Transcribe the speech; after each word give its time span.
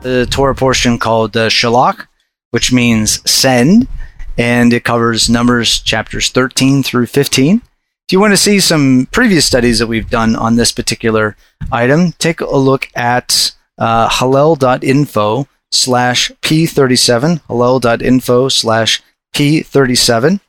The 0.00 0.26
Torah 0.30 0.54
portion 0.54 0.98
called 0.98 1.36
uh, 1.36 1.48
Shalach, 1.48 2.06
which 2.50 2.72
means 2.72 3.28
send, 3.30 3.88
and 4.36 4.72
it 4.72 4.84
covers 4.84 5.28
Numbers 5.28 5.80
chapters 5.80 6.30
13 6.30 6.82
through 6.82 7.06
15. 7.06 7.56
If 7.56 8.12
you 8.12 8.20
want 8.20 8.32
to 8.32 8.38
see 8.38 8.60
some 8.60 9.08
previous 9.10 9.44
studies 9.44 9.78
that 9.80 9.86
we've 9.86 10.08
done 10.08 10.34
on 10.34 10.56
this 10.56 10.72
particular 10.72 11.36
item, 11.70 12.12
take 12.12 12.40
a 12.40 12.56
look 12.56 12.88
at 12.94 13.52
uh, 13.76 14.08
hallel.info 14.08 15.46
slash 15.70 16.30
p37, 16.42 17.42
hallel.info 17.42 18.48
slash 18.48 19.02
p37. 19.34 20.40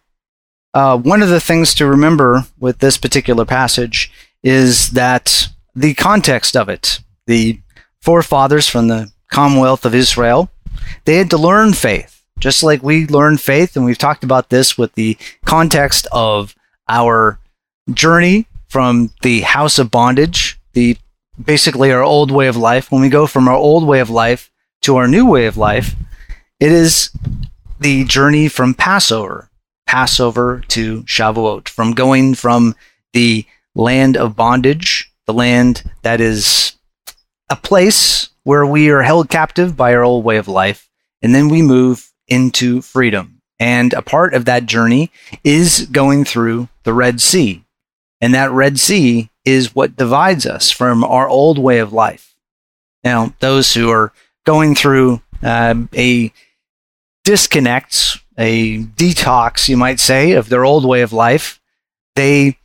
Uh, 0.73 0.97
one 0.97 1.21
of 1.21 1.29
the 1.29 1.41
things 1.41 1.73
to 1.73 1.85
remember 1.85 2.45
with 2.59 2.77
this 2.77 2.97
particular 2.97 3.43
passage 3.43 4.11
is 4.43 4.91
that 4.91 5.49
the 5.75 5.95
context 5.95 6.55
of 6.55 6.69
it, 6.69 6.99
the 7.25 7.59
forefathers 8.01 8.69
from 8.69 8.87
the 8.87 9.11
Commonwealth 9.29 9.85
of 9.85 9.95
Israel, 9.95 10.49
they 11.05 11.15
had 11.15 11.29
to 11.29 11.37
learn 11.37 11.73
faith, 11.73 12.23
just 12.39 12.63
like 12.63 12.83
we 12.83 13.07
learn 13.07 13.37
faith. 13.37 13.75
And 13.75 13.85
we've 13.85 13.97
talked 13.97 14.23
about 14.23 14.49
this 14.49 14.77
with 14.77 14.93
the 14.93 15.17
context 15.45 16.07
of 16.11 16.55
our 16.87 17.39
journey 17.93 18.47
from 18.67 19.11
the 19.21 19.41
house 19.41 19.79
of 19.79 19.91
bondage, 19.91 20.59
the 20.73 20.97
basically 21.43 21.91
our 21.91 22.03
old 22.03 22.31
way 22.31 22.47
of 22.47 22.57
life. 22.57 22.91
When 22.91 23.01
we 23.01 23.09
go 23.09 23.27
from 23.27 23.47
our 23.47 23.55
old 23.55 23.85
way 23.85 23.99
of 23.99 24.09
life 24.09 24.51
to 24.81 24.97
our 24.97 25.07
new 25.07 25.25
way 25.25 25.45
of 25.45 25.57
life, 25.57 25.95
it 26.59 26.71
is 26.71 27.11
the 27.79 28.03
journey 28.05 28.47
from 28.47 28.73
Passover, 28.73 29.49
Passover 29.87 30.63
to 30.69 31.03
Shavuot, 31.03 31.69
from 31.69 31.93
going 31.93 32.35
from 32.35 32.75
the 33.13 33.45
land 33.75 34.17
of 34.17 34.35
bondage, 34.35 35.11
the 35.25 35.33
land 35.33 35.83
that 36.01 36.19
is 36.19 36.73
a 37.49 37.55
place 37.55 38.29
where 38.49 38.65
we 38.65 38.89
are 38.89 39.03
held 39.03 39.29
captive 39.29 39.77
by 39.77 39.93
our 39.93 40.03
old 40.03 40.25
way 40.25 40.37
of 40.37 40.47
life, 40.47 40.89
and 41.21 41.35
then 41.35 41.49
we 41.49 41.61
move 41.61 42.11
into 42.27 42.81
freedom. 42.81 43.43
And 43.59 43.93
a 43.93 44.01
part 44.01 44.33
of 44.33 44.45
that 44.45 44.65
journey 44.65 45.11
is 45.43 45.87
going 45.91 46.25
through 46.25 46.67
the 46.81 46.91
Red 46.91 47.21
Sea. 47.21 47.63
And 48.19 48.33
that 48.33 48.49
Red 48.49 48.79
Sea 48.79 49.29
is 49.45 49.75
what 49.75 49.95
divides 49.95 50.47
us 50.47 50.71
from 50.71 51.03
our 51.03 51.29
old 51.29 51.59
way 51.59 51.77
of 51.77 51.93
life. 51.93 52.33
Now, 53.03 53.35
those 53.39 53.75
who 53.75 53.91
are 53.91 54.13
going 54.47 54.73
through 54.73 55.21
uh, 55.43 55.75
a 55.95 56.33
disconnect, 57.23 58.17
a 58.35 58.79
detox, 58.79 59.69
you 59.69 59.77
might 59.77 59.99
say, 59.99 60.31
of 60.31 60.49
their 60.49 60.65
old 60.65 60.85
way 60.85 61.01
of 61.03 61.13
life, 61.13 61.61
they 62.15 62.57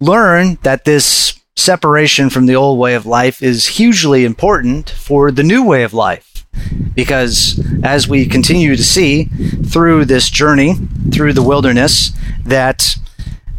learn 0.00 0.58
that 0.62 0.84
this 0.84 1.35
separation 1.56 2.30
from 2.30 2.46
the 2.46 2.54
old 2.56 2.78
way 2.78 2.94
of 2.94 3.06
life 3.06 3.42
is 3.42 3.66
hugely 3.66 4.24
important 4.24 4.90
for 4.90 5.30
the 5.30 5.42
new 5.42 5.64
way 5.64 5.82
of 5.82 5.94
life. 5.94 6.46
Because 6.94 7.60
as 7.82 8.08
we 8.08 8.26
continue 8.26 8.76
to 8.76 8.84
see 8.84 9.24
through 9.24 10.04
this 10.04 10.30
journey, 10.30 10.74
through 11.12 11.32
the 11.32 11.42
wilderness, 11.42 12.12
that 12.44 12.96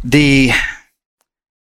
the 0.02 0.50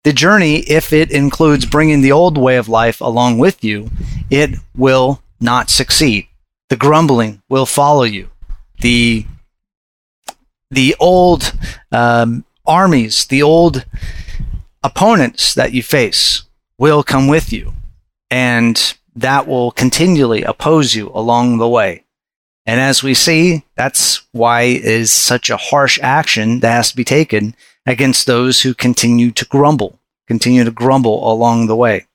the 0.04 0.12
journey, 0.12 0.60
if 0.60 0.92
it 0.92 1.10
includes 1.10 1.66
bringing 1.66 2.00
the 2.00 2.12
old 2.12 2.38
way 2.38 2.56
of 2.56 2.68
life 2.68 3.00
along 3.00 3.38
with 3.38 3.64
you, 3.64 3.90
it 4.30 4.50
will 4.76 5.20
not 5.40 5.70
succeed. 5.70 6.28
The 6.70 6.76
grumbling 6.76 7.42
will 7.48 7.66
follow 7.66 8.04
you. 8.04 8.28
The 8.80 9.26
the 10.70 10.94
old 11.00 11.52
um, 11.90 12.44
armies, 12.66 13.24
the 13.26 13.42
old 13.42 13.84
opponents 14.82 15.54
that 15.54 15.72
you 15.72 15.82
face 15.82 16.44
will 16.78 17.02
come 17.02 17.26
with 17.26 17.52
you 17.52 17.72
and 18.30 18.96
that 19.16 19.46
will 19.46 19.72
continually 19.72 20.42
oppose 20.42 20.94
you 20.94 21.10
along 21.14 21.58
the 21.58 21.68
way. 21.68 22.04
And 22.66 22.80
as 22.80 23.02
we 23.02 23.14
see, 23.14 23.64
that's 23.76 24.22
why 24.32 24.62
it 24.62 24.84
is 24.84 25.10
such 25.10 25.50
a 25.50 25.56
harsh 25.56 25.98
action 26.02 26.60
that 26.60 26.72
has 26.72 26.90
to 26.90 26.96
be 26.96 27.04
taken 27.04 27.56
against 27.86 28.26
those 28.26 28.60
who 28.60 28.74
continue 28.74 29.30
to 29.32 29.44
grumble, 29.46 29.98
continue 30.26 30.64
to 30.64 30.70
grumble 30.70 31.32
along 31.32 31.66
the 31.66 31.76
way. 31.76 32.06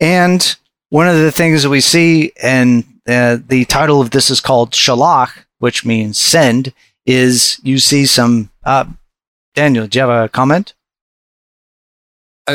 And 0.00 0.56
one 0.90 1.08
of 1.08 1.16
the 1.16 1.32
things 1.32 1.62
that 1.62 1.70
we 1.70 1.80
see, 1.80 2.32
and 2.42 2.84
uh, 3.08 3.38
the 3.46 3.64
title 3.64 4.00
of 4.00 4.10
this 4.10 4.30
is 4.30 4.40
called 4.40 4.72
Shalach, 4.72 5.30
which 5.58 5.84
means 5.84 6.18
send, 6.18 6.72
is 7.06 7.58
you 7.62 7.78
see 7.78 8.04
some. 8.06 8.50
Uh, 8.64 8.84
Daniel, 9.54 9.86
do 9.86 9.98
you 9.98 10.06
have 10.06 10.24
a 10.24 10.28
comment? 10.28 10.74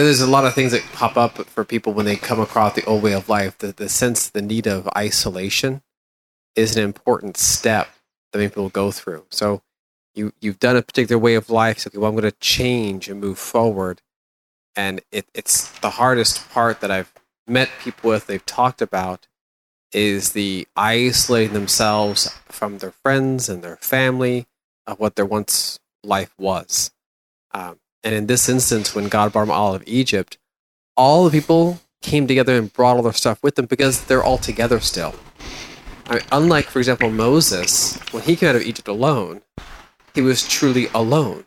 There's 0.02 0.22
a 0.22 0.28
lot 0.28 0.46
of 0.46 0.54
things 0.54 0.72
that 0.72 0.84
pop 0.94 1.18
up 1.18 1.38
for 1.46 1.64
people 1.64 1.94
when 1.94 2.06
they 2.06 2.16
come 2.16 2.40
across 2.40 2.74
the 2.74 2.86
old 2.86 3.04
way 3.04 3.14
of 3.14 3.30
life. 3.30 3.58
The, 3.60 3.72
the 3.72 3.90
sense, 3.90 4.30
the 4.30 4.42
need 4.42 4.68
of 4.68 4.90
isolation 4.98 5.82
is 6.56 6.76
an 6.76 6.84
important 6.84 7.38
step 7.38 7.90
that 8.32 8.40
many 8.40 8.50
people 8.50 8.70
go 8.70 8.92
through. 8.92 9.26
So 9.30 9.62
you, 10.16 10.34
you've 10.42 10.60
done 10.60 10.76
a 10.76 10.82
particular 10.82 11.20
way 11.20 11.36
of 11.36 11.50
life. 11.50 11.80
So, 11.80 11.90
okay, 11.90 11.98
well, 11.98 12.10
I'm 12.10 12.16
going 12.16 12.30
to 12.30 12.38
change 12.40 13.10
and 13.10 13.20
move 13.20 13.38
forward. 13.38 14.02
And 14.76 15.02
it, 15.12 15.28
it's 15.34 15.70
the 15.80 15.92
hardest 15.92 16.50
part 16.50 16.82
that 16.82 16.92
I've 16.92 17.14
met 17.48 17.70
people 17.80 18.10
with, 18.10 18.28
they've 18.28 18.46
talked 18.46 18.82
about, 18.82 19.28
is 19.92 20.32
the 20.32 20.68
isolating 20.76 21.54
themselves 21.54 22.30
from 22.46 22.80
their 22.80 22.92
friends 22.92 23.50
and 23.50 23.64
their 23.64 23.78
family 23.78 24.48
of 24.88 25.00
what 25.00 25.16
their 25.16 25.26
once 25.26 25.80
life 26.04 26.34
was. 26.38 26.92
Um, 27.54 27.80
and 28.04 28.14
in 28.14 28.28
this 28.28 28.50
instance, 28.50 28.94
when 28.94 29.08
God 29.08 29.32
brought 29.32 29.48
them 29.48 29.56
of 29.56 29.84
Egypt, 29.88 30.38
all 30.98 31.26
the 31.26 31.32
people 31.32 31.80
came 32.02 32.28
together 32.28 32.58
and 32.58 32.72
brought 32.72 32.98
all 32.98 33.04
their 33.04 33.14
stuff 33.14 33.42
with 33.42 33.56
them 33.56 33.66
because 33.66 34.04
they're 34.06 34.24
all 34.24 34.38
together 34.38 34.80
still. 34.80 35.16
I 36.08 36.16
mean, 36.16 36.24
unlike, 36.32 36.66
for 36.66 36.80
example, 36.80 37.10
Moses, 37.10 37.98
when 38.12 38.24
he 38.24 38.36
came 38.36 38.50
out 38.50 38.56
of 38.56 38.62
Egypt 38.62 38.88
alone, 38.88 39.42
he 40.14 40.22
was 40.22 40.48
truly 40.48 40.88
alone. 40.94 41.46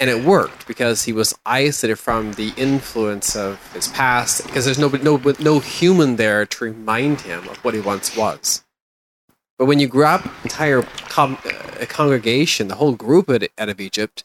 And 0.00 0.08
it 0.08 0.24
worked 0.24 0.66
because 0.66 1.04
he 1.04 1.12
was 1.12 1.34
isolated 1.44 1.96
from 1.96 2.32
the 2.34 2.52
influence 2.56 3.36
of 3.36 3.72
his 3.72 3.88
past, 3.88 4.46
because 4.46 4.64
there's 4.64 4.78
no, 4.78 4.88
no, 4.88 5.20
no 5.40 5.58
human 5.58 6.16
there 6.16 6.46
to 6.46 6.64
remind 6.64 7.20
him 7.22 7.48
of 7.48 7.58
what 7.64 7.74
he 7.74 7.80
once 7.80 8.16
was. 8.16 8.64
But 9.58 9.66
when 9.66 9.80
you 9.80 9.88
grab 9.88 10.30
entire 10.44 10.82
com- 10.82 11.38
uh, 11.44 11.84
congregation, 11.86 12.68
the 12.68 12.76
whole 12.76 12.94
group 12.94 13.28
out 13.28 13.68
of 13.68 13.80
Egypt, 13.80 14.24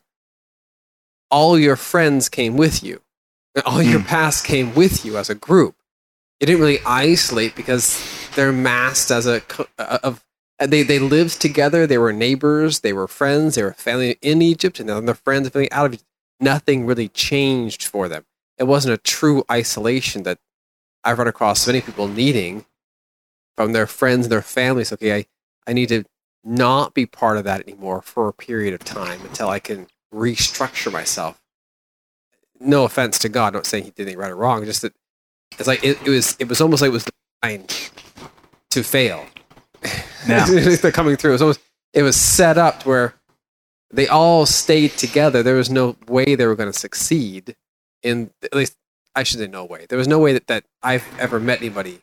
all 1.33 1.57
your 1.57 1.75
friends 1.75 2.29
came 2.29 2.55
with 2.55 2.83
you. 2.83 3.01
All 3.65 3.81
your 3.81 3.99
mm. 3.99 4.05
past 4.05 4.45
came 4.45 4.75
with 4.75 5.03
you 5.03 5.17
as 5.17 5.31
a 5.31 5.35
group. 5.35 5.75
You 6.39 6.45
didn't 6.45 6.61
really 6.61 6.79
isolate 6.85 7.55
because 7.55 7.99
they're 8.35 8.51
masked 8.51 9.09
as 9.09 9.25
a 9.25 9.41
of 9.79 10.23
they 10.59 10.83
they 10.83 10.99
lived 10.99 11.41
together. 11.41 11.87
They 11.87 11.97
were 11.97 12.13
neighbors. 12.13 12.81
They 12.81 12.93
were 12.93 13.07
friends. 13.07 13.55
They 13.55 13.63
were 13.63 13.73
family 13.73 14.17
in 14.21 14.41
Egypt, 14.41 14.79
and 14.79 14.87
then 14.87 15.05
their 15.05 15.15
friends 15.15 15.47
are 15.47 15.49
family 15.49 15.71
out 15.71 15.87
of 15.87 15.93
Egypt. 15.93 16.09
Nothing 16.39 16.85
really 16.85 17.09
changed 17.09 17.83
for 17.83 18.07
them. 18.07 18.25
It 18.59 18.65
wasn't 18.65 18.93
a 18.93 18.97
true 18.97 19.43
isolation 19.51 20.23
that 20.23 20.37
I've 21.03 21.17
run 21.17 21.27
across 21.27 21.65
many 21.65 21.81
people 21.81 22.07
needing 22.07 22.65
from 23.57 23.73
their 23.73 23.87
friends 23.87 24.25
and 24.25 24.31
their 24.31 24.41
families. 24.43 24.93
Okay, 24.93 25.15
I 25.15 25.25
I 25.65 25.73
need 25.73 25.89
to 25.89 26.03
not 26.43 26.93
be 26.93 27.05
part 27.05 27.37
of 27.37 27.43
that 27.45 27.61
anymore 27.61 28.01
for 28.01 28.27
a 28.27 28.33
period 28.33 28.73
of 28.73 28.83
time 28.83 29.21
until 29.21 29.49
I 29.49 29.59
can 29.59 29.87
restructure 30.13 30.91
myself. 30.91 31.41
No 32.59 32.85
offense 32.85 33.19
to 33.19 33.29
God, 33.29 33.47
I'm 33.47 33.53
not 33.55 33.65
saying 33.65 33.85
he 33.85 33.89
did 33.91 34.03
anything 34.03 34.19
right 34.19 34.31
or 34.31 34.35
wrong. 34.35 34.63
Just 34.65 34.83
that 34.83 34.93
it's 35.59 35.67
like 35.67 35.83
it, 35.83 35.99
it 36.05 36.09
was. 36.09 36.35
It 36.39 36.49
was 36.49 36.61
almost 36.61 36.81
like 36.81 36.89
it 36.89 36.93
was 36.93 37.07
designed 37.41 37.91
to 38.71 38.83
fail. 38.83 39.25
Yeah. 40.25 40.45
They're 40.45 40.89
coming 40.89 41.17
through. 41.17 41.31
It 41.31 41.33
was 41.33 41.41
almost. 41.41 41.59
It 41.91 42.01
was 42.01 42.15
set 42.15 42.57
up 42.57 42.85
where 42.85 43.13
they 43.91 44.07
all 44.07 44.45
stayed 44.45 44.91
together. 44.91 45.43
There 45.43 45.55
was 45.55 45.69
no 45.69 45.97
way 46.07 46.35
they 46.35 46.45
were 46.45 46.55
going 46.55 46.71
to 46.71 46.79
succeed. 46.79 47.57
In 48.03 48.31
at 48.41 48.55
least, 48.55 48.77
I 49.15 49.23
should 49.23 49.39
say, 49.39 49.47
no 49.47 49.65
way. 49.65 49.85
There 49.89 49.97
was 49.97 50.07
no 50.07 50.19
way 50.19 50.31
that, 50.31 50.47
that 50.47 50.63
I've 50.81 51.05
ever 51.19 51.41
met 51.41 51.59
anybody 51.59 51.99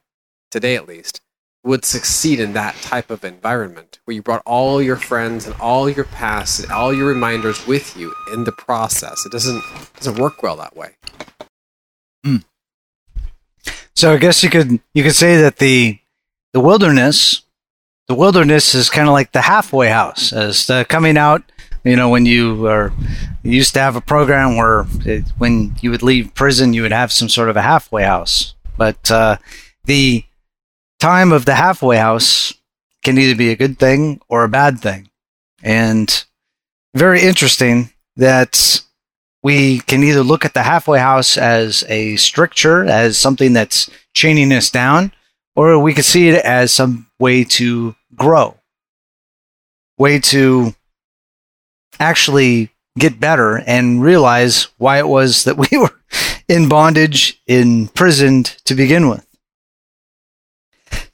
today, 0.51 0.77
at 0.77 0.87
least, 0.87 1.23
would 1.63 1.85
succeed 1.85 2.41
in 2.41 2.55
that 2.55 2.75
type 2.77 3.11
of 3.11 3.25
environment 3.25 3.99
where 4.05 4.15
you 4.15 4.23
brought 4.23 4.43
all 4.47 4.81
your 4.81 4.97
friends 4.97 5.47
and 5.47 5.55
all 5.61 5.91
your 5.91 6.05
past 6.05 6.61
and 6.61 6.73
all 6.73 6.95
your 6.95 7.07
reminders 7.07 7.67
with 7.67 7.97
you 7.97 8.15
in 8.33 8.45
the 8.45 8.53
process. 8.53 9.25
It 9.27 9.33
doesn't 9.33 9.63
doesn't 9.97 10.19
work 10.19 10.43
well 10.43 10.57
that 10.57 10.77
way. 10.77 10.97
Mm. 12.25 12.45
So 13.95 14.15
I 14.15 14.17
guess 14.17 14.43
you 14.43 14.49
could 14.51 14.81
you 14.95 15.03
could 15.03 15.15
say 15.15 15.37
that 15.43 15.57
the 15.57 15.99
the 16.53 16.61
wilderness, 16.61 17.43
the 18.09 18.15
wilderness 18.15 18.75
is 18.75 18.89
kind 18.89 19.09
of 19.09 19.13
like 19.13 19.33
the 19.33 19.43
halfway 19.43 19.89
house, 19.89 20.33
as 20.33 20.67
the 20.67 20.87
coming 20.89 21.19
out. 21.19 21.43
You 21.85 21.97
know, 21.97 22.09
when 22.09 22.27
you 22.27 22.67
are 22.67 22.93
you 23.43 23.53
used 23.53 23.75
to 23.75 23.81
have 23.81 23.97
a 23.97 24.01
program 24.01 24.57
where 24.57 24.87
it, 25.05 25.25
when 25.39 25.77
you 25.81 25.91
would 25.91 26.03
leave 26.03 26.35
prison, 26.35 26.73
you 26.73 26.83
would 26.83 26.93
have 26.93 27.13
some 27.13 27.29
sort 27.29 27.51
of 27.51 27.57
a 27.57 27.63
halfway 27.63 28.05
house. 28.05 28.55
But 28.77 29.11
uh, 29.11 29.37
the 29.85 30.25
time 31.01 31.33
of 31.33 31.45
the 31.45 31.55
halfway 31.55 31.97
house 31.97 32.55
can 33.03 33.19
either 33.19 33.35
be 33.35 33.51
a 33.51 33.57
good 33.57 33.79
thing 33.79 34.21
or 34.29 34.45
a 34.45 34.49
bad 34.49 34.79
thing. 34.79 35.11
And 35.63 36.25
very 36.95 37.23
interesting 37.23 37.91
that 38.17 38.83
we 39.43 39.81
can 39.81 40.03
either 40.05 40.23
look 40.23 40.45
at 40.45 40.55
the 40.55 40.63
halfway 40.63 40.99
house 40.99 41.37
as 41.37 41.83
a 41.89 42.17
stricture, 42.17 42.85
as 42.85 43.19
something 43.19 43.53
that's 43.53 43.91
chaining 44.15 44.53
us 44.53 44.71
down, 44.71 45.13
or 45.57 45.79
we 45.79 45.95
could 45.95 46.05
see 46.05 46.29
it 46.29 46.45
as 46.45 46.73
some 46.73 47.07
way 47.19 47.45
to 47.45 47.95
grow, 48.15 48.57
way 49.99 50.19
to 50.21 50.75
actually 51.99 52.71
get 52.99 53.21
better 53.21 53.59
and 53.67 54.03
realize 54.03 54.65
why 54.77 54.99
it 54.99 55.09
was 55.09 55.45
that 55.45 55.57
we 55.57 55.69
were 55.79 55.99
in 56.49 56.69
bondage, 56.69 57.41
imprisoned 57.47 58.47
to 58.65 58.75
begin 58.75 59.09
with. 59.09 59.27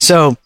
So, 0.07 0.37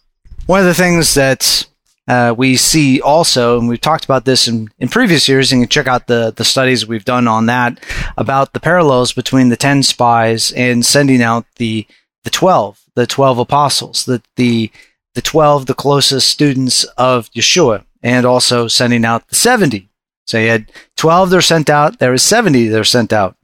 one 0.46 0.58
of 0.58 0.66
the 0.66 0.74
things 0.74 1.14
that 1.14 1.68
uh, 2.08 2.34
we 2.36 2.56
see 2.56 3.00
also, 3.00 3.60
and 3.60 3.68
we've 3.68 3.80
talked 3.80 4.04
about 4.04 4.24
this 4.24 4.48
in, 4.48 4.68
in 4.80 4.88
previous 4.88 5.28
years, 5.28 5.52
and 5.52 5.60
you 5.60 5.68
can 5.68 5.70
check 5.70 5.86
out 5.86 6.08
the, 6.08 6.32
the 6.36 6.44
studies 6.44 6.84
we've 6.84 7.04
done 7.04 7.28
on 7.28 7.46
that 7.46 7.78
about 8.18 8.54
the 8.54 8.58
parallels 8.58 9.12
between 9.12 9.50
the 9.50 9.56
10 9.56 9.84
spies 9.84 10.50
and 10.50 10.84
sending 10.84 11.22
out 11.22 11.46
the, 11.58 11.86
the 12.24 12.30
12, 12.30 12.82
the 12.96 13.06
12 13.06 13.38
apostles, 13.38 14.04
the, 14.04 14.20
the, 14.34 14.68
the 15.14 15.22
12, 15.22 15.66
the 15.66 15.74
closest 15.74 16.28
students 16.28 16.82
of 16.98 17.30
Yeshua, 17.30 17.84
and 18.02 18.26
also 18.26 18.66
sending 18.66 19.04
out 19.04 19.28
the 19.28 19.36
70. 19.36 19.88
So 20.26 20.40
you 20.40 20.48
had 20.48 20.72
12 20.96 21.30
they're 21.30 21.40
sent 21.40 21.70
out, 21.70 22.00
there 22.00 22.10
was 22.10 22.24
70 22.24 22.66
they're 22.66 22.82
sent 22.82 23.12
out 23.12 23.36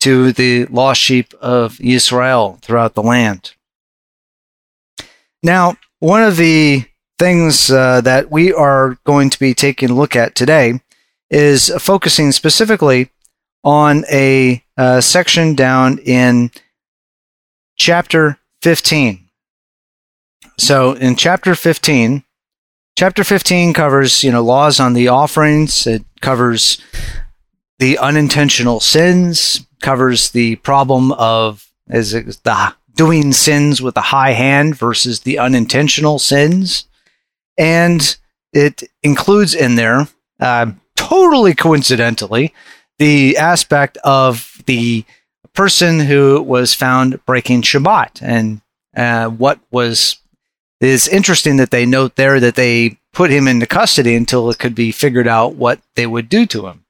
to 0.00 0.32
the 0.32 0.64
lost 0.64 1.02
sheep 1.02 1.34
of 1.42 1.78
Israel 1.78 2.58
throughout 2.62 2.94
the 2.94 3.02
land. 3.02 3.52
Now, 5.42 5.76
one 6.00 6.22
of 6.22 6.36
the 6.36 6.84
things 7.18 7.70
uh, 7.70 8.00
that 8.02 8.30
we 8.30 8.52
are 8.52 8.98
going 9.04 9.30
to 9.30 9.38
be 9.38 9.54
taking 9.54 9.90
a 9.90 9.94
look 9.94 10.16
at 10.16 10.34
today 10.34 10.80
is 11.30 11.70
focusing 11.78 12.32
specifically 12.32 13.10
on 13.64 14.04
a 14.10 14.62
uh, 14.76 15.00
section 15.00 15.54
down 15.54 15.98
in 15.98 16.50
chapter 17.76 18.38
15. 18.62 19.28
So 20.58 20.92
in 20.92 21.16
chapter 21.16 21.54
15, 21.54 22.24
chapter 22.96 23.24
15 23.24 23.72
covers, 23.72 24.24
you 24.24 24.32
know, 24.32 24.42
laws 24.42 24.80
on 24.80 24.92
the 24.92 25.08
offerings. 25.08 25.86
It 25.86 26.04
covers 26.20 26.80
the 27.78 27.98
unintentional 27.98 28.80
sins, 28.80 29.66
covers 29.80 30.30
the 30.30 30.56
problem 30.56 31.12
of 31.12 31.70
is 31.88 32.12
it 32.12 32.26
the 32.42 32.74
doing 32.98 33.32
sins 33.32 33.80
with 33.80 33.96
a 33.96 34.10
high 34.10 34.32
hand 34.32 34.76
versus 34.76 35.20
the 35.20 35.38
unintentional 35.38 36.18
sins. 36.18 36.86
And 37.56 38.16
it 38.52 38.82
includes 39.04 39.54
in 39.54 39.76
there, 39.76 40.08
uh, 40.40 40.72
totally 40.96 41.54
coincidentally, 41.54 42.52
the 42.98 43.36
aspect 43.36 43.98
of 43.98 44.60
the 44.66 45.04
person 45.54 46.00
who 46.00 46.42
was 46.42 46.74
found 46.74 47.24
breaking 47.24 47.62
Shabbat. 47.62 48.20
And 48.20 48.62
uh, 48.96 49.28
what 49.28 49.60
was 49.70 50.18
is 50.80 51.06
interesting 51.08 51.56
that 51.56 51.70
they 51.70 51.86
note 51.86 52.16
there 52.16 52.40
that 52.40 52.56
they 52.56 52.98
put 53.12 53.30
him 53.30 53.46
into 53.46 53.66
custody 53.66 54.16
until 54.16 54.50
it 54.50 54.58
could 54.58 54.74
be 54.74 54.92
figured 54.92 55.28
out 55.28 55.54
what 55.54 55.80
they 55.94 56.06
would 56.06 56.28
do 56.28 56.46
to 56.46 56.66
him. 56.66 56.84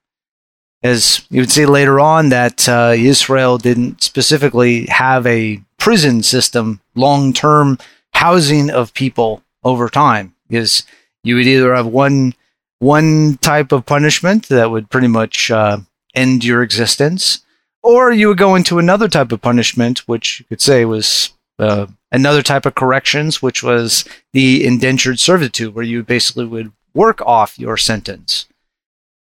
As 0.81 1.25
you 1.29 1.41
would 1.41 1.51
see 1.51 1.65
later 1.65 1.99
on, 1.99 2.29
that 2.29 2.67
uh, 2.67 2.93
Israel 2.95 3.57
didn't 3.57 4.01
specifically 4.01 4.85
have 4.87 5.27
a 5.27 5.61
prison 5.79 6.21
system, 6.23 6.81
long 6.95 7.33
term 7.33 7.77
housing 8.13 8.69
of 8.69 8.93
people 8.93 9.41
over 9.63 9.89
time 9.89 10.35
because 10.47 10.83
you 11.23 11.35
would 11.35 11.47
either 11.47 11.73
have 11.75 11.87
one 11.87 12.33
one 12.79 13.37
type 13.37 13.71
of 13.71 13.85
punishment 13.85 14.47
that 14.47 14.71
would 14.71 14.89
pretty 14.89 15.07
much 15.07 15.51
uh, 15.51 15.77
end 16.15 16.45
your 16.45 16.63
existence, 16.63 17.43
or 17.83 18.11
you 18.11 18.29
would 18.29 18.37
go 18.37 18.55
into 18.55 18.79
another 18.79 19.07
type 19.07 19.31
of 19.31 19.41
punishment, 19.41 19.99
which 20.07 20.39
you 20.39 20.45
could 20.45 20.61
say 20.61 20.85
was 20.85 21.31
uh, 21.59 21.87
another 22.11 22.41
type 22.41 22.65
of 22.65 22.75
corrections, 22.75 23.41
which 23.41 23.61
was 23.61 24.05
the 24.31 24.65
indentured 24.65 25.19
servitude, 25.19 25.75
where 25.75 25.83
you 25.83 26.03
basically 26.03 26.45
would 26.45 26.71
work 26.93 27.21
off 27.21 27.59
your 27.59 27.75
sentence. 27.75 28.47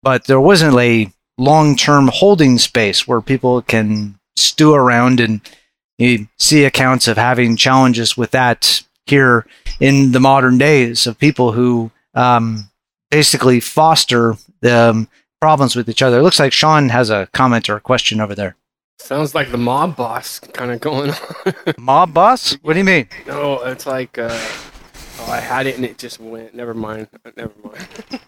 But 0.02 0.26
there 0.26 0.40
wasn't 0.40 0.76
a 0.76 1.12
long 1.38 1.76
term 1.76 2.10
holding 2.12 2.58
space 2.58 3.06
where 3.06 3.20
people 3.20 3.62
can 3.62 4.18
stew 4.36 4.74
around 4.74 5.20
and 5.20 5.40
you 5.98 6.28
see 6.38 6.64
accounts 6.64 7.08
of 7.08 7.16
having 7.16 7.56
challenges 7.56 8.16
with 8.16 8.30
that 8.32 8.82
here 9.06 9.46
in 9.80 10.12
the 10.12 10.20
modern 10.20 10.58
days 10.58 11.06
of 11.06 11.18
people 11.18 11.52
who 11.52 11.90
um, 12.14 12.70
basically 13.10 13.60
foster 13.60 14.36
the 14.60 14.90
um, 14.90 15.08
problems 15.40 15.76
with 15.76 15.88
each 15.88 16.02
other. 16.02 16.18
It 16.18 16.22
looks 16.22 16.40
like 16.40 16.52
Sean 16.52 16.88
has 16.88 17.10
a 17.10 17.28
comment 17.32 17.68
or 17.68 17.76
a 17.76 17.80
question 17.80 18.20
over 18.20 18.34
there. 18.34 18.56
Sounds 18.98 19.34
like 19.34 19.50
the 19.50 19.58
mob 19.58 19.96
boss 19.96 20.38
kind 20.38 20.70
of 20.70 20.80
going 20.80 21.10
on. 21.10 21.54
mob 21.78 22.14
boss? 22.14 22.54
What 22.62 22.72
do 22.72 22.78
you 22.78 22.84
mean? 22.84 23.08
No, 23.26 23.62
it's 23.62 23.86
like 23.86 24.16
uh, 24.18 24.28
oh, 24.30 25.28
I 25.28 25.40
had 25.40 25.66
it 25.66 25.76
and 25.76 25.84
it 25.84 25.98
just 25.98 26.20
went. 26.20 26.54
Never 26.54 26.74
mind. 26.74 27.08
Never 27.36 27.52
mind. 27.62 27.88
so 28.10 28.18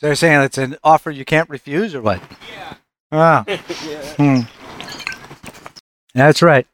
they're 0.00 0.14
saying 0.14 0.42
it's 0.42 0.58
an 0.58 0.76
offer 0.84 1.10
you 1.10 1.24
can't 1.24 1.48
refuse, 1.50 1.94
or 1.94 2.02
what? 2.02 2.22
Yeah. 2.54 2.74
Ah. 3.10 3.44
yeah. 3.48 4.14
Hmm. 4.16 4.40
That's 6.16 6.40
right. 6.40 6.66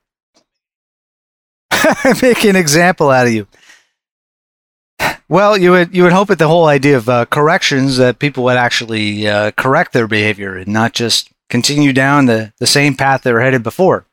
make 2.23 2.45
an 2.45 2.55
example 2.55 3.11
out 3.11 3.27
of 3.27 3.33
you. 3.33 3.49
Well, 5.29 5.59
you 5.59 5.73
would 5.73 5.95
you 5.95 6.05
would 6.05 6.13
hope 6.13 6.29
that 6.29 6.39
the 6.39 6.47
whole 6.47 6.67
idea 6.67 6.97
of 6.97 7.09
uh, 7.09 7.25
corrections 7.25 7.97
that 7.97 8.21
people 8.21 8.45
would 8.45 8.57
actually 8.57 9.27
uh, 9.27 9.51
correct 9.53 9.93
their 9.93 10.07
behavior 10.07 10.57
and 10.57 10.69
not 10.69 10.93
just 10.93 11.29
continue 11.51 11.93
down 11.93 12.27
the, 12.27 12.53
the 12.59 12.69
same 12.69 12.95
path 12.95 13.23
they 13.23 13.33
were 13.33 13.41
headed 13.41 13.65
before. 13.65 14.07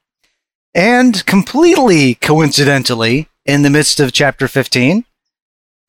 And 0.73 1.23
completely 1.27 2.15
coincidentally, 2.15 3.27
in 3.45 3.61
the 3.61 3.69
midst 3.69 3.99
of 3.99 4.11
chapter 4.11 4.47
15, 4.47 5.05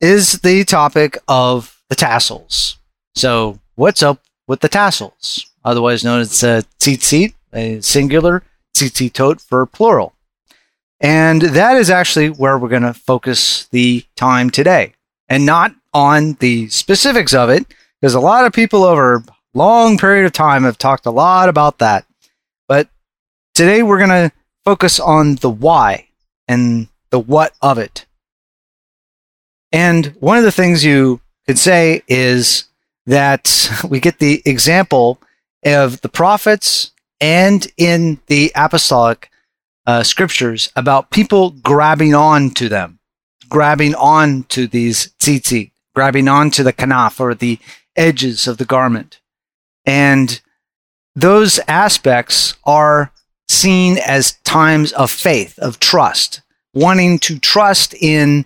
is 0.01 0.41
the 0.41 0.63
topic 0.65 1.17
of 1.27 1.81
the 1.89 1.95
tassels. 1.95 2.77
So, 3.15 3.59
what's 3.73 4.03
up 4.03 4.21
with 4.47 4.59
the 4.59 4.69
tassels? 4.69 5.47
Otherwise 5.65 6.03
known 6.03 6.21
as 6.21 6.43
a 6.43 6.63
tzitzit, 6.79 7.33
a 7.53 7.81
singular, 7.81 8.43
tzitzitot 8.75 9.41
for 9.41 9.65
plural. 9.65 10.13
And 10.99 11.41
that 11.41 11.77
is 11.77 11.89
actually 11.89 12.29
where 12.29 12.57
we're 12.57 12.69
going 12.69 12.83
to 12.83 12.93
focus 12.93 13.67
the 13.67 14.05
time 14.15 14.49
today 14.49 14.93
and 15.27 15.45
not 15.45 15.73
on 15.93 16.33
the 16.39 16.69
specifics 16.69 17.33
of 17.33 17.49
it, 17.49 17.65
because 17.99 18.13
a 18.13 18.19
lot 18.19 18.45
of 18.45 18.53
people 18.53 18.83
over 18.83 19.15
a 19.15 19.23
long 19.53 19.97
period 19.97 20.25
of 20.25 20.31
time 20.31 20.63
have 20.63 20.77
talked 20.77 21.05
a 21.05 21.11
lot 21.11 21.49
about 21.49 21.79
that. 21.79 22.05
But 22.67 22.87
today 23.53 23.81
we're 23.83 23.97
going 23.97 24.09
to 24.09 24.31
focus 24.63 24.99
on 24.99 25.35
the 25.35 25.49
why 25.49 26.07
and 26.47 26.87
the 27.09 27.19
what 27.19 27.53
of 27.61 27.77
it. 27.77 28.05
And 29.71 30.07
one 30.19 30.37
of 30.37 30.43
the 30.43 30.51
things 30.51 30.85
you 30.85 31.21
could 31.47 31.57
say 31.57 32.03
is 32.07 32.65
that 33.05 33.69
we 33.89 33.99
get 33.99 34.19
the 34.19 34.41
example 34.45 35.19
of 35.65 36.01
the 36.01 36.09
prophets 36.09 36.90
and 37.21 37.67
in 37.77 38.19
the 38.25 38.51
apostolic 38.55 39.29
uh, 39.85 40.03
scriptures 40.03 40.71
about 40.75 41.11
people 41.11 41.51
grabbing 41.51 42.15
on 42.15 42.49
to 42.51 42.67
them, 42.67 42.99
grabbing 43.47 43.95
on 43.95 44.43
to 44.43 44.67
these 44.67 45.13
tzitzit, 45.19 45.71
grabbing 45.93 46.27
on 46.27 46.49
to 46.51 46.63
the 46.63 46.73
kanaf 46.73 47.19
or 47.19 47.35
the 47.35 47.59
edges 47.95 48.47
of 48.47 48.57
the 48.57 48.65
garment. 48.65 49.21
And 49.85 50.41
those 51.15 51.59
aspects 51.67 52.55
are 52.63 53.11
seen 53.47 53.97
as 53.99 54.33
times 54.43 54.91
of 54.93 55.11
faith, 55.11 55.59
of 55.59 55.79
trust, 55.79 56.41
wanting 56.73 57.19
to 57.19 57.37
trust 57.37 57.93
in 57.93 58.45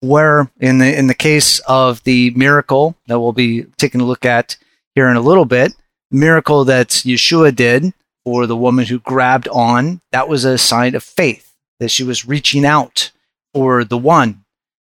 where 0.00 0.50
in 0.60 0.78
the 0.78 0.98
in 0.98 1.06
the 1.06 1.14
case 1.14 1.60
of 1.60 2.02
the 2.02 2.30
miracle 2.30 2.96
that 3.06 3.20
we'll 3.20 3.32
be 3.32 3.62
taking 3.78 4.00
a 4.00 4.04
look 4.04 4.24
at 4.24 4.56
here 4.94 5.08
in 5.08 5.16
a 5.16 5.20
little 5.20 5.44
bit, 5.44 5.74
miracle 6.10 6.64
that 6.64 6.88
Yeshua 6.88 7.54
did 7.54 7.94
for 8.24 8.46
the 8.46 8.56
woman 8.56 8.86
who 8.86 8.98
grabbed 8.98 9.48
on, 9.48 10.00
that 10.12 10.28
was 10.28 10.44
a 10.44 10.58
sign 10.58 10.94
of 10.94 11.02
faith 11.02 11.54
that 11.80 11.90
she 11.90 12.04
was 12.04 12.26
reaching 12.26 12.64
out 12.64 13.10
for 13.52 13.84
the 13.84 13.98
one 13.98 14.44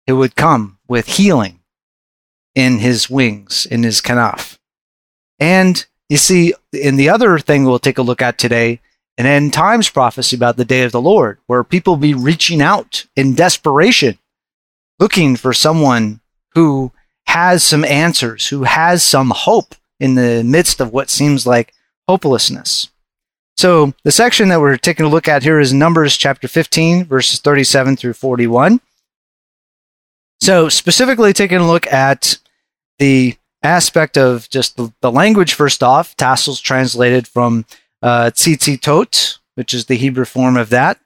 who 0.06 0.16
would 0.16 0.36
come 0.36 0.78
with 0.86 1.06
healing 1.06 1.60
in 2.54 2.78
his 2.78 3.10
wings, 3.10 3.66
in 3.66 3.82
his 3.82 4.00
kanaf. 4.00 4.58
And 5.40 5.84
you 6.08 6.16
see, 6.16 6.54
in 6.72 6.96
the 6.96 7.08
other 7.08 7.38
thing 7.38 7.64
we'll 7.64 7.78
take 7.78 7.98
a 7.98 8.02
look 8.02 8.22
at 8.22 8.38
today, 8.38 8.80
an 9.16 9.26
end 9.26 9.52
times 9.52 9.88
prophecy 9.88 10.36
about 10.36 10.56
the 10.56 10.64
day 10.64 10.82
of 10.82 10.92
the 10.92 11.00
Lord, 11.00 11.38
where 11.46 11.64
people 11.64 11.96
be 11.96 12.14
reaching 12.14 12.60
out 12.60 13.06
in 13.16 13.34
desperation 13.34 14.18
looking 14.98 15.36
for 15.36 15.52
someone 15.52 16.20
who 16.54 16.92
has 17.26 17.64
some 17.64 17.84
answers, 17.84 18.48
who 18.48 18.64
has 18.64 19.02
some 19.02 19.30
hope 19.30 19.74
in 19.98 20.14
the 20.14 20.42
midst 20.44 20.80
of 20.80 20.92
what 20.92 21.10
seems 21.10 21.46
like 21.46 21.72
hopelessness. 22.08 22.90
So, 23.56 23.94
the 24.02 24.10
section 24.10 24.48
that 24.48 24.60
we're 24.60 24.76
taking 24.76 25.06
a 25.06 25.08
look 25.08 25.28
at 25.28 25.44
here 25.44 25.60
is 25.60 25.72
Numbers 25.72 26.16
chapter 26.16 26.48
15, 26.48 27.04
verses 27.04 27.40
37 27.40 27.96
through 27.96 28.14
41. 28.14 28.80
So, 30.40 30.68
specifically 30.68 31.32
taking 31.32 31.58
a 31.58 31.66
look 31.66 31.86
at 31.92 32.38
the 32.98 33.36
aspect 33.62 34.18
of 34.18 34.48
just 34.50 34.76
the, 34.76 35.10
language 35.10 35.54
first 35.54 35.82
off, 35.82 36.16
tassels 36.16 36.60
translated 36.60 37.26
from 37.26 37.64
uh, 38.02 38.30
tot, 38.30 39.38
which 39.54 39.72
is 39.72 39.86
the 39.86 39.96
Hebrew 39.96 40.24
form 40.24 40.56
of 40.56 40.70
that. 40.70 40.98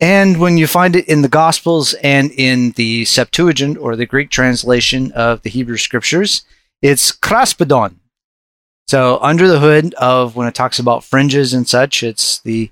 And 0.00 0.38
when 0.38 0.56
you 0.56 0.66
find 0.66 0.94
it 0.94 1.08
in 1.08 1.22
the 1.22 1.28
Gospels 1.28 1.94
and 1.94 2.30
in 2.30 2.70
the 2.72 3.04
Septuagint 3.04 3.76
or 3.78 3.96
the 3.96 4.06
Greek 4.06 4.30
translation 4.30 5.10
of 5.12 5.42
the 5.42 5.50
Hebrew 5.50 5.76
Scriptures, 5.76 6.42
it's 6.80 7.10
kraspedon. 7.10 7.96
So 8.88 9.18
under 9.20 9.46
the 9.48 9.60
hood 9.60 9.92
of 9.94 10.34
when 10.34 10.48
it 10.48 10.54
talks 10.54 10.78
about 10.78 11.04
fringes 11.04 11.52
and 11.52 11.68
such, 11.68 12.02
it's 12.02 12.40
the 12.40 12.70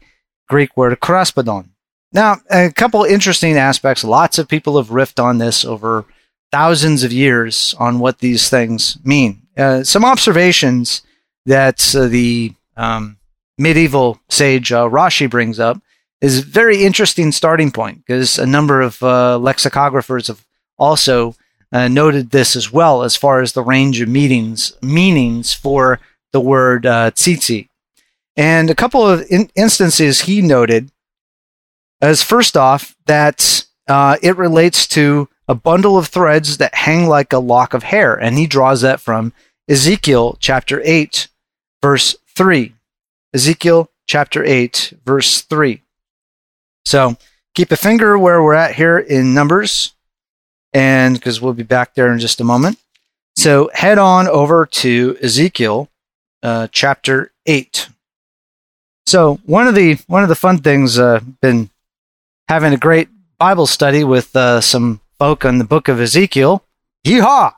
Greek 0.48 0.74
word 0.76 0.98
kraspedon. 0.98 1.68
Now, 2.12 2.38
a 2.50 2.70
couple 2.70 3.04
interesting 3.04 3.58
aspects. 3.58 4.02
Lots 4.02 4.38
of 4.38 4.48
people 4.48 4.78
have 4.78 4.88
riffed 4.88 5.22
on 5.22 5.36
this 5.36 5.64
over 5.64 6.06
thousands 6.50 7.04
of 7.04 7.12
years 7.12 7.74
on 7.78 7.98
what 7.98 8.20
these 8.20 8.48
things 8.48 8.96
mean. 9.04 9.42
Uh, 9.58 9.82
some 9.82 10.04
observations 10.04 11.02
that 11.44 11.94
uh, 11.94 12.06
the 12.06 12.54
um, 12.78 13.18
medieval 13.58 14.18
sage 14.30 14.72
uh, 14.72 14.88
Rashi 14.88 15.28
brings 15.28 15.60
up 15.60 15.82
is 16.22 16.38
a 16.38 16.42
very 16.42 16.82
interesting 16.82 17.30
starting 17.30 17.70
point 17.70 17.98
because 18.06 18.38
a 18.38 18.46
number 18.46 18.80
of 18.80 19.02
uh, 19.02 19.38
lexicographers 19.38 20.28
have 20.28 20.44
also 20.78 21.34
uh, 21.72 21.88
noted 21.88 22.30
this 22.30 22.56
as 22.56 22.72
well 22.72 23.02
as 23.02 23.16
far 23.16 23.40
as 23.40 23.52
the 23.52 23.62
range 23.62 24.00
of 24.00 24.08
meanings 24.08 24.72
meanings 24.82 25.52
for 25.52 26.00
the 26.32 26.40
word 26.40 26.86
uh, 26.86 27.10
tzitzi. 27.12 27.68
And 28.36 28.70
a 28.70 28.74
couple 28.74 29.06
of 29.06 29.24
in- 29.30 29.50
instances 29.54 30.22
he 30.22 30.42
noted 30.42 30.90
as 32.00 32.22
first 32.22 32.56
off 32.56 32.94
that 33.06 33.66
uh, 33.88 34.16
it 34.22 34.36
relates 34.36 34.86
to 34.88 35.28
a 35.48 35.54
bundle 35.54 35.96
of 35.96 36.08
threads 36.08 36.58
that 36.58 36.74
hang 36.74 37.06
like 37.06 37.32
a 37.32 37.38
lock 37.38 37.72
of 37.72 37.84
hair, 37.84 38.14
and 38.14 38.36
he 38.36 38.46
draws 38.46 38.80
that 38.80 39.00
from 39.00 39.32
Ezekiel 39.68 40.36
chapter 40.40 40.82
8, 40.84 41.28
verse 41.82 42.16
3. 42.34 42.74
Ezekiel 43.32 43.90
chapter 44.06 44.44
8, 44.44 44.94
verse 45.04 45.42
3. 45.42 45.82
So 46.84 47.16
keep 47.54 47.70
a 47.72 47.76
finger 47.76 48.18
where 48.18 48.42
we're 48.42 48.54
at 48.54 48.74
here 48.74 48.98
in 48.98 49.34
Numbers, 49.34 49.94
and 50.76 51.14
because 51.14 51.40
we'll 51.40 51.54
be 51.54 51.62
back 51.62 51.94
there 51.94 52.12
in 52.12 52.18
just 52.18 52.38
a 52.38 52.44
moment. 52.44 52.78
So 53.34 53.70
head 53.72 53.96
on 53.96 54.28
over 54.28 54.66
to 54.66 55.16
Ezekiel 55.22 55.88
uh, 56.42 56.68
chapter 56.70 57.32
8. 57.46 57.88
So 59.06 59.40
one 59.46 59.68
of 59.68 59.74
the 59.74 59.94
one 60.06 60.22
of 60.22 60.28
the 60.28 60.34
fun 60.34 60.58
things 60.58 60.98
uh, 60.98 61.20
been 61.40 61.70
having 62.48 62.74
a 62.74 62.78
great 62.78 63.08
Bible 63.38 63.66
study 63.66 64.04
with 64.04 64.36
uh, 64.36 64.60
some 64.60 65.00
folk 65.18 65.46
on 65.46 65.56
the 65.56 65.64
book 65.64 65.88
of 65.88 65.98
Ezekiel. 65.98 66.62
Yeehaw! 67.06 67.54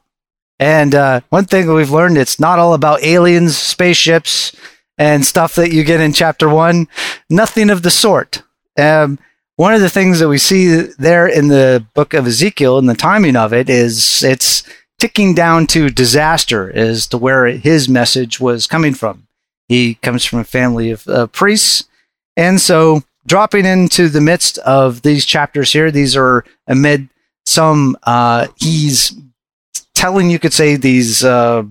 And 0.61 0.95
uh, 0.95 1.21
one 1.29 1.45
thing 1.45 1.73
we've 1.73 1.91
learned, 1.91 2.19
it's 2.19 2.39
not 2.39 2.61
all 2.61 2.75
about 2.75 3.03
aliens, 3.03 3.57
spaceships, 3.57 4.55
and 4.97 5.25
stuff 5.27 5.57
that 5.57 5.73
you 5.73 5.83
get 5.83 6.01
in 6.01 6.13
chapter 6.13 6.49
one. 6.49 6.87
Nothing 7.29 7.69
of 7.71 7.83
the 7.83 7.91
sort. 7.91 8.43
Um, 8.79 9.19
one 9.59 9.75
of 9.75 9.81
the 9.81 9.91
things 9.91 10.21
that 10.21 10.29
we 10.29 10.39
see 10.39 10.83
there 11.01 11.27
in 11.27 11.49
the 11.49 11.85
book 11.93 12.15
of 12.15 12.29
Ezekiel 12.29 12.79
and 12.79 12.89
the 12.89 12.95
timing 12.95 13.35
of 13.35 13.53
it 13.53 13.69
is 13.69 14.23
it's 14.23 14.63
ticking 15.01 15.35
down 15.35 15.67
to 15.67 15.91
disaster 15.91 16.71
as 16.73 17.09
to 17.09 17.19
where 17.19 17.47
his 17.47 17.89
message 17.89 18.39
was 18.39 18.69
coming 18.69 18.95
from. 18.95 19.27
He 19.67 19.95
comes 19.97 20.25
from 20.25 20.39
a 20.39 20.45
family 20.45 20.93
of 20.93 21.09
uh, 21.09 21.27
priests. 21.27 21.89
And 22.37 22.61
so, 22.61 23.03
dropping 23.27 23.67
into 23.67 24.09
the 24.09 24.21
midst 24.21 24.59
of 24.59 25.03
these 25.03 25.27
chapters 25.27 25.73
here, 25.73 25.91
these 25.91 26.17
are 26.17 26.45
amid 26.69 27.09
some, 27.45 27.97
uh, 28.05 28.47
he's 28.61 29.13
telling, 29.93 30.31
you 30.31 30.39
could 30.39 30.53
say, 30.53 30.77
these 30.77 31.25
uh, 31.25 31.65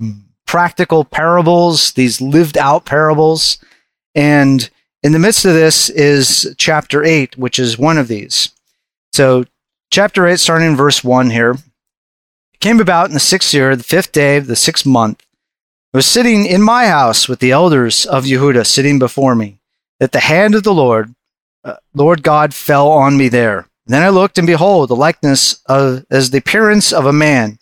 practical 0.46 1.06
parables, 1.06 1.94
these 1.94 2.20
lived 2.20 2.58
out 2.58 2.84
parables. 2.84 3.60
And 4.14 4.70
in 5.04 5.12
the 5.12 5.20
midst 5.20 5.46
of 5.46 5.54
this 5.54 5.90
is 5.90 6.54
chapter 6.58 7.04
8, 7.04 7.38
which 7.38 7.60
is 7.60 7.78
one 7.78 7.98
of 7.98 8.08
these. 8.08 8.50
So, 9.14 9.46
chapter 9.92 10.28
8, 10.28 10.40
starting 10.40 10.68
in 10.68 10.76
verse 10.76 11.04
1 11.04 11.30
here. 11.30 11.52
It 11.52 12.60
came 12.60 12.80
about 12.80 13.08
in 13.08 13.14
the 13.14 13.20
sixth 13.20 13.54
year, 13.54 13.76
the 13.76 13.84
fifth 13.84 14.12
day 14.12 14.38
of 14.38 14.48
the 14.48 14.56
sixth 14.56 14.86
month. 14.86 15.24
I 15.94 15.98
was 15.98 16.06
sitting 16.06 16.46
in 16.46 16.62
my 16.62 16.88
house 16.88 17.30
with 17.30 17.40
the 17.40 17.52
elders 17.52 18.06
of 18.06 18.26
Yehuda 18.26 18.66
sitting 18.66 19.00
before 19.00 19.36
me, 19.36 19.60
that 20.00 20.12
the 20.12 20.20
hand 20.20 20.56
of 20.56 20.64
the 20.64 20.74
Lord, 20.74 21.14
uh, 21.64 21.76
Lord 21.94 22.24
God, 22.24 22.54
fell 22.54 22.90
on 22.90 23.18
me 23.18 23.30
there. 23.30 23.68
then 23.86 24.04
I 24.04 24.10
looked, 24.10 24.38
and 24.38 24.48
behold, 24.48 24.90
the 24.90 24.96
likeness 24.96 25.62
of 25.68 26.06
as 26.10 26.32
the 26.32 26.40
appearance 26.40 26.92
of 26.92 27.06
a 27.06 27.14
man. 27.14 27.60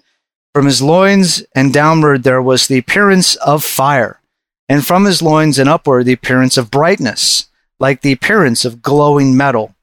From 0.53 0.65
his 0.65 0.81
loins 0.81 1.43
and 1.53 1.73
downward 1.73 2.23
there 2.23 2.41
was 2.41 2.67
the 2.67 2.77
appearance 2.77 3.35
of 3.35 3.63
fire 3.63 4.21
and 4.67 4.85
from 4.85 5.05
his 5.05 5.21
loins 5.21 5.59
and 5.59 5.69
upward 5.69 6.05
the 6.05 6.13
appearance 6.13 6.57
of 6.57 6.71
brightness, 6.71 7.47
like 7.79 8.01
the 8.01 8.11
appearance 8.11 8.65
of 8.65 8.81
glowing 8.81 9.35
metal. 9.35 9.75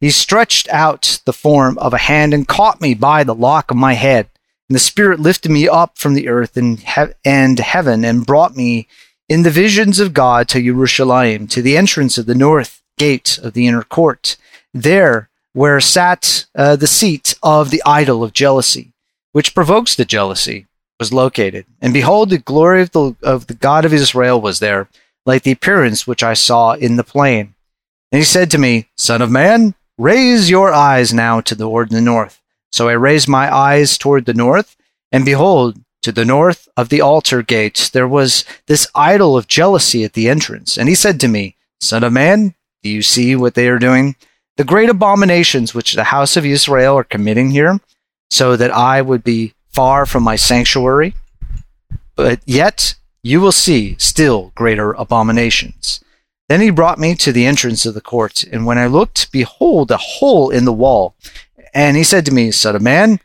He 0.00 0.10
stretched 0.10 0.68
out 0.68 1.20
the 1.24 1.32
form 1.32 1.78
of 1.78 1.94
a 1.94 1.98
hand 1.98 2.34
and 2.34 2.46
caught 2.48 2.80
me 2.80 2.94
by 2.94 3.24
the 3.24 3.34
lock 3.34 3.70
of 3.70 3.76
my 3.76 3.94
head. 3.94 4.28
And 4.68 4.74
the 4.76 4.80
Spirit 4.80 5.20
lifted 5.20 5.50
me 5.50 5.68
up 5.68 5.98
from 5.98 6.14
the 6.14 6.28
earth 6.28 6.56
and, 6.56 6.78
he- 6.80 7.14
and 7.24 7.58
heaven 7.58 8.04
and 8.04 8.26
brought 8.26 8.56
me 8.56 8.86
in 9.28 9.42
the 9.42 9.50
visions 9.50 10.00
of 10.00 10.14
God 10.14 10.48
to 10.48 10.62
Jerusalem, 10.62 11.46
to 11.48 11.62
the 11.62 11.76
entrance 11.76 12.18
of 12.18 12.26
the 12.26 12.34
north 12.34 12.82
gate 12.98 13.38
of 13.42 13.54
the 13.54 13.66
inner 13.66 13.82
court, 13.82 14.36
there 14.72 15.28
where 15.52 15.80
sat 15.80 16.46
uh, 16.54 16.76
the 16.76 16.86
seat 16.86 17.34
of 17.42 17.70
the 17.70 17.82
idol 17.86 18.24
of 18.24 18.32
jealousy, 18.32 18.92
which 19.32 19.54
provokes 19.54 19.94
the 19.94 20.04
jealousy 20.04 20.66
was 20.98 21.12
located. 21.12 21.66
And 21.80 21.92
behold, 21.92 22.30
the 22.30 22.38
glory 22.38 22.82
of 22.82 22.90
the, 22.92 23.16
of 23.22 23.46
the 23.46 23.54
God 23.54 23.84
of 23.84 23.92
Israel 23.92 24.40
was 24.40 24.60
there, 24.60 24.88
like 25.26 25.42
the 25.42 25.52
appearance 25.52 26.06
which 26.06 26.22
I 26.22 26.34
saw 26.34 26.72
in 26.72 26.96
the 26.96 27.04
plain. 27.04 27.54
And 28.12 28.18
he 28.18 28.24
said 28.24 28.50
to 28.52 28.58
me, 28.58 28.88
Son 28.96 29.22
of 29.22 29.30
man, 29.30 29.74
raise 29.98 30.50
your 30.50 30.72
eyes 30.72 31.12
now 31.12 31.40
to 31.42 31.54
the, 31.54 31.64
toward 31.64 31.90
the 31.90 32.00
north. 32.00 32.40
So 32.72 32.88
I 32.88 32.92
raised 32.92 33.28
my 33.28 33.54
eyes 33.54 33.96
toward 33.98 34.26
the 34.26 34.34
north, 34.34 34.76
and 35.12 35.24
behold, 35.24 35.78
to 36.02 36.12
the 36.12 36.24
north 36.24 36.68
of 36.76 36.90
the 36.90 37.00
altar 37.00 37.40
gate 37.40 37.90
there 37.94 38.06
was 38.06 38.44
this 38.66 38.86
idol 38.94 39.38
of 39.38 39.48
jealousy 39.48 40.04
at 40.04 40.12
the 40.12 40.28
entrance. 40.28 40.76
And 40.76 40.88
he 40.88 40.94
said 40.94 41.18
to 41.20 41.28
me, 41.28 41.56
Son 41.80 42.04
of 42.04 42.12
man, 42.12 42.54
do 42.82 42.90
you 42.90 43.00
see 43.00 43.34
what 43.34 43.54
they 43.54 43.68
are 43.68 43.78
doing? 43.78 44.16
The 44.56 44.64
great 44.64 44.90
abominations 44.90 45.74
which 45.74 45.94
the 45.94 46.04
house 46.04 46.36
of 46.36 46.44
Israel 46.44 46.96
are 46.98 47.04
committing 47.04 47.50
here, 47.50 47.80
so 48.30 48.56
that 48.56 48.70
I 48.70 49.00
would 49.02 49.24
be 49.24 49.54
far 49.74 50.06
from 50.06 50.22
my 50.22 50.36
sanctuary, 50.36 51.14
but 52.14 52.40
yet 52.46 52.94
you 53.22 53.40
will 53.40 53.52
see 53.52 53.96
still 53.98 54.52
greater 54.54 54.92
abominations. 54.92 56.00
Then 56.48 56.60
he 56.60 56.70
brought 56.70 56.98
me 56.98 57.14
to 57.16 57.32
the 57.32 57.46
entrance 57.46 57.84
of 57.86 57.94
the 57.94 58.00
court, 58.00 58.44
and 58.44 58.66
when 58.66 58.78
I 58.78 58.86
looked, 58.86 59.32
behold, 59.32 59.90
a 59.90 59.96
hole 59.96 60.50
in 60.50 60.64
the 60.64 60.72
wall. 60.72 61.14
And 61.72 61.96
he 61.96 62.04
said 62.04 62.26
to 62.26 62.34
me, 62.34 62.50
Son 62.50 62.76
of 62.76 62.82
man, 62.82 63.18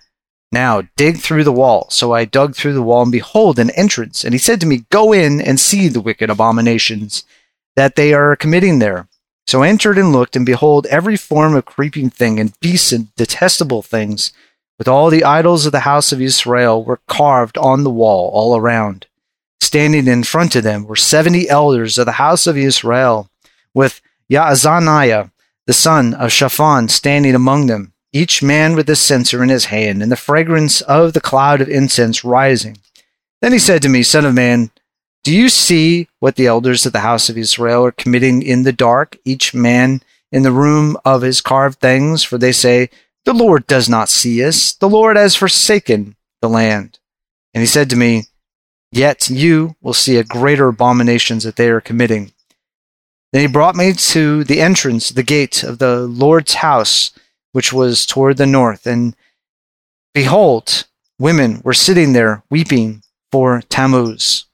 now 0.52 0.84
dig 0.96 1.18
through 1.18 1.44
the 1.44 1.52
wall. 1.52 1.88
So 1.92 2.14
I 2.14 2.26
dug 2.26 2.56
through 2.56 2.74
the 2.74 2.82
wall, 2.82 3.04
and 3.04 3.12
behold, 3.12 3.60
an 3.60 3.70
entrance. 3.72 4.24
And 4.24 4.34
he 4.34 4.40
said 4.40 4.60
to 4.62 4.66
me, 4.66 4.86
Go 4.90 5.12
in 5.14 5.42
and 5.42 5.60
see 5.60 5.90
the 5.90 6.02
wicked 6.02 6.30
abominations 6.30 7.24
that 7.76 7.96
they 7.96 8.14
are 8.14 8.36
committing 8.36 8.80
there. 8.80 9.08
So 9.46 9.64
I 9.64 9.68
entered 9.68 9.98
and 9.98 10.12
looked, 10.12 10.36
and 10.36 10.46
behold, 10.46 10.86
every 10.88 11.18
form 11.18 11.56
of 11.56 11.66
creeping 11.66 12.10
thing, 12.10 12.40
and 12.40 12.58
beasts, 12.62 12.92
and 12.92 13.14
detestable 13.16 13.82
things 13.82 14.32
with 14.80 14.88
all 14.88 15.12
the 15.12 15.26
idols 15.26 15.68
of 15.68 15.72
the 15.72 15.82
house 15.82 16.12
of 16.12 16.22
Israel 16.22 16.84
were 16.84 17.02
carved 17.08 17.58
on 17.58 17.84
the 17.84 17.92
wall 17.92 18.32
all 18.34 18.56
around. 18.56 19.06
Standing 19.62 20.08
in 20.08 20.24
front 20.24 20.56
of 20.56 20.64
them 20.64 20.86
were 20.86 20.96
seventy 20.96 21.48
elders 21.48 22.00
of 22.00 22.08
the 22.08 22.14
house 22.14 22.48
of 22.48 22.58
Israel, 22.58 23.30
with 23.76 24.02
Yaazaniah, 24.32 25.30
the 25.68 25.74
son 25.74 26.16
of 26.16 26.32
Shaphan, 26.32 26.88
standing 26.88 27.36
among 27.36 27.68
them, 27.68 27.94
each 28.14 28.42
man 28.42 28.76
with 28.76 28.90
a 28.90 28.96
censer 28.96 29.44
in 29.44 29.50
his 29.50 29.66
hand, 29.66 30.02
and 30.02 30.12
the 30.12 30.16
fragrance 30.16 30.82
of 30.82 31.14
the 31.14 31.22
cloud 31.22 31.62
of 31.62 31.70
incense 31.70 32.24
rising. 32.24 32.78
Then 33.42 33.52
he 33.52 33.60
said 33.60 33.82
to 33.84 33.90
me, 33.90 34.02
Son 34.02 34.26
of 34.26 34.34
man, 34.34 34.72
do 35.24 35.36
you 35.36 35.50
see 35.50 36.08
what 36.20 36.38
the 36.38 36.48
elders 36.48 36.86
of 36.86 36.94
the 36.94 37.02
house 37.02 37.30
of 37.30 37.38
Israel 37.38 37.86
are 37.86 37.92
committing 37.92 38.42
in 38.42 38.64
the 38.64 38.72
dark, 38.72 39.18
each 39.26 39.54
man 39.54 40.02
in 40.32 40.44
the 40.44 40.52
room 40.52 40.98
of 41.04 41.22
his 41.22 41.42
carved 41.42 41.80
things? 41.80 42.24
For 42.24 42.38
they 42.38 42.54
say, 42.54 42.90
the 43.30 43.34
Lord 43.36 43.68
does 43.68 43.88
not 43.88 44.10
see 44.10 44.44
us. 44.44 44.74
The 44.74 44.90
Lord 44.90 45.16
has 45.16 45.36
forsaken 45.36 46.16
the 46.42 46.50
land. 46.50 46.98
And 47.54 47.62
he 47.62 47.68
said 47.68 47.88
to 47.92 47.96
me, 47.96 48.24
Yet 48.92 49.30
you 49.30 49.76
will 49.82 49.94
see 49.94 50.18
a 50.18 50.24
greater 50.24 50.70
abominations 50.70 51.44
that 51.44 51.56
they 51.56 51.70
are 51.70 51.80
committing. 51.80 52.32
Then 53.32 53.42
he 53.44 53.48
brought 53.48 53.76
me 53.76 53.94
to 53.94 54.44
the 54.44 54.60
entrance, 54.60 55.10
the 55.10 55.22
gate 55.22 55.62
of 55.62 55.78
the 55.78 56.08
Lord's 56.08 56.56
house, 56.56 57.12
which 57.52 57.72
was 57.72 58.08
toward 58.08 58.38
the 58.38 58.48
north. 58.48 58.88
And 58.88 59.16
behold, 60.12 60.88
women 61.20 61.62
were 61.64 61.76
sitting 61.76 62.14
there 62.14 62.42
weeping 62.50 63.04
for 63.32 63.62
Tammuz. 63.70 64.46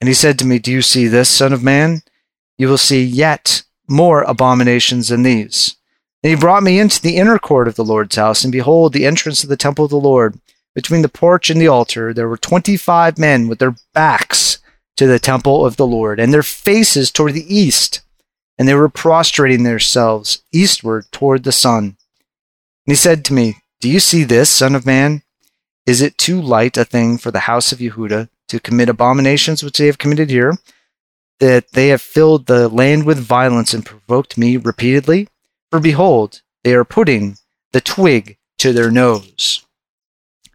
And 0.00 0.06
he 0.06 0.14
said 0.14 0.38
to 0.38 0.46
me, 0.46 0.60
Do 0.60 0.70
you 0.70 0.82
see 0.82 1.08
this, 1.08 1.28
Son 1.28 1.52
of 1.52 1.64
Man? 1.64 2.02
You 2.58 2.68
will 2.68 2.78
see 2.78 3.02
yet 3.02 3.64
more 3.88 4.22
abominations 4.22 5.08
than 5.08 5.24
these. 5.24 5.74
And 6.24 6.30
he 6.30 6.36
brought 6.36 6.62
me 6.62 6.80
into 6.80 7.02
the 7.02 7.18
inner 7.18 7.38
court 7.38 7.68
of 7.68 7.74
the 7.74 7.84
Lord's 7.84 8.16
house, 8.16 8.44
and 8.44 8.50
behold, 8.50 8.94
the 8.94 9.04
entrance 9.04 9.42
of 9.42 9.50
the 9.50 9.58
temple 9.58 9.84
of 9.84 9.90
the 9.90 9.98
Lord. 9.98 10.40
Between 10.74 11.02
the 11.02 11.08
porch 11.10 11.50
and 11.50 11.60
the 11.60 11.68
altar, 11.68 12.14
there 12.14 12.30
were 12.30 12.38
twenty 12.38 12.78
five 12.78 13.18
men 13.18 13.46
with 13.46 13.58
their 13.58 13.76
backs 13.92 14.58
to 14.96 15.06
the 15.06 15.18
temple 15.18 15.66
of 15.66 15.76
the 15.76 15.86
Lord, 15.86 16.18
and 16.18 16.32
their 16.32 16.42
faces 16.42 17.10
toward 17.10 17.34
the 17.34 17.54
east. 17.54 18.00
And 18.56 18.66
they 18.66 18.74
were 18.74 18.88
prostrating 18.88 19.64
themselves 19.64 20.42
eastward 20.50 21.04
toward 21.12 21.44
the 21.44 21.52
sun. 21.52 21.84
And 21.84 21.96
he 22.86 22.94
said 22.94 23.22
to 23.26 23.34
me, 23.34 23.58
Do 23.80 23.90
you 23.90 24.00
see 24.00 24.24
this, 24.24 24.48
Son 24.48 24.74
of 24.74 24.86
Man? 24.86 25.22
Is 25.86 26.00
it 26.00 26.16
too 26.16 26.40
light 26.40 26.78
a 26.78 26.86
thing 26.86 27.18
for 27.18 27.32
the 27.32 27.40
house 27.40 27.70
of 27.70 27.80
Yehuda 27.80 28.30
to 28.48 28.60
commit 28.60 28.88
abominations 28.88 29.62
which 29.62 29.76
they 29.76 29.86
have 29.86 29.98
committed 29.98 30.30
here? 30.30 30.56
That 31.40 31.72
they 31.72 31.88
have 31.88 32.00
filled 32.00 32.46
the 32.46 32.70
land 32.70 33.04
with 33.04 33.18
violence 33.18 33.74
and 33.74 33.84
provoked 33.84 34.38
me 34.38 34.56
repeatedly? 34.56 35.28
For 35.74 35.80
behold, 35.80 36.40
they 36.62 36.72
are 36.76 36.84
putting 36.84 37.36
the 37.72 37.80
twig 37.80 38.38
to 38.58 38.72
their 38.72 38.92
nose. 38.92 39.66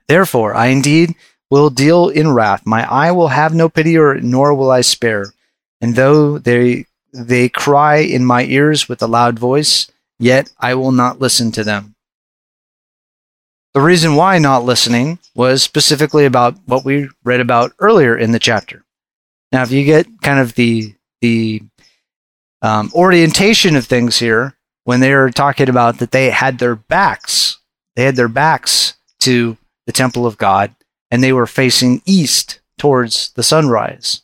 Therefore, 0.08 0.56
I 0.56 0.68
indeed 0.68 1.14
will 1.52 1.70
deal 1.70 2.08
in 2.08 2.32
wrath. 2.32 2.66
My 2.66 2.90
eye 2.90 3.12
will 3.12 3.28
have 3.28 3.54
no 3.54 3.68
pity, 3.68 3.98
or 3.98 4.16
nor 4.16 4.54
will 4.56 4.72
I 4.72 4.80
spare. 4.80 5.34
And 5.82 5.98
though 5.98 6.38
they 6.38 6.86
they 7.12 7.50
cry 7.50 7.98
in 7.98 8.24
my 8.24 8.46
ears 8.46 8.88
with 8.88 9.02
a 9.02 9.08
loud 9.08 9.38
voice, 9.38 9.92
yet 10.20 10.54
I 10.58 10.76
will 10.76 10.94
not 10.94 11.20
listen 11.20 11.52
to 11.52 11.66
them. 11.66 11.96
The 13.74 13.82
reason 13.82 14.16
why 14.16 14.38
not 14.38 14.64
listening 14.64 15.20
was 15.36 15.62
specifically 15.62 16.24
about 16.24 16.56
what 16.66 16.86
we 16.86 17.10
read 17.26 17.42
about 17.42 17.74
earlier 17.80 18.18
in 18.18 18.32
the 18.32 18.40
chapter. 18.40 18.86
Now, 19.52 19.64
if 19.64 19.72
you 19.72 19.84
get 19.84 20.22
kind 20.22 20.40
of 20.40 20.56
the 20.56 20.96
the 21.20 21.64
um, 22.62 22.90
orientation 22.94 23.76
of 23.76 23.86
things 23.86 24.18
here, 24.18 24.56
when 24.90 25.02
they 25.02 25.14
were 25.14 25.30
talking 25.30 25.70
about 25.70 26.00
that 26.00 26.10
they 26.10 26.32
had 26.32 26.58
their 26.58 26.76
backs, 26.76 27.60
they 27.96 28.06
had 28.06 28.16
their 28.16 28.28
backs 28.28 28.96
to 29.20 29.56
the 29.86 29.92
temple 29.92 30.26
of 30.26 30.36
God, 30.40 30.74
and 31.12 31.22
they 31.24 31.32
were 31.32 31.46
facing 31.46 32.02
east 32.08 32.60
towards 32.80 33.30
the 33.34 33.44
sunrise. 33.44 34.24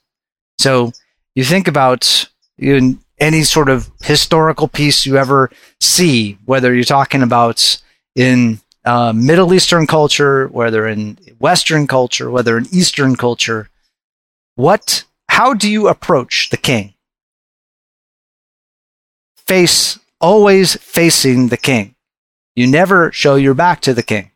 So 0.58 0.92
you 1.36 1.44
think 1.44 1.68
about 1.68 2.28
in 2.58 2.98
any 3.20 3.44
sort 3.44 3.70
of 3.70 3.92
historical 4.02 4.68
piece 4.68 5.06
you 5.06 5.18
ever 5.18 5.52
see, 5.80 6.40
whether 6.46 6.74
you're 6.74 6.84
talking 6.84 7.22
about 7.22 7.80
in 8.16 8.60
uh, 8.86 9.14
Middle 9.14 9.54
Eastern 9.54 9.86
culture, 9.86 10.48
whether 10.48 10.88
in 10.88 11.20
Western 11.38 11.86
culture, 11.86 12.32
whether 12.32 12.58
in 12.58 12.66
Eastern 12.72 13.16
culture, 13.16 13.70
what, 14.56 15.04
how 15.30 15.54
do 15.54 15.70
you 15.70 15.90
approach 15.90 16.50
the 16.50 16.58
king? 16.58 16.96
Face, 19.46 20.00
always 20.26 20.76
facing 20.82 21.50
the 21.50 21.58
king. 21.58 21.94
You 22.56 22.66
never 22.66 23.12
show 23.12 23.36
your 23.36 23.54
back 23.54 23.82
to 23.82 23.94
the 23.94 24.02
king. 24.02 24.32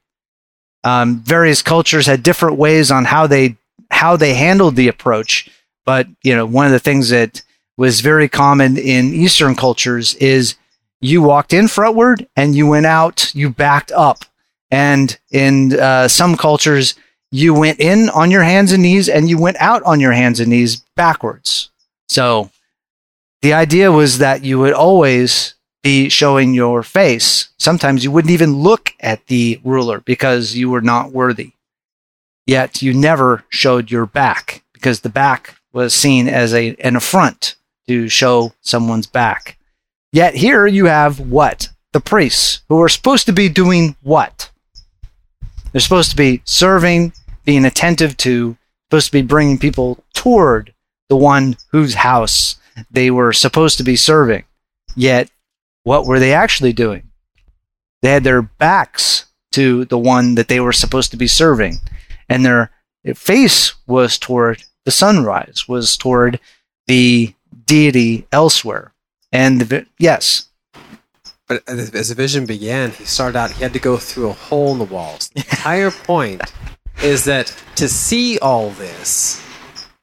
Um, 0.84 1.20
various 1.22 1.64
cultures 1.64 2.06
had 2.06 2.22
different 2.22 2.58
ways 2.58 2.92
on 2.92 3.06
how 3.06 3.26
they 3.26 3.58
how 3.90 4.16
they 4.16 4.36
handled 4.36 4.76
the 4.76 4.88
approach, 4.88 5.50
but 5.86 6.08
you 6.24 6.36
know 6.36 6.46
one 6.46 6.68
of 6.68 6.72
the 6.72 6.80
things 6.80 7.10
that 7.10 7.42
was 7.76 8.02
very 8.02 8.30
common 8.30 8.78
in 8.78 9.16
Eastern 9.16 9.56
cultures 9.56 10.14
is 10.16 10.56
you 11.02 11.24
walked 11.24 11.54
in 11.54 11.66
frontward 11.66 12.28
and 12.36 12.54
you 12.54 12.68
went 12.68 12.86
out, 12.86 13.34
you 13.34 13.50
backed 13.50 13.92
up, 13.92 14.26
and 14.70 15.18
in 15.32 15.80
uh, 15.80 16.08
some 16.08 16.38
cultures 16.38 16.94
you 17.32 17.54
went 17.54 17.80
in 17.80 18.10
on 18.10 18.30
your 18.30 18.44
hands 18.44 18.72
and 18.72 18.84
knees 18.84 19.10
and 19.10 19.28
you 19.28 19.40
went 19.40 19.58
out 19.60 19.82
on 19.84 20.00
your 20.00 20.12
hands 20.12 20.40
and 20.40 20.52
knees 20.52 20.84
backwards. 20.96 21.72
So 22.10 22.52
the 23.42 23.54
idea 23.54 23.92
was 23.92 24.20
that 24.20 24.44
you 24.44 24.60
would 24.60 24.74
always 24.74 25.56
be 25.82 26.10
showing 26.10 26.54
your 26.54 26.84
face. 26.84 27.50
Sometimes 27.58 28.04
you 28.04 28.12
wouldn't 28.12 28.32
even 28.32 28.58
look 28.58 28.94
at 29.00 29.26
the 29.28 29.60
ruler 29.64 30.02
because 30.02 30.56
you 30.56 30.70
were 30.70 30.82
not 30.82 31.12
worthy. 31.12 31.54
Yet 32.46 32.82
you 32.82 32.94
never 32.94 33.44
showed 33.50 33.92
your 33.92 34.06
back 34.06 34.64
because 34.74 35.02
the 35.02 35.10
back 35.10 35.56
was 35.72 35.94
seen 35.94 36.28
as 36.28 36.54
a, 36.54 36.76
an 36.76 36.96
affront 36.96 37.56
to 37.88 38.10
show 38.10 38.54
someone's 38.62 39.08
back. 39.08 39.58
Yet 40.12 40.36
here 40.36 40.66
you 40.66 40.86
have 40.86 41.20
what? 41.20 41.70
The 41.92 42.00
priests 42.00 42.62
who 42.70 42.82
are 42.82 42.90
supposed 42.90 43.26
to 43.28 43.34
be 43.34 43.50
doing 43.50 43.96
what? 44.02 44.52
They're 45.72 45.82
supposed 45.82 46.12
to 46.12 46.16
be 46.16 46.42
serving, 46.46 47.14
being 47.46 47.66
attentive 47.66 48.18
to, 48.18 48.58
supposed 48.88 49.08
to 49.08 49.12
be 49.12 49.22
bringing 49.22 49.58
people 49.58 50.04
toward 50.14 50.74
the 51.10 51.16
one 51.16 51.58
whose 51.72 51.96
house 51.96 52.56
they 52.90 53.12
were 53.12 53.34
supposed 53.34 53.78
to 53.78 53.84
be 53.84 53.96
serving. 53.96 54.44
Yet 54.96 55.30
what 55.90 56.06
were 56.06 56.20
they 56.20 56.34
actually 56.34 56.72
doing? 56.72 57.10
They 58.04 58.12
had 58.12 58.24
their 58.24 58.44
backs 58.44 59.26
to 59.54 59.86
the 59.86 59.98
one 59.98 60.36
that 60.36 60.48
they 60.48 60.60
were 60.60 60.72
supposed 60.72 61.10
to 61.10 61.18
be 61.18 61.26
serving, 61.26 61.80
and 62.30 62.46
their 62.46 62.70
face 63.16 63.74
was 63.88 64.20
toward 64.20 64.62
the 64.86 64.92
sunrise, 64.92 65.68
was 65.68 65.98
toward 65.98 66.40
the 66.86 67.34
deity 67.66 68.28
elsewhere. 68.32 68.94
And 69.32 69.62
the, 69.62 69.88
yes, 69.98 70.50
But 71.48 71.68
as 71.68 72.10
the 72.10 72.14
vision 72.14 72.46
began, 72.46 72.92
he 72.92 73.06
started 73.06 73.36
out, 73.36 73.50
he 73.50 73.64
had 73.64 73.74
to 73.74 73.80
go 73.80 73.98
through 73.98 74.30
a 74.30 74.34
hole 74.34 74.72
in 74.74 74.78
the 74.78 74.86
walls. 74.86 75.30
The 75.30 75.40
entire 75.40 75.90
point 75.90 76.44
is 77.02 77.26
that 77.26 77.52
to 77.78 77.90
see 77.90 78.38
all 78.38 78.70
this, 78.70 79.44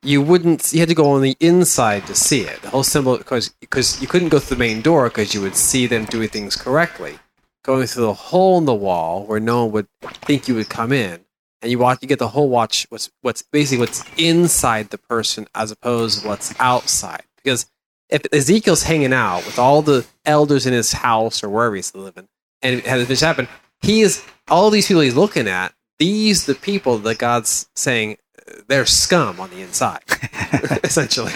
you 0.06 0.22
wouldn't, 0.22 0.72
you 0.72 0.78
had 0.80 0.88
to 0.88 0.94
go 0.94 1.10
on 1.10 1.22
the 1.22 1.36
inside 1.40 2.06
to 2.06 2.14
see 2.14 2.42
it. 2.42 2.62
The 2.62 2.70
whole 2.70 2.84
symbol, 2.84 3.18
because, 3.18 3.48
because 3.60 4.00
you 4.00 4.06
couldn't 4.06 4.28
go 4.28 4.38
through 4.38 4.56
the 4.56 4.60
main 4.60 4.80
door 4.80 5.08
because 5.08 5.34
you 5.34 5.40
would 5.40 5.56
see 5.56 5.86
them 5.86 6.04
doing 6.04 6.28
things 6.28 6.54
correctly. 6.54 7.18
Going 7.64 7.86
through 7.86 8.04
the 8.04 8.14
hole 8.14 8.58
in 8.58 8.64
the 8.64 8.74
wall 8.74 9.24
where 9.24 9.40
no 9.40 9.64
one 9.64 9.72
would 9.72 9.88
think 10.22 10.46
you 10.46 10.54
would 10.54 10.68
come 10.68 10.92
in. 10.92 11.24
And 11.60 11.70
you 11.72 11.78
watch, 11.78 11.98
you 12.02 12.08
get 12.08 12.20
the 12.20 12.28
whole 12.28 12.48
watch, 12.48 12.86
what's, 12.90 13.10
what's 13.22 13.42
basically 13.42 13.78
what's 13.78 14.04
inside 14.16 14.90
the 14.90 14.98
person 14.98 15.48
as 15.54 15.72
opposed 15.72 16.22
to 16.22 16.28
what's 16.28 16.54
outside. 16.60 17.24
Because 17.42 17.66
if 18.08 18.22
Ezekiel's 18.32 18.84
hanging 18.84 19.12
out 19.12 19.44
with 19.44 19.58
all 19.58 19.82
the 19.82 20.06
elders 20.24 20.66
in 20.66 20.72
his 20.72 20.92
house 20.92 21.42
or 21.42 21.48
wherever 21.48 21.74
he's 21.74 21.94
living, 21.94 22.28
and 22.62 22.76
it 22.76 22.86
has 22.86 23.08
this 23.08 23.20
happen, 23.20 23.48
he 23.80 24.02
is 24.02 24.22
all 24.48 24.70
these 24.70 24.86
people 24.86 25.02
he's 25.02 25.16
looking 25.16 25.48
at. 25.48 25.72
These 25.98 26.46
the 26.46 26.54
people 26.54 26.98
that 26.98 27.18
God's 27.18 27.68
saying 27.74 28.18
they're 28.68 28.86
scum 28.86 29.40
on 29.40 29.50
the 29.50 29.60
inside, 29.60 30.02
essentially. 30.84 31.32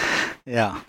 Yeah. 0.46 0.80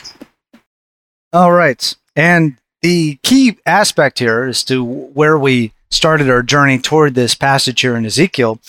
All 1.33 1.51
right. 1.51 1.95
And 2.15 2.57
the 2.81 3.15
key 3.23 3.57
aspect 3.65 4.19
here 4.19 4.43
as 4.43 4.63
to 4.65 4.83
where 4.83 5.37
we 5.37 5.71
started 5.89 6.29
our 6.29 6.43
journey 6.43 6.79
toward 6.79 7.15
this 7.15 7.35
passage 7.35 7.81
here 7.81 7.95
in 7.95 8.05
Ezekiel 8.05 8.59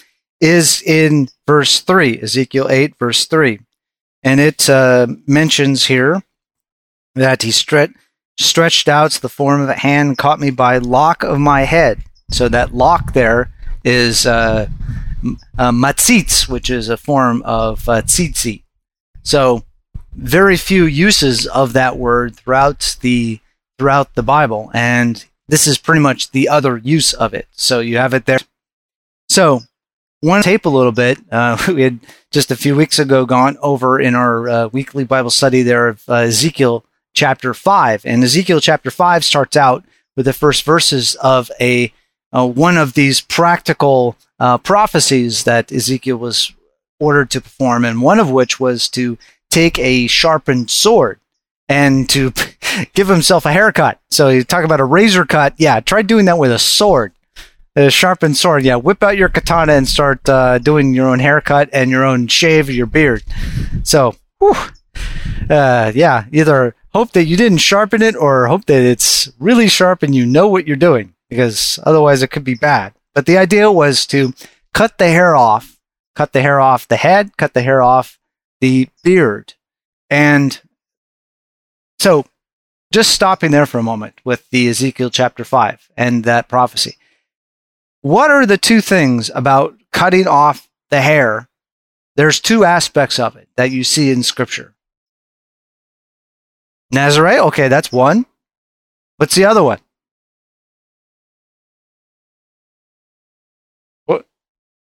is 0.41 0.83
in 0.83 1.29
verse 1.47 1.81
3, 1.81 2.21
Ezekiel 2.21 2.69
8, 2.69 2.99
verse 2.99 3.27
3. 3.27 3.61
And 4.23 4.41
it 4.41 4.69
uh, 4.69 5.07
mentions 5.27 5.87
here 5.87 6.23
that 7.15 7.43
he 7.43 7.51
stre- 7.51 7.95
stretched 8.39 8.89
out 8.89 9.13
the 9.13 9.29
form 9.29 9.61
of 9.61 9.69
a 9.69 9.75
hand 9.75 10.19
caught 10.19 10.41
me 10.41 10.51
by 10.51 10.79
lock 10.79 11.23
of 11.23 11.39
my 11.39 11.63
head. 11.63 12.03
So 12.31 12.49
that 12.49 12.75
lock 12.75 13.13
there 13.13 13.53
is 13.85 14.27
uh, 14.27 14.69
uh, 15.59 15.71
matzitz, 15.71 16.49
which 16.49 16.71
is 16.71 16.89
a 16.89 16.97
form 16.97 17.43
of 17.43 17.89
uh, 17.89 18.03
tzitzi. 18.03 18.63
So 19.23 19.65
very 20.15 20.57
few 20.57 20.85
uses 20.85 21.47
of 21.47 21.73
that 21.73 21.97
word 21.97 22.37
throughout 22.37 22.97
the 23.01 23.41
throughout 23.79 24.15
the 24.15 24.23
Bible, 24.23 24.71
and 24.75 25.25
this 25.49 25.67
is 25.67 25.79
pretty 25.79 26.01
much 26.01 26.31
the 26.31 26.49
other 26.49 26.77
use 26.77 27.13
of 27.13 27.35
it. 27.35 27.49
So 27.53 27.81
you 27.81 27.97
have 27.99 28.15
it 28.15 28.27
there. 28.27 28.39
So 29.29 29.61
one 30.21 30.43
tape 30.43 30.67
a 30.67 30.71
little 30.71 30.93
bit. 30.93 31.19
Uh, 31.31 31.57
we 31.69 31.83
had 31.83 32.01
just 32.31 32.51
a 32.51 32.57
few 32.57 32.77
weeks 32.77 32.99
ago 32.99 33.27
gone 33.27 33.57
over 33.61 34.01
in 34.01 34.15
our 34.15 34.49
uh, 34.49 34.69
weekly 34.69 35.05
Bible 35.05 35.31
study 35.31 35.63
there 35.63 35.89
of 35.89 36.03
uh, 36.09 36.15
Ezekiel 36.15 36.85
chapter 37.15 37.55
five, 37.55 38.05
and 38.05 38.23
Ezekiel 38.23 38.61
chapter 38.61 38.91
five 38.91 39.25
starts 39.25 39.57
out 39.57 39.85
with 40.17 40.27
the 40.27 40.33
first 40.33 40.65
verses 40.65 41.15
of 41.17 41.51
a 41.61 41.93
uh, 42.33 42.47
one 42.47 42.77
of 42.77 42.95
these 42.95 43.21
practical 43.21 44.17
uh, 44.41 44.59
prophecies 44.59 45.45
that 45.45 45.71
Ezekiel 45.71 46.17
was 46.17 46.53
ordered 46.99 47.31
to 47.31 47.41
perform, 47.41 47.85
and 47.85 48.03
one 48.03 48.19
of 48.19 48.31
which 48.31 48.59
was 48.59 48.89
to 48.89 49.19
take 49.51 49.79
a 49.79 50.07
sharpened 50.07 50.71
sword 50.71 51.21
and 51.69 52.09
to 52.09 52.33
give 52.95 53.09
himself 53.09 53.45
a 53.45 53.53
haircut. 53.53 54.01
So 54.11 54.29
you 54.29 54.45
talk 54.45 54.65
about 54.65 54.81
a 54.81 54.85
razor 54.85 55.25
cut. 55.25 55.55
Yeah, 55.59 55.81
try 55.81 56.03
doing 56.03 56.25
that 56.27 56.39
with 56.39 56.53
a 56.53 56.59
sword, 56.59 57.13
a 57.77 57.91
sharpened 57.91 58.37
sword. 58.37 58.65
Yeah, 58.65 58.77
whip 58.77 59.03
out 59.03 59.19
your 59.19 59.29
katana 59.29 59.75
and 59.75 59.87
start 59.87 60.27
uh, 60.29 60.59
doing 60.59 60.95
your 60.95 61.09
own 61.09 61.19
haircut 61.19 61.69
and 61.73 61.91
your 61.91 62.05
own 62.05 62.29
shave 62.29 62.71
your 62.71 62.87
beard. 62.87 63.23
So, 63.83 64.15
whew, 64.39 64.55
uh, 65.51 65.93
yeah, 65.95 66.25
either 66.33 66.75
hope 66.95 67.13
that 67.13 67.25
you 67.25 67.37
didn't 67.37 67.59
sharpen 67.59 68.01
it 68.03 68.17
or 68.17 68.47
hope 68.47 68.67
that 68.67 68.83
it's 68.83 69.33
really 69.39 69.69
sharp 69.69 70.03
and 70.03 70.15
you 70.15 70.27
know 70.27 70.49
what 70.49 70.67
you're 70.67 70.77
doing 70.77 71.15
because 71.33 71.79
otherwise 71.85 72.23
it 72.23 72.31
could 72.31 72.45
be 72.45 72.55
bad. 72.55 72.93
But 73.15 73.25
the 73.25 73.39
idea 73.39 73.73
was 73.73 74.05
to 74.07 74.35
cut 74.75 74.99
the 74.99 75.09
hair 75.09 75.35
off, 75.35 75.79
cut 76.15 76.33
the 76.33 76.43
hair 76.43 76.61
off 76.61 76.87
the 76.87 76.97
head, 76.97 77.37
cut 77.39 77.55
the 77.55 77.63
hair 77.63 77.83
off 77.83 78.19
the 78.61 78.89
beard. 79.03 79.55
And 80.11 80.61
so 81.99 82.27
just 82.93 83.11
stopping 83.11 83.51
there 83.51 83.65
for 83.65 83.79
a 83.79 83.83
moment 83.83 84.21
with 84.25 84.49
the 84.51 84.69
Ezekiel 84.69 85.09
chapter 85.09 85.43
5 85.43 85.91
and 85.97 86.25
that 86.25 86.49
prophecy. 86.49 86.97
What 88.03 88.31
are 88.31 88.45
the 88.45 88.59
two 88.59 88.83
things 88.83 89.31
about 89.35 89.75
cutting 89.91 90.27
off 90.27 90.69
the 90.91 91.01
hair? 91.01 91.49
There's 92.17 92.41
two 92.41 92.65
aspects 92.65 93.19
of 93.19 93.37
it 93.37 93.49
that 93.57 93.71
you 93.71 93.85
see 93.85 94.11
in 94.11 94.23
scripture. 94.23 94.75
Nazarite, 96.91 97.41
okay, 97.41 97.69
that's 97.69 97.91
one. 97.91 98.27
What's 99.17 99.35
the 99.35 99.47
other 99.47 99.63
one? 99.63 99.79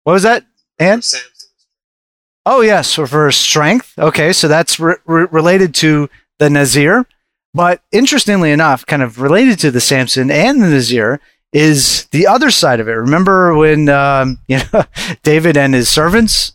What 0.08 0.14
was 0.14 0.24
that, 0.24 0.46
Ann? 0.80 1.02
Oh, 2.46 2.62
yes, 2.62 2.94
for, 2.94 3.08
for 3.08 3.30
strength. 3.30 3.92
Okay, 4.00 4.32
so 4.32 4.48
that's 4.48 4.80
re- 4.80 4.96
re- 5.06 5.28
related 5.30 5.76
to 5.76 6.10
the 6.40 6.50
Nazir. 6.50 7.06
But 7.54 7.82
interestingly 7.92 8.54
enough, 8.54 8.86
kind 8.86 9.04
of 9.04 9.20
related 9.20 9.60
to 9.60 9.70
the 9.70 9.82
Samson 9.82 10.32
and 10.32 10.62
the 10.62 10.70
Nazir 10.70 11.20
is 11.52 12.06
the 12.12 12.26
other 12.26 12.52
side 12.52 12.80
of 12.80 12.88
it. 12.88 12.94
Remember 12.94 13.54
when 13.54 13.90
um, 13.90 14.40
you 14.48 14.60
know 14.72 14.86
David 15.24 15.58
and 15.58 15.74
his 15.74 15.90
servants, 15.90 16.54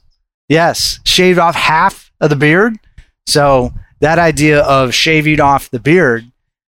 yes, 0.49 1.01
shaved 1.05 1.39
off 1.39 1.55
half 1.55 2.11
of 2.23 2.31
the 2.31 2.37
beard. 2.37 2.79
So 3.27 3.75
that 4.01 4.19
idea 4.19 4.63
of 4.63 4.95
shaving 4.95 5.41
off 5.41 5.69
the 5.69 5.79
beard 5.79 6.25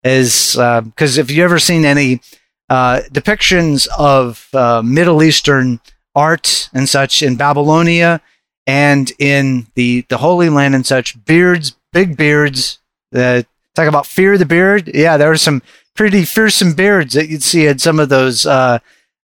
is 0.02 0.52
because 0.54 1.18
uh, 1.18 1.20
if 1.20 1.30
you 1.30 1.44
ever 1.44 1.58
seen 1.58 1.84
any 1.84 2.22
uh, 2.70 3.02
depictions 3.12 3.86
of 3.98 4.48
uh, 4.54 4.80
Middle 4.82 5.22
Eastern 5.22 5.78
art 6.14 6.68
and 6.72 6.88
such 6.88 7.22
in 7.22 7.36
Babylonia 7.36 8.20
and 8.66 9.12
in 9.18 9.66
the 9.74 10.04
the 10.08 10.18
Holy 10.18 10.48
Land 10.48 10.74
and 10.74 10.86
such, 10.86 11.22
beards, 11.24 11.76
big 11.92 12.16
beards. 12.16 12.78
Uh, 13.14 13.42
talk 13.74 13.88
about 13.88 14.06
fear 14.06 14.34
of 14.34 14.38
the 14.38 14.46
beard. 14.46 14.90
Yeah, 14.94 15.16
there 15.16 15.28
were 15.28 15.36
some 15.36 15.62
pretty 15.94 16.24
fearsome 16.24 16.74
beards 16.74 17.14
that 17.14 17.28
you'd 17.28 17.42
see 17.42 17.66
in 17.66 17.78
some 17.78 17.98
of 17.98 18.08
those 18.08 18.46
uh, 18.46 18.78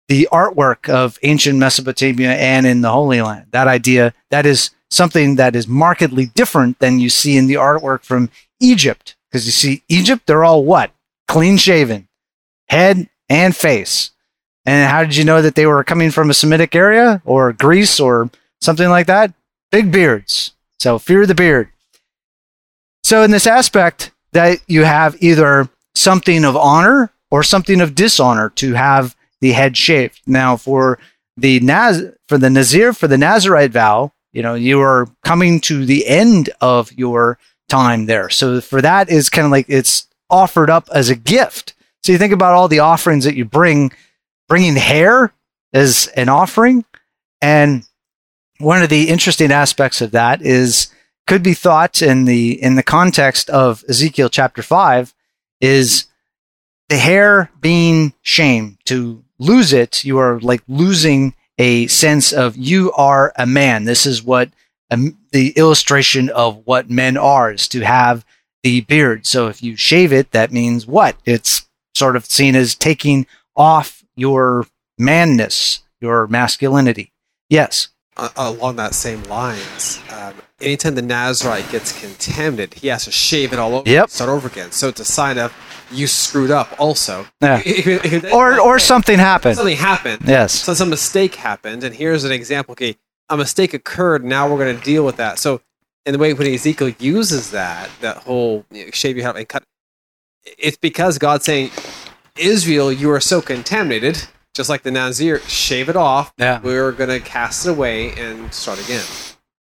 the 0.07 0.27
artwork 0.31 0.89
of 0.89 1.17
ancient 1.23 1.57
Mesopotamia 1.57 2.33
and 2.33 2.65
in 2.65 2.81
the 2.81 2.91
Holy 2.91 3.21
Land. 3.21 3.47
That 3.51 3.67
idea 3.67 4.13
that 4.31 4.45
is 4.45 4.71
something 4.89 5.35
that 5.35 5.55
is 5.55 5.67
markedly 5.67 6.27
different 6.27 6.79
than 6.79 6.99
you 6.99 7.09
see 7.09 7.35
in 7.35 7.47
the 7.47 7.55
artwork 7.55 8.03
from 8.03 8.29
Egypt. 8.59 9.15
Because 9.29 9.45
you 9.45 9.51
see, 9.51 9.83
Egypt, 9.89 10.27
they're 10.27 10.43
all 10.43 10.63
what? 10.63 10.91
Clean 11.27 11.57
shaven, 11.57 12.07
head 12.69 13.09
and 13.27 13.55
face. 13.55 14.11
And 14.65 14.89
how 14.89 15.03
did 15.03 15.15
you 15.15 15.25
know 15.25 15.41
that 15.41 15.55
they 15.55 15.65
were 15.65 15.83
coming 15.83 16.11
from 16.11 16.29
a 16.29 16.33
Semitic 16.33 16.75
area 16.75 17.21
or 17.25 17.51
Greece 17.53 17.99
or 17.99 18.29
something 18.61 18.89
like 18.89 19.07
that? 19.07 19.33
Big 19.71 19.91
beards. 19.91 20.53
So 20.79 20.99
fear 20.99 21.25
the 21.25 21.35
beard. 21.35 21.69
So 23.03 23.23
in 23.23 23.31
this 23.31 23.47
aspect, 23.47 24.11
that 24.31 24.59
you 24.67 24.83
have 24.83 25.15
either 25.21 25.69
something 25.95 26.43
of 26.43 26.57
honor 26.57 27.11
or 27.31 27.43
something 27.43 27.81
of 27.81 27.95
dishonor 27.95 28.49
to 28.49 28.73
have 28.73 29.15
the 29.41 29.51
head 29.51 29.77
shaved. 29.77 30.21
Now, 30.25 30.57
for 30.57 30.99
the 31.37 31.59
Naz, 31.59 32.03
for 32.27 32.37
the 32.37 32.49
Nazir, 32.49 32.93
for 32.93 33.07
the 33.07 33.17
Nazarite 33.17 33.71
vow, 33.71 34.11
you 34.31 34.41
know, 34.41 34.55
you 34.55 34.81
are 34.81 35.07
coming 35.23 35.61
to 35.61 35.85
the 35.85 36.07
end 36.07 36.49
of 36.61 36.91
your 36.93 37.37
time 37.69 38.05
there. 38.05 38.29
So 38.29 38.61
for 38.61 38.81
that 38.81 39.09
is 39.09 39.29
kind 39.29 39.45
of 39.45 39.51
like 39.51 39.65
it's 39.69 40.07
offered 40.29 40.69
up 40.69 40.89
as 40.93 41.09
a 41.09 41.15
gift. 41.15 41.73
So 42.03 42.11
you 42.11 42.17
think 42.17 42.33
about 42.33 42.53
all 42.53 42.67
the 42.67 42.79
offerings 42.79 43.23
that 43.25 43.35
you 43.35 43.45
bring, 43.45 43.91
bringing 44.47 44.75
hair 44.75 45.33
as 45.73 46.07
an 46.15 46.29
offering. 46.29 46.85
And 47.41 47.85
one 48.59 48.81
of 48.81 48.89
the 48.89 49.09
interesting 49.09 49.51
aspects 49.51 50.01
of 50.01 50.11
that 50.11 50.41
is 50.41 50.87
could 51.27 51.43
be 51.43 51.53
thought 51.53 52.01
in 52.01 52.25
the 52.25 52.61
in 52.61 52.75
the 52.75 52.83
context 52.83 53.49
of 53.49 53.83
Ezekiel 53.89 54.29
chapter 54.29 54.61
5 54.61 55.13
is 55.61 56.05
the 56.89 56.97
hair 56.97 57.49
being 57.61 58.13
shame. 58.21 58.77
To 58.85 59.23
lose 59.39 59.73
it 59.73 60.03
you 60.03 60.17
are 60.17 60.39
like 60.39 60.63
losing 60.67 61.33
a 61.57 61.87
sense 61.87 62.31
of 62.31 62.57
you 62.57 62.91
are 62.93 63.33
a 63.35 63.45
man. 63.45 63.85
This 63.85 64.05
is 64.05 64.23
what 64.23 64.49
um, 64.91 65.17
the 65.31 65.51
illustration 65.51 66.29
of 66.29 66.61
what 66.65 66.89
men 66.89 67.17
are 67.17 67.51
is 67.51 67.67
to 67.69 67.81
have 67.81 68.25
the 68.63 68.81
beard. 68.81 69.25
So 69.25 69.47
if 69.47 69.63
you 69.63 69.75
shave 69.75 70.13
it 70.13 70.31
that 70.31 70.51
means 70.51 70.85
what? 70.85 71.17
It's 71.25 71.67
sort 71.95 72.15
of 72.15 72.25
seen 72.25 72.55
as 72.55 72.75
taking 72.75 73.27
off 73.55 74.02
your 74.15 74.65
manness 74.97 75.81
your 76.01 76.27
masculinity 76.27 77.11
yes 77.49 77.89
uh, 78.15 78.29
along 78.37 78.75
that 78.75 78.93
same 78.93 79.23
lines, 79.23 79.99
um, 80.11 80.35
anytime 80.61 80.95
the 80.95 81.01
Nazarite 81.01 81.69
gets 81.71 81.99
contaminated, 81.99 82.75
he 82.75 82.87
has 82.89 83.05
to 83.05 83.11
shave 83.11 83.53
it 83.53 83.59
all 83.59 83.73
over, 83.75 83.89
yep. 83.89 84.09
start 84.09 84.29
over 84.29 84.47
again. 84.47 84.71
So 84.71 84.89
it's 84.89 84.99
a 84.99 85.05
sign 85.05 85.37
of 85.37 85.51
you 85.91 86.07
screwed 86.07 86.51
up, 86.51 86.79
also. 86.79 87.25
Yeah. 87.41 87.61
or 88.33 88.59
or 88.59 88.79
something 88.79 89.17
happened. 89.17 89.55
Something 89.55 89.77
happened. 89.77 90.21
Yes. 90.25 90.53
So 90.53 90.73
some 90.73 90.89
mistake 90.89 91.35
happened, 91.35 91.83
and 91.83 91.95
here's 91.95 92.23
an 92.23 92.31
example. 92.31 92.73
Okay, 92.73 92.97
a 93.29 93.37
mistake 93.37 93.73
occurred. 93.73 94.23
Now 94.23 94.49
we're 94.49 94.63
going 94.63 94.77
to 94.77 94.83
deal 94.83 95.05
with 95.05 95.17
that. 95.17 95.39
So, 95.39 95.61
in 96.05 96.13
the 96.13 96.19
way 96.19 96.33
when 96.33 96.47
Ezekiel 96.47 96.89
uses 96.99 97.51
that, 97.51 97.89
that 98.01 98.17
whole 98.17 98.65
you 98.71 98.85
know, 98.85 98.91
shave 98.91 99.17
your 99.17 99.25
head 99.25 99.37
and 99.37 99.47
cut, 99.47 99.63
it's 100.43 100.77
because 100.77 101.17
God's 101.17 101.45
saying, 101.45 101.71
Israel, 102.37 102.91
you 102.91 103.11
are 103.11 103.19
so 103.19 103.41
contaminated 103.41 104.27
just 104.53 104.69
like 104.69 104.83
the 104.83 104.91
Nazir, 104.91 105.39
shave 105.41 105.89
it 105.89 105.95
off. 105.95 106.33
Yeah. 106.37 106.61
We're 106.61 106.91
going 106.91 107.09
to 107.09 107.19
cast 107.19 107.65
it 107.65 107.71
away 107.71 108.11
and 108.13 108.53
start 108.53 108.83
again. 108.83 109.03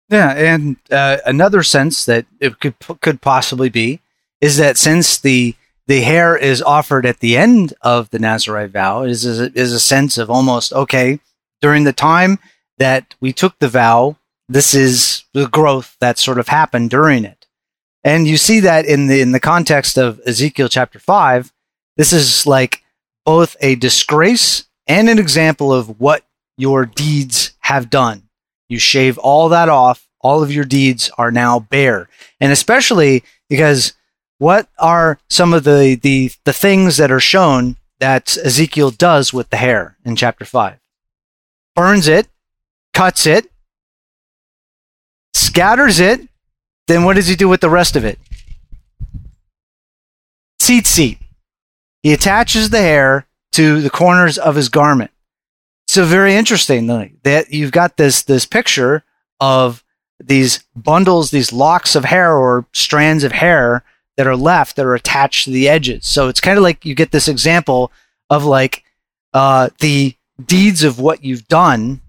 Yeah, 0.09 0.31
and 0.31 0.77
uh, 0.91 1.17
another 1.25 1.63
sense 1.63 2.05
that 2.05 2.25
it 2.39 2.59
could 2.59 2.75
could 3.01 3.21
possibly 3.21 3.69
be 3.69 4.01
is 4.41 4.57
that 4.57 4.77
since 4.77 5.17
the 5.17 5.55
the 5.87 6.01
hair 6.01 6.35
is 6.35 6.61
offered 6.61 7.05
at 7.05 7.19
the 7.19 7.37
end 7.37 7.73
of 7.81 8.09
the 8.09 8.19
Nazarite 8.19 8.71
vow, 8.71 9.03
is 9.03 9.25
is 9.25 9.39
a, 9.39 9.51
is 9.57 9.71
a 9.71 9.79
sense 9.79 10.17
of 10.17 10.29
almost 10.29 10.73
okay 10.73 11.19
during 11.61 11.83
the 11.83 11.93
time 11.93 12.37
that 12.77 13.15
we 13.21 13.31
took 13.31 13.57
the 13.59 13.69
vow. 13.69 14.17
This 14.49 14.75
is 14.75 15.23
the 15.33 15.47
growth 15.47 15.95
that 15.99 16.19
sort 16.19 16.37
of 16.37 16.49
happened 16.49 16.89
during 16.89 17.23
it, 17.23 17.47
and 18.03 18.27
you 18.27 18.37
see 18.37 18.59
that 18.59 18.85
in 18.85 19.07
the 19.07 19.21
in 19.21 19.31
the 19.31 19.39
context 19.39 19.97
of 19.97 20.19
Ezekiel 20.27 20.67
chapter 20.67 20.99
five. 20.99 21.52
This 21.97 22.13
is 22.13 22.45
like 22.47 22.83
both 23.25 23.55
a 23.61 23.75
disgrace 23.75 24.65
and 24.87 25.09
an 25.09 25.19
example 25.19 25.73
of 25.73 25.99
what 25.99 26.25
your 26.57 26.85
deeds 26.85 27.53
have 27.59 27.89
done. 27.89 28.23
You 28.69 28.79
shave 28.79 29.17
all 29.17 29.49
that 29.49 29.69
off, 29.69 30.07
all 30.21 30.41
of 30.41 30.51
your 30.51 30.65
deeds 30.65 31.11
are 31.17 31.31
now 31.31 31.59
bare. 31.59 32.09
And 32.39 32.51
especially 32.51 33.23
because 33.49 33.93
what 34.39 34.67
are 34.79 35.19
some 35.29 35.53
of 35.53 35.63
the, 35.63 35.99
the, 36.01 36.31
the 36.43 36.53
things 36.53 36.97
that 36.97 37.11
are 37.11 37.19
shown 37.19 37.77
that 37.99 38.37
Ezekiel 38.37 38.91
does 38.91 39.33
with 39.33 39.49
the 39.49 39.57
hair 39.57 39.97
in 40.03 40.15
chapter 40.15 40.45
5? 40.45 40.79
Burns 41.75 42.07
it, 42.07 42.27
cuts 42.93 43.25
it, 43.25 43.49
scatters 45.33 45.99
it, 45.99 46.21
then 46.87 47.03
what 47.03 47.15
does 47.15 47.27
he 47.27 47.35
do 47.35 47.47
with 47.47 47.61
the 47.61 47.69
rest 47.69 47.95
of 47.95 48.03
it? 48.03 48.19
Seat 50.59 50.87
seat. 50.87 51.19
He 52.03 52.13
attaches 52.13 52.69
the 52.69 52.81
hair 52.81 53.25
to 53.53 53.81
the 53.81 53.89
corners 53.89 54.37
of 54.37 54.55
his 54.55 54.69
garment. 54.69 55.11
So 55.87 56.05
very 56.05 56.35
interesting 56.35 56.87
that 57.23 57.53
you've 57.53 57.71
got 57.71 57.97
this 57.97 58.21
this 58.21 58.45
picture 58.45 59.03
of 59.39 59.83
these 60.19 60.63
bundles, 60.75 61.31
these 61.31 61.53
locks 61.53 61.95
of 61.95 62.05
hair 62.05 62.35
or 62.35 62.65
strands 62.73 63.23
of 63.23 63.31
hair 63.31 63.83
that 64.17 64.27
are 64.27 64.35
left 64.35 64.75
that 64.75 64.85
are 64.85 64.95
attached 64.95 65.45
to 65.45 65.51
the 65.51 65.67
edges. 65.67 66.05
So 66.07 66.27
it's 66.27 66.41
kind 66.41 66.57
of 66.57 66.63
like 66.63 66.85
you 66.85 66.95
get 66.95 67.11
this 67.11 67.27
example 67.27 67.91
of 68.29 68.45
like 68.45 68.83
uh, 69.33 69.69
the 69.79 70.15
deeds 70.43 70.83
of 70.83 70.99
what 70.99 71.23
you've 71.23 71.47
done, 71.47 72.01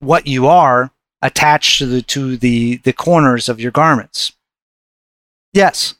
what 0.00 0.26
you 0.26 0.46
are 0.46 0.90
attached 1.22 1.78
to 1.78 1.86
the 1.86 2.02
to 2.02 2.36
the 2.36 2.76
the 2.78 2.92
corners 2.92 3.48
of 3.48 3.60
your 3.60 3.72
garments. 3.72 4.32
Yes. 5.52 5.94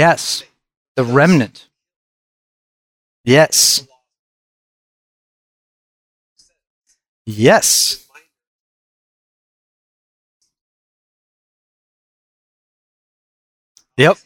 Yes. 0.00 0.42
The 0.96 1.04
remnant. 1.04 1.68
Yes. 3.22 3.86
Yes. 7.26 8.06
Yep. 13.98 14.16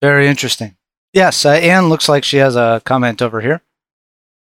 Very 0.00 0.26
interesting. 0.26 0.74
Yes, 1.12 1.44
uh, 1.44 1.50
Anne 1.50 1.90
looks 1.90 2.08
like 2.08 2.24
she 2.24 2.38
has 2.38 2.56
a 2.56 2.80
comment 2.86 3.20
over 3.20 3.42
here. 3.42 3.60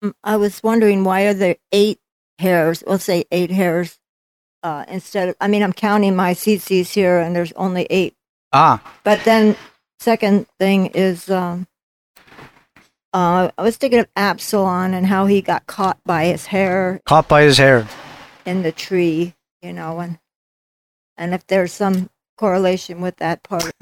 Mm, 0.04 0.14
I 0.22 0.36
was 0.36 0.62
wondering 0.62 1.02
why 1.02 1.22
are 1.22 1.34
there 1.34 1.56
eight 1.72 1.98
hairs? 2.38 2.84
Let's 2.86 3.02
say 3.02 3.24
eight 3.32 3.50
hairs 3.50 3.98
uh, 4.62 4.84
instead 4.86 5.30
of. 5.30 5.34
I 5.40 5.48
mean, 5.48 5.64
I'm 5.64 5.72
counting 5.72 6.14
my 6.14 6.34
CCs 6.34 6.92
here, 6.92 7.18
and 7.18 7.34
there's 7.34 7.52
only 7.54 7.88
eight 7.90 8.14
Ah. 8.52 8.82
But 9.04 9.22
then 9.24 9.56
second 9.98 10.46
thing 10.58 10.86
is 10.86 11.30
um, 11.30 11.66
uh, 13.12 13.50
I 13.56 13.62
was 13.62 13.76
thinking 13.76 14.00
of 14.00 14.08
Absalom 14.16 14.94
and 14.94 15.06
how 15.06 15.26
he 15.26 15.40
got 15.42 15.66
caught 15.66 15.98
by 16.04 16.26
his 16.26 16.46
hair 16.46 17.00
Caught 17.06 17.28
by 17.28 17.42
his 17.42 17.58
hair. 17.58 17.86
in 18.44 18.62
the 18.62 18.72
tree, 18.72 19.34
you 19.62 19.72
know, 19.72 20.00
and 20.00 20.18
and 21.16 21.34
if 21.34 21.46
there's 21.46 21.72
some 21.72 22.08
correlation 22.38 23.02
with 23.02 23.16
that 23.16 23.42
part. 23.42 23.70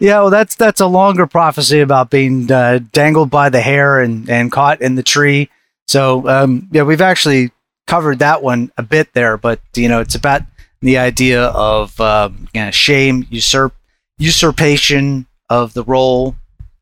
yeah, 0.00 0.20
well, 0.20 0.30
that's 0.30 0.54
that's 0.54 0.80
a 0.80 0.86
longer 0.86 1.26
prophecy 1.26 1.80
about 1.80 2.08
being 2.10 2.50
uh, 2.50 2.80
dangled 2.92 3.30
by 3.30 3.50
the 3.50 3.60
hair 3.60 4.00
and 4.00 4.28
and 4.30 4.50
caught 4.50 4.80
in 4.80 4.94
the 4.94 5.02
tree. 5.02 5.50
So 5.88 6.26
um, 6.28 6.68
yeah, 6.72 6.82
we've 6.82 7.00
actually 7.02 7.50
covered 7.86 8.20
that 8.20 8.42
one 8.42 8.72
a 8.78 8.82
bit 8.82 9.12
there, 9.12 9.36
but 9.36 9.60
you 9.76 9.88
know, 9.88 10.00
it's 10.00 10.14
about 10.14 10.42
the 10.82 10.98
idea 10.98 11.44
of 11.44 11.98
uh, 12.00 12.30
you 12.52 12.60
know, 12.60 12.70
shame, 12.70 13.26
usurp, 13.30 13.74
usurpation 14.18 15.26
of 15.48 15.74
the 15.74 15.84
role. 15.84 16.36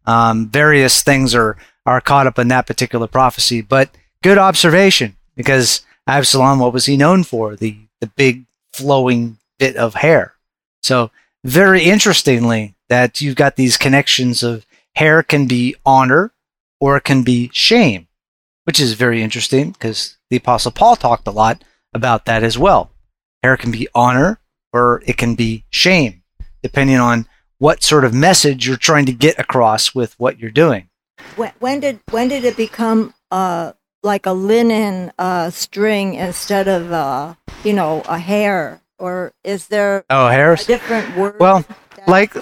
Um, 0.06 0.48
various 0.48 1.02
things 1.02 1.34
are 1.34 1.56
are 1.86 2.00
caught 2.00 2.26
up 2.26 2.38
in 2.38 2.48
that 2.48 2.66
particular 2.66 3.06
prophecy, 3.06 3.60
but 3.60 3.90
good 4.22 4.38
observation 4.38 5.16
because 5.36 5.82
Absalom, 6.06 6.58
what 6.58 6.72
was 6.72 6.86
he 6.86 6.96
known 6.96 7.24
for? 7.24 7.56
The 7.56 7.76
the 8.00 8.06
big 8.08 8.44
flowing 8.72 9.38
bit 9.58 9.76
of 9.76 9.94
hair. 9.94 10.34
So 10.82 11.10
very 11.44 11.84
interestingly, 11.84 12.74
that 12.90 13.20
you've 13.20 13.36
got 13.36 13.56
these 13.56 13.78
connections 13.78 14.42
of 14.42 14.66
hair 14.96 15.22
can 15.22 15.46
be 15.46 15.76
honor 15.86 16.32
or 16.80 16.96
it 16.96 17.04
can 17.04 17.22
be 17.22 17.48
shame, 17.52 18.08
which 18.64 18.80
is 18.80 18.92
very 18.94 19.22
interesting 19.22 19.70
because 19.70 20.18
the 20.28 20.36
Apostle 20.36 20.72
Paul 20.72 20.96
talked 20.96 21.26
a 21.26 21.30
lot 21.30 21.62
about 21.94 22.24
that 22.26 22.42
as 22.42 22.58
well. 22.58 22.90
Hair 23.42 23.56
can 23.56 23.70
be 23.70 23.88
honor 23.94 24.38
or 24.72 25.02
it 25.06 25.16
can 25.16 25.34
be 25.34 25.64
shame, 25.70 26.22
depending 26.62 26.96
on 26.96 27.26
what 27.58 27.82
sort 27.82 28.04
of 28.04 28.14
message 28.14 28.66
you're 28.66 28.76
trying 28.76 29.06
to 29.06 29.12
get 29.12 29.38
across 29.38 29.94
with 29.94 30.14
what 30.18 30.38
you're 30.38 30.50
doing. 30.50 30.88
when, 31.36 31.52
when 31.58 31.80
did 31.80 32.00
when 32.10 32.28
did 32.28 32.44
it 32.44 32.56
become 32.56 33.12
uh 33.30 33.72
like 34.02 34.24
a 34.26 34.32
linen 34.32 35.12
uh 35.18 35.50
string 35.50 36.14
instead 36.14 36.66
of 36.68 36.90
uh 36.92 37.34
you 37.64 37.72
know 37.72 38.02
a 38.08 38.18
hair 38.18 38.80
or 38.98 39.32
is 39.44 39.68
there 39.68 40.04
Oh, 40.10 40.26
a 40.26 40.32
Harris. 40.32 40.66
different 40.66 41.16
word? 41.16 41.36
Well, 41.40 41.64
like 42.06 42.34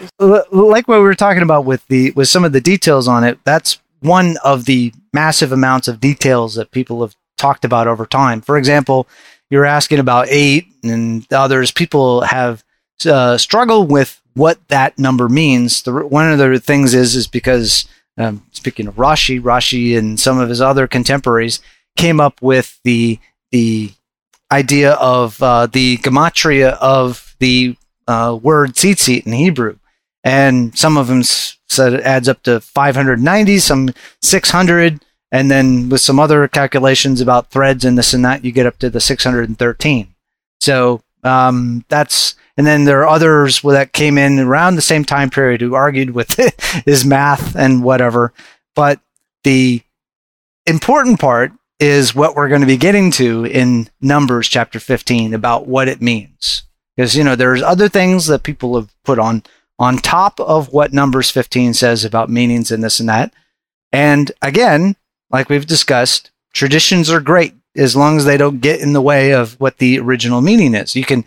like 0.50 0.87
what 0.88 0.98
we 0.98 1.02
were 1.04 1.14
talking 1.14 1.42
about 1.42 1.64
with 1.64 1.87
the 1.88 2.11
with 2.12 2.28
some 2.28 2.44
of 2.44 2.52
the 2.52 2.61
details 2.61 3.08
on 3.08 3.24
it 3.24 3.38
that's 3.44 3.80
one 4.00 4.37
of 4.44 4.64
the 4.66 4.92
massive 5.12 5.50
amounts 5.52 5.88
of 5.88 5.98
details 6.00 6.54
that 6.54 6.70
people 6.70 7.00
have 7.02 7.16
talked 7.37 7.64
about 7.64 7.87
over 7.88 8.06
time 8.06 8.40
for 8.40 8.56
example 8.56 9.08
you're 9.50 9.64
asking 9.64 9.98
about 9.98 10.28
eight 10.28 10.66
and 10.82 11.30
others. 11.32 11.70
People 11.70 12.22
have 12.22 12.64
uh, 13.06 13.38
struggled 13.38 13.90
with 13.90 14.20
what 14.34 14.58
that 14.68 14.98
number 14.98 15.28
means. 15.28 15.82
The, 15.82 15.92
one 15.92 16.30
of 16.30 16.38
the 16.38 16.61
things 16.61 16.94
is 16.94 17.16
is 17.16 17.26
because 17.26 17.87
um, 18.16 18.44
speaking 18.52 18.87
of 18.87 18.96
rashi 18.96 19.40
rashi 19.40 19.96
and 19.96 20.18
some 20.18 20.38
of 20.38 20.48
his 20.48 20.61
other 20.61 20.87
contemporaries 20.87 21.61
came 21.96 22.20
up 22.20 22.40
with 22.42 22.78
the 22.84 23.18
the 23.50 23.92
idea 24.50 24.92
of 24.92 25.42
uh, 25.42 25.66
the 25.66 25.98
gematria 25.98 26.72
of 26.80 27.37
the 27.38 27.76
uh, 28.06 28.38
word 28.40 28.74
tzitzit 28.74 29.26
in 29.26 29.32
Hebrew, 29.32 29.78
and 30.24 30.76
some 30.76 30.96
of 30.96 31.08
them 31.08 31.22
said 31.22 31.92
it 31.92 32.00
adds 32.00 32.28
up 32.28 32.42
to 32.44 32.61
590, 32.61 33.58
some 33.58 33.90
600, 34.22 35.04
and 35.31 35.51
then 35.51 35.88
with 35.88 36.01
some 36.01 36.19
other 36.19 36.49
calculations 36.49 37.21
about 37.21 37.51
threads 37.51 37.85
and 37.85 37.99
this 37.99 38.14
and 38.14 38.25
that, 38.25 38.45
you 38.45 38.53
get 38.53 38.67
up 38.67 38.79
to 38.79 38.91
the 38.91 39.01
613. 39.01 40.14
So 40.61 41.03
um, 41.23 41.85
that's, 41.88 42.35
and 42.57 42.67
then 42.67 42.85
there 42.85 43.01
are 43.03 43.09
others 43.09 43.61
that 43.62 43.93
came 43.93 44.19
in 44.19 44.38
around 44.38 44.75
the 44.75 44.83
same 44.83 45.05
time 45.05 45.31
period 45.31 45.61
who 45.61 45.75
argued 45.75 46.11
with 46.11 46.35
his 46.85 47.05
math 47.05 47.55
and 47.55 47.83
whatever. 47.83 48.33
But 48.75 49.01
the 49.45 49.83
important 50.67 51.21
part 51.21 51.53
is 51.79 52.14
what 52.14 52.35
we're 52.35 52.49
going 52.49 52.61
to 52.62 52.67
be 52.67 52.77
getting 52.77 53.11
to 53.12 53.45
in 53.45 53.88
Numbers 54.01 54.49
chapter 54.49 54.81
15 54.81 55.35
about 55.35 55.67
what 55.67 55.88
it 55.88 56.03
means 56.03 56.64
because 56.99 57.14
you 57.14 57.23
know 57.23 57.37
there's 57.37 57.62
other 57.62 57.88
things 57.88 58.27
that 58.27 58.43
people 58.43 58.75
have 58.75 58.93
put 59.05 59.19
on 59.19 59.43
on 59.79 59.97
top 59.97 60.38
of 60.41 60.73
what 60.73 60.93
numbers 60.93 61.31
15 61.31 61.73
says 61.73 62.05
about 62.05 62.29
meanings 62.29 62.71
and 62.71 62.83
this 62.83 63.01
and 63.01 63.09
that 63.09 63.33
and 63.93 64.33
again 64.43 64.97
like 65.31 65.49
we've 65.49 65.67
discussed 65.67 66.31
traditions 66.53 67.11
are 67.11 67.21
great 67.21 67.55
as 67.77 67.95
long 67.95 68.17
as 68.17 68.25
they 68.25 68.37
don't 68.37 68.61
get 68.61 68.81
in 68.81 68.93
the 68.93 69.03
way 69.03 69.33
of 69.33 69.59
what 69.61 69.79
the 69.79 69.99
original 69.99 70.41
meaning 70.41 70.75
is. 70.75 70.97
You 70.97 71.05
can 71.05 71.25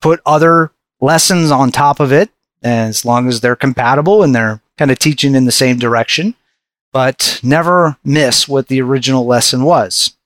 put 0.00 0.20
other 0.26 0.72
lessons 1.00 1.50
on 1.50 1.70
top 1.70 2.00
of 2.00 2.12
it 2.12 2.30
as 2.62 3.04
long 3.04 3.28
as 3.28 3.40
they're 3.40 3.56
compatible 3.56 4.22
and 4.22 4.34
they're 4.34 4.60
kind 4.76 4.90
of 4.90 4.98
teaching 4.98 5.34
in 5.34 5.44
the 5.44 5.52
same 5.52 5.78
direction 5.78 6.34
but 6.94 7.40
never 7.42 7.98
miss 8.04 8.46
what 8.46 8.68
the 8.68 8.80
original 8.80 9.26
lesson 9.26 9.64
was. 9.64 10.16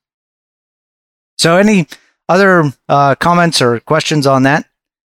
So 1.38 1.56
any 1.56 1.88
other 2.28 2.74
uh, 2.90 3.14
comments 3.14 3.62
or 3.62 3.80
questions 3.80 4.26
on 4.26 4.42
that? 4.42 4.68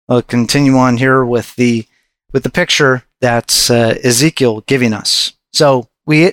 I'll 0.07 0.21
continue 0.21 0.77
on 0.77 0.97
here 0.97 1.25
with 1.25 1.53
the 1.57 1.85
with 2.31 2.43
the 2.43 2.49
picture 2.49 3.03
that's 3.19 3.69
uh, 3.69 3.97
Ezekiel 4.01 4.61
giving 4.61 4.93
us. 4.93 5.33
So 5.51 5.89
we 6.05 6.31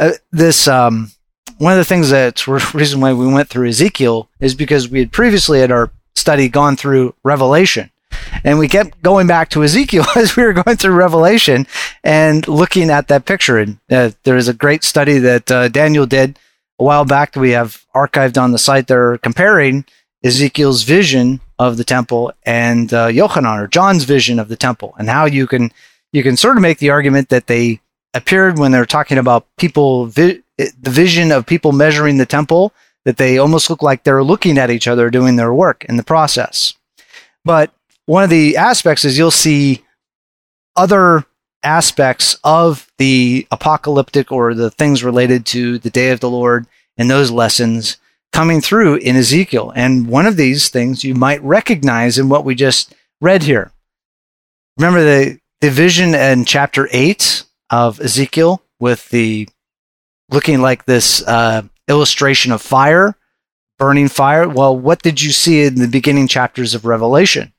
uh, 0.00 0.12
this 0.32 0.66
um, 0.66 1.12
one 1.58 1.72
of 1.72 1.78
the 1.78 1.84
things 1.84 2.10
that's 2.10 2.44
the 2.46 2.70
reason 2.74 3.00
why 3.00 3.12
we 3.12 3.32
went 3.32 3.48
through 3.48 3.68
Ezekiel 3.68 4.28
is 4.40 4.54
because 4.54 4.88
we 4.88 4.98
had 4.98 5.12
previously 5.12 5.62
at 5.62 5.70
our 5.70 5.90
study 6.16 6.48
gone 6.48 6.74
through 6.76 7.14
Revelation, 7.22 7.90
and 8.42 8.58
we 8.58 8.66
kept 8.66 9.02
going 9.02 9.26
back 9.26 9.50
to 9.50 9.62
Ezekiel 9.62 10.06
as 10.16 10.34
we 10.34 10.42
were 10.42 10.54
going 10.54 10.76
through 10.76 10.94
Revelation 10.94 11.66
and 12.02 12.48
looking 12.48 12.90
at 12.90 13.08
that 13.08 13.26
picture. 13.26 13.58
And 13.58 13.78
uh, 13.90 14.10
there 14.24 14.36
is 14.36 14.48
a 14.48 14.54
great 14.54 14.82
study 14.82 15.18
that 15.18 15.50
uh, 15.50 15.68
Daniel 15.68 16.06
did 16.06 16.38
a 16.78 16.84
while 16.84 17.04
back 17.04 17.32
that 17.32 17.40
we 17.40 17.50
have 17.50 17.84
archived 17.94 18.40
on 18.40 18.52
the 18.52 18.58
site. 18.58 18.86
They're 18.86 19.18
comparing 19.18 19.84
Ezekiel's 20.24 20.82
vision 20.82 21.40
of 21.58 21.76
the 21.76 21.84
temple 21.84 22.32
and 22.44 22.92
uh, 22.94 23.08
Yochanan 23.08 23.62
or 23.62 23.66
John's 23.66 24.04
vision 24.04 24.38
of 24.38 24.48
the 24.48 24.56
temple, 24.56 24.94
and 24.98 25.10
how 25.10 25.26
you 25.26 25.46
can 25.46 25.70
you 26.10 26.22
can 26.22 26.36
sort 26.36 26.56
of 26.56 26.62
make 26.62 26.78
the 26.78 26.90
argument 26.90 27.28
that 27.28 27.46
they 27.46 27.80
appeared 28.14 28.58
when 28.58 28.72
they're 28.72 28.86
talking 28.86 29.18
about 29.18 29.46
people 29.56 30.06
vi- 30.06 30.42
the 30.56 30.90
vision 30.90 31.32
of 31.32 31.46
people 31.46 31.72
measuring 31.72 32.18
the 32.18 32.26
temple 32.26 32.72
that 33.04 33.16
they 33.16 33.38
almost 33.38 33.70
look 33.70 33.82
like 33.82 34.04
they're 34.04 34.22
looking 34.22 34.58
at 34.58 34.70
each 34.70 34.86
other 34.86 35.10
doing 35.10 35.36
their 35.36 35.54
work 35.54 35.84
in 35.86 35.96
the 35.96 36.02
process. 36.02 36.74
But 37.44 37.72
one 38.06 38.24
of 38.24 38.30
the 38.30 38.56
aspects 38.56 39.04
is 39.04 39.16
you'll 39.16 39.30
see 39.30 39.82
other 40.76 41.24
aspects 41.62 42.38
of 42.44 42.90
the 42.98 43.46
apocalyptic 43.50 44.32
or 44.32 44.54
the 44.54 44.70
things 44.70 45.04
related 45.04 45.46
to 45.46 45.78
the 45.78 45.90
day 45.90 46.10
of 46.10 46.20
the 46.20 46.30
Lord 46.30 46.66
and 46.96 47.10
those 47.10 47.30
lessons 47.30 47.98
coming 48.32 48.60
through 48.60 48.96
in 48.96 49.16
Ezekiel. 49.16 49.72
And 49.74 50.06
one 50.06 50.26
of 50.26 50.36
these 50.36 50.68
things 50.68 51.04
you 51.04 51.14
might 51.14 51.42
recognize 51.42 52.18
in 52.18 52.28
what 52.28 52.44
we 52.44 52.54
just 52.54 52.94
read 53.20 53.42
here. 53.42 53.72
Remember 54.78 55.02
the, 55.02 55.40
the 55.60 55.70
vision 55.70 56.14
in 56.14 56.44
chapter 56.44 56.88
8 56.92 57.44
of 57.70 58.00
Ezekiel 58.00 58.62
with 58.78 59.08
the 59.10 59.48
looking 60.30 60.60
like 60.60 60.84
this 60.84 61.26
uh, 61.26 61.62
illustration 61.88 62.52
of 62.52 62.62
fire, 62.62 63.16
burning 63.78 64.08
fire? 64.08 64.48
Well, 64.48 64.76
what 64.76 65.02
did 65.02 65.22
you 65.22 65.32
see 65.32 65.62
in 65.62 65.76
the 65.76 65.88
beginning 65.88 66.28
chapters 66.28 66.74
of 66.74 66.84
Revelation? 66.84 67.52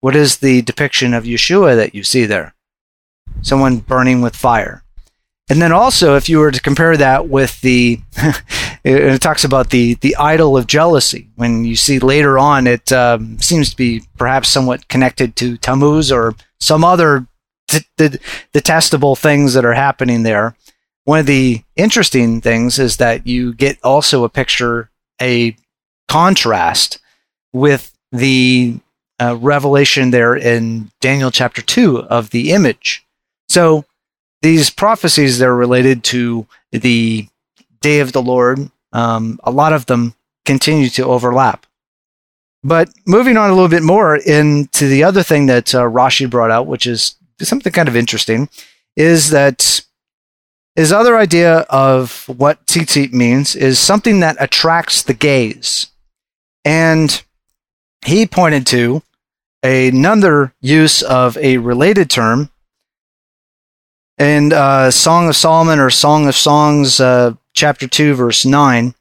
What 0.00 0.16
is 0.16 0.38
the 0.38 0.62
depiction 0.62 1.14
of 1.14 1.24
Yeshua 1.24 1.76
that 1.76 1.94
you 1.94 2.02
see 2.02 2.24
there? 2.24 2.54
Someone 3.40 3.78
burning 3.78 4.20
with 4.20 4.36
fire. 4.36 4.82
And 5.48 5.60
then 5.60 5.72
also, 5.72 6.16
if 6.16 6.28
you 6.28 6.38
were 6.38 6.50
to 6.50 6.60
compare 6.60 6.96
that 6.96 7.28
with 7.28 7.60
the, 7.60 8.00
it, 8.84 9.20
talks 9.20 9.44
about 9.44 9.70
the 9.70 9.94
the 9.94 10.16
idol 10.16 10.56
of 10.56 10.66
jealousy. 10.66 11.28
When 11.34 11.64
you 11.64 11.76
see 11.76 11.98
later 11.98 12.38
on, 12.38 12.66
it 12.66 12.90
um, 12.92 13.38
seems 13.38 13.70
to 13.70 13.76
be 13.76 14.02
perhaps 14.16 14.48
somewhat 14.48 14.88
connected 14.88 15.36
to 15.36 15.56
Tammuz 15.56 16.10
or 16.10 16.34
some 16.58 16.84
other 16.84 17.26
t- 17.80 17.86
t- 17.96 18.18
detestable 18.52 19.16
things 19.16 19.54
that 19.54 19.64
are 19.64 19.74
happening 19.74 20.22
there. 20.22 20.56
One 21.04 21.18
of 21.18 21.26
the 21.26 21.62
interesting 21.76 22.40
things 22.40 22.78
is 22.78 22.98
that 22.98 23.26
you 23.26 23.54
get 23.54 23.78
also 23.82 24.24
a 24.24 24.28
picture, 24.28 24.90
a 25.20 25.56
contrast 26.08 26.98
with 27.52 27.92
the 28.12 28.78
uh, 29.20 29.36
revelation 29.40 30.10
there 30.10 30.36
in 30.36 30.90
Daniel 31.00 31.30
chapter 31.30 31.62
two 31.62 32.02
of 32.04 32.30
the 32.30 32.52
image. 32.52 33.04
So 33.48 33.84
these 34.42 34.70
prophecies 34.70 35.38
that 35.38 35.48
are 35.48 35.56
related 35.56 36.04
to 36.04 36.46
the 36.70 37.28
day 37.80 38.00
of 38.00 38.12
the 38.12 38.22
Lord, 38.22 38.70
um, 38.92 39.38
a 39.44 39.50
lot 39.50 39.72
of 39.72 39.86
them 39.86 40.14
continue 40.44 40.88
to 40.90 41.04
overlap. 41.04 41.66
But 42.64 42.90
moving 43.06 43.36
on 43.36 43.50
a 43.50 43.54
little 43.54 43.68
bit 43.68 43.82
more 43.82 44.16
into 44.16 44.86
the 44.86 45.02
other 45.04 45.22
thing 45.22 45.46
that 45.46 45.74
uh, 45.74 45.82
Rashi 45.82 46.30
brought 46.30 46.50
out, 46.50 46.66
which 46.66 46.86
is 46.86 47.16
something 47.48 47.72
kind 47.72 47.88
of 47.88 47.96
interesting, 47.96 48.48
is 48.96 49.30
that 49.30 49.82
his 50.76 50.92
other 50.92 51.16
idea 51.16 51.60
of 51.68 52.24
what 52.28 52.64
tzitzit 52.66 53.12
means 53.12 53.54
is 53.54 53.78
something 53.78 54.20
that 54.20 54.36
attracts 54.40 55.02
the 55.02 55.14
gaze. 55.14 55.88
And 56.64 57.22
he 58.04 58.26
pointed 58.26 58.66
to 58.68 59.02
another 59.62 60.54
use 60.60 61.02
of 61.02 61.36
a 61.36 61.58
related 61.58 62.10
term 62.10 62.50
in 64.18 64.52
uh, 64.52 64.90
Song 64.90 65.28
of 65.28 65.36
Solomon 65.36 65.78
or 65.78 65.90
Song 65.90 66.28
of 66.28 66.34
Songs, 66.34 67.00
uh, 67.00 67.34
chapter 67.54 67.86
2, 67.86 68.14
verse 68.14 68.44
9. 68.44 68.94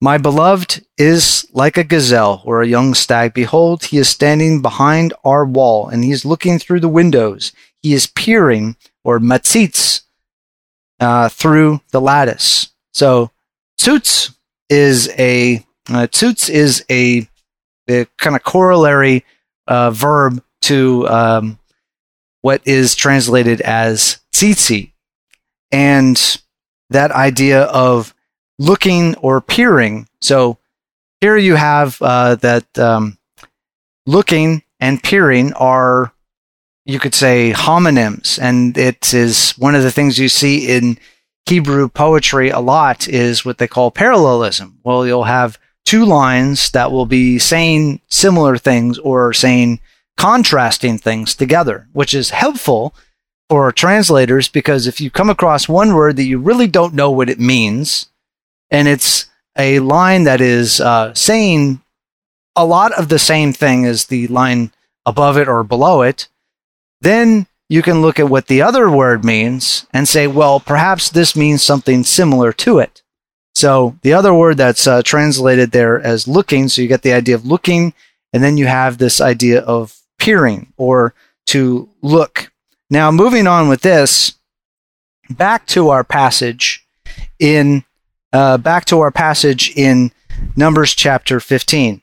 My 0.00 0.16
beloved 0.16 0.84
is 0.96 1.46
like 1.52 1.76
a 1.76 1.84
gazelle 1.84 2.42
or 2.46 2.62
a 2.62 2.68
young 2.68 2.94
stag. 2.94 3.34
Behold, 3.34 3.84
he 3.84 3.98
is 3.98 4.08
standing 4.08 4.62
behind 4.62 5.12
our 5.24 5.44
wall, 5.44 5.88
and 5.88 6.02
he 6.02 6.10
is 6.10 6.24
looking 6.24 6.58
through 6.58 6.80
the 6.80 6.88
windows. 6.88 7.52
He 7.82 7.92
is 7.92 8.06
peering, 8.06 8.76
or 9.04 9.18
matzitz, 9.18 10.02
uh, 11.00 11.28
through 11.28 11.82
the 11.90 12.00
lattice. 12.00 12.70
So, 12.94 13.30
tzutz 13.78 14.34
is 14.70 15.10
a 15.18 15.66
uh, 15.90 16.06
tzutz 16.06 16.48
is 16.48 16.84
a, 16.90 17.28
a 17.88 18.06
kind 18.16 18.36
of 18.36 18.42
corollary 18.42 19.24
uh, 19.66 19.90
verb 19.90 20.42
to 20.62 21.08
um, 21.08 21.58
what 22.40 22.62
is 22.64 22.94
translated 22.94 23.60
as 23.60 24.20
tzitzi, 24.32 24.92
and 25.70 26.40
that 26.88 27.10
idea 27.12 27.64
of 27.64 28.14
looking 28.60 29.16
or 29.16 29.40
peering. 29.40 30.06
So 30.20 30.58
here 31.22 31.38
you 31.38 31.56
have 31.56 32.00
uh, 32.02 32.34
that 32.36 32.78
um, 32.78 33.16
looking 34.06 34.62
and 34.78 35.02
peering 35.02 35.54
are, 35.54 36.12
you 36.84 36.98
could 36.98 37.14
say, 37.14 37.52
homonyms, 37.52 38.38
and 38.40 38.76
it 38.76 39.14
is 39.14 39.52
one 39.52 39.74
of 39.74 39.82
the 39.82 39.90
things 39.90 40.18
you 40.18 40.28
see 40.28 40.68
in 40.68 40.98
Hebrew 41.46 41.88
poetry 41.88 42.50
a 42.50 42.60
lot 42.60 43.08
is 43.08 43.44
what 43.44 43.56
they 43.58 43.66
call 43.66 43.90
parallelism. 43.90 44.78
Well, 44.84 45.06
you'll 45.06 45.24
have 45.24 45.58
two 45.86 46.04
lines 46.04 46.70
that 46.72 46.92
will 46.92 47.06
be 47.06 47.38
saying 47.38 48.02
similar 48.08 48.58
things 48.58 48.98
or 48.98 49.32
saying 49.32 49.80
contrasting 50.18 50.98
things 50.98 51.34
together, 51.34 51.88
which 51.92 52.12
is 52.12 52.30
helpful 52.30 52.94
for 53.48 53.72
translators 53.72 54.48
because 54.48 54.86
if 54.86 55.00
you 55.00 55.10
come 55.10 55.30
across 55.30 55.66
one 55.66 55.94
word 55.94 56.16
that 56.16 56.24
you 56.24 56.38
really 56.38 56.66
don't 56.66 56.94
know 56.94 57.10
what 57.10 57.30
it 57.30 57.40
means, 57.40 58.10
and 58.70 58.88
it's 58.88 59.26
a 59.56 59.80
line 59.80 60.24
that 60.24 60.40
is 60.40 60.80
uh, 60.80 61.12
saying 61.14 61.80
a 62.56 62.64
lot 62.64 62.92
of 62.92 63.08
the 63.08 63.18
same 63.18 63.52
thing 63.52 63.84
as 63.84 64.06
the 64.06 64.26
line 64.28 64.72
above 65.06 65.36
it 65.36 65.48
or 65.48 65.62
below 65.64 66.02
it, 66.02 66.28
then 67.00 67.46
you 67.68 67.82
can 67.82 68.02
look 68.02 68.18
at 68.18 68.28
what 68.28 68.48
the 68.48 68.62
other 68.62 68.90
word 68.90 69.24
means 69.24 69.86
and 69.92 70.08
say, 70.08 70.26
well, 70.26 70.60
perhaps 70.60 71.08
this 71.08 71.36
means 71.36 71.62
something 71.62 72.02
similar 72.02 72.52
to 72.52 72.78
it. 72.78 73.02
So 73.54 73.96
the 74.02 74.12
other 74.12 74.34
word 74.34 74.56
that's 74.56 74.86
uh, 74.86 75.02
translated 75.02 75.70
there 75.70 76.00
as 76.00 76.28
looking, 76.28 76.68
so 76.68 76.82
you 76.82 76.88
get 76.88 77.02
the 77.02 77.12
idea 77.12 77.34
of 77.34 77.46
looking, 77.46 77.94
and 78.32 78.42
then 78.42 78.56
you 78.56 78.66
have 78.66 78.98
this 78.98 79.20
idea 79.20 79.60
of 79.60 79.96
peering 80.18 80.72
or 80.76 81.14
to 81.46 81.88
look. 82.02 82.52
Now, 82.90 83.10
moving 83.10 83.46
on 83.46 83.68
with 83.68 83.82
this, 83.82 84.34
back 85.28 85.66
to 85.68 85.90
our 85.90 86.04
passage 86.04 86.84
in 87.38 87.84
uh, 88.32 88.58
back 88.58 88.84
to 88.86 89.00
our 89.00 89.10
passage 89.10 89.72
in 89.76 90.12
Numbers 90.56 90.94
chapter 90.94 91.40
15. 91.40 92.02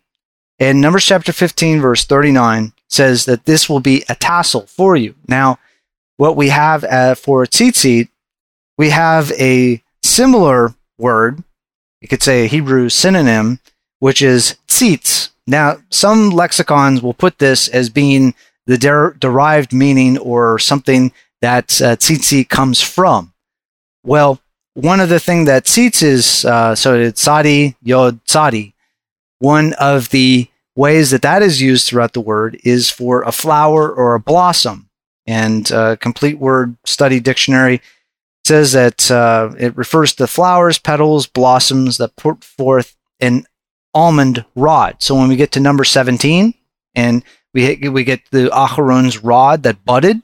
And 0.59 0.81
Numbers 0.81 1.05
chapter 1.05 1.31
15, 1.31 1.81
verse 1.81 2.05
39 2.05 2.73
says 2.87 3.25
that 3.25 3.45
this 3.45 3.69
will 3.69 3.79
be 3.79 4.03
a 4.09 4.15
tassel 4.15 4.61
for 4.67 4.95
you. 4.95 5.15
Now, 5.27 5.59
what 6.17 6.35
we 6.35 6.49
have 6.49 6.83
uh, 6.83 7.15
for 7.15 7.45
tzitzit, 7.45 8.09
we 8.77 8.89
have 8.89 9.31
a 9.33 9.83
similar 10.01 10.73
word. 10.97 11.43
You 12.01 12.07
could 12.07 12.23
say 12.23 12.45
a 12.45 12.47
Hebrew 12.47 12.89
synonym, 12.89 13.59
which 13.99 14.21
is 14.21 14.57
tzitz. 14.67 15.29
Now, 15.45 15.77
some 15.89 16.29
lexicons 16.29 17.01
will 17.01 17.13
put 17.13 17.39
this 17.39 17.67
as 17.67 17.89
being 17.89 18.33
the 18.65 18.77
der- 18.77 19.13
derived 19.13 19.73
meaning 19.73 20.17
or 20.17 20.59
something 20.59 21.11
that 21.41 21.81
uh, 21.81 21.95
tzitzit 21.95 22.49
comes 22.49 22.81
from. 22.81 23.33
Well, 24.03 24.39
one 24.77 24.99
of 24.99 25.09
the 25.09 25.19
things 25.19 25.47
that 25.47 25.63
tzitz 25.63 26.03
is, 26.03 26.45
uh, 26.45 26.75
so 26.75 26.93
it's 26.93 27.19
sadi, 27.19 27.75
yod, 27.81 28.19
sadi. 28.25 28.75
One 29.39 29.73
of 29.73 30.09
the 30.09 30.47
ways 30.75 31.09
that 31.09 31.23
that 31.23 31.41
is 31.41 31.59
used 31.59 31.87
throughout 31.87 32.13
the 32.13 32.21
word 32.21 32.59
is 32.63 32.91
for 32.91 33.23
a 33.23 33.31
flower 33.31 33.91
or 33.91 34.13
a 34.13 34.19
blossom. 34.19 34.87
And 35.25 35.71
uh, 35.71 35.95
Complete 35.95 36.37
Word 36.37 36.77
Study 36.85 37.19
Dictionary 37.19 37.81
says 38.45 38.73
that 38.73 39.09
uh, 39.09 39.49
it 39.57 39.75
refers 39.75 40.13
to 40.13 40.27
flowers, 40.27 40.77
petals, 40.77 41.25
blossoms 41.25 41.97
that 41.97 42.15
put 42.15 42.43
forth 42.43 42.95
an 43.19 43.47
almond 43.95 44.45
rod. 44.55 44.97
So 44.99 45.15
when 45.15 45.27
we 45.27 45.35
get 45.37 45.51
to 45.53 45.59
number 45.59 45.85
17 45.85 46.53
and 46.93 47.23
we, 47.51 47.63
hit, 47.63 47.91
we 47.91 48.03
get 48.03 48.21
the 48.29 48.49
Aharon's 48.49 49.23
rod 49.23 49.63
that 49.63 49.83
budded, 49.83 50.21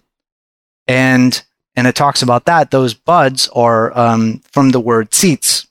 and 0.88 1.44
and 1.76 1.88
it 1.88 1.96
talks 1.96 2.22
about 2.22 2.46
that. 2.46 2.72
Those 2.72 2.94
buds 2.94 3.50
are 3.50 3.98
um, 3.98 4.42
from 4.52 4.70
the 4.70 4.80
word 4.80 5.12
tzitz. 5.12 5.68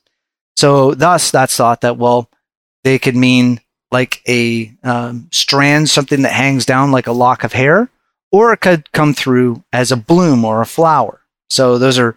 So 0.55 0.93
thus, 0.93 1.31
that's 1.31 1.55
thought 1.55 1.81
that 1.81 1.97
well, 1.97 2.29
they 2.83 2.99
could 2.99 3.15
mean 3.15 3.61
like 3.91 4.21
a 4.27 4.73
um, 4.83 5.27
strand, 5.31 5.89
something 5.89 6.23
that 6.23 6.33
hangs 6.33 6.65
down 6.65 6.91
like 6.91 7.07
a 7.07 7.11
lock 7.11 7.43
of 7.43 7.53
hair, 7.53 7.89
or 8.31 8.53
it 8.53 8.57
could 8.57 8.91
come 8.91 9.13
through 9.13 9.63
as 9.71 9.91
a 9.91 9.97
bloom 9.97 10.43
or 10.43 10.61
a 10.61 10.65
flower. 10.65 11.21
So 11.49 11.77
those 11.77 11.99
are 11.99 12.15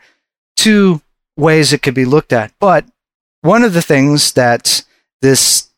two 0.56 1.02
ways 1.36 1.72
it 1.72 1.82
could 1.82 1.94
be 1.94 2.06
looked 2.06 2.32
at. 2.32 2.52
But 2.58 2.86
one 3.42 3.62
of 3.62 3.74
the 3.74 3.82
things 3.82 4.32
that 4.32 4.84
this, 5.20 5.68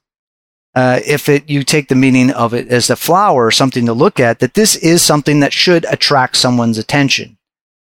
uh, 0.74 1.00
if 1.04 1.28
it 1.28 1.50
you 1.50 1.64
take 1.64 1.88
the 1.88 1.94
meaning 1.94 2.30
of 2.30 2.54
it 2.54 2.68
as 2.68 2.90
a 2.90 2.96
flower 2.96 3.46
or 3.46 3.50
something 3.50 3.86
to 3.86 3.92
look 3.92 4.20
at, 4.20 4.38
that 4.38 4.54
this 4.54 4.76
is 4.76 5.02
something 5.02 5.40
that 5.40 5.52
should 5.52 5.84
attract 5.86 6.36
someone's 6.36 6.78
attention. 6.78 7.37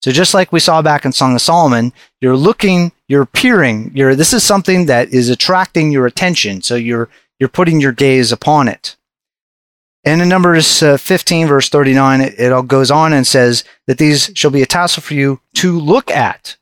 So 0.02 0.12
just 0.12 0.34
like 0.34 0.52
we 0.52 0.60
saw 0.60 0.82
back 0.82 1.04
in 1.04 1.12
Song 1.12 1.36
of 1.36 1.42
Solomon, 1.42 1.92
you're 2.22 2.38
looking, 2.38 2.94
you're 3.08 3.26
peering, 3.26 3.92
you're, 3.94 4.16
this 4.16 4.34
is 4.34 4.44
something 4.44 4.86
that 4.86 5.10
is 5.10 5.30
attracting 5.30 5.92
your 5.92 6.06
attention. 6.06 6.62
So 6.62 6.76
you're, 6.76 7.10
you're 7.40 7.50
putting 7.50 7.82
your 7.82 7.92
gaze 7.92 8.32
upon 8.32 8.68
it. 8.68 8.96
And 10.06 10.22
in 10.22 10.30
Numbers 10.30 10.82
uh, 10.82 10.98
15, 10.98 11.48
verse 11.48 11.68
39, 11.68 12.22
it, 12.22 12.40
it 12.40 12.54
all 12.54 12.64
goes 12.64 12.90
on 12.90 13.12
and 13.12 13.28
says 13.28 13.66
that 13.88 13.98
these 13.98 14.32
shall 14.34 14.52
be 14.52 14.62
a 14.62 14.66
tassel 14.66 15.04
for 15.04 15.14
you 15.14 15.42
to 15.56 15.78
look 15.78 16.10
at. 16.10 16.56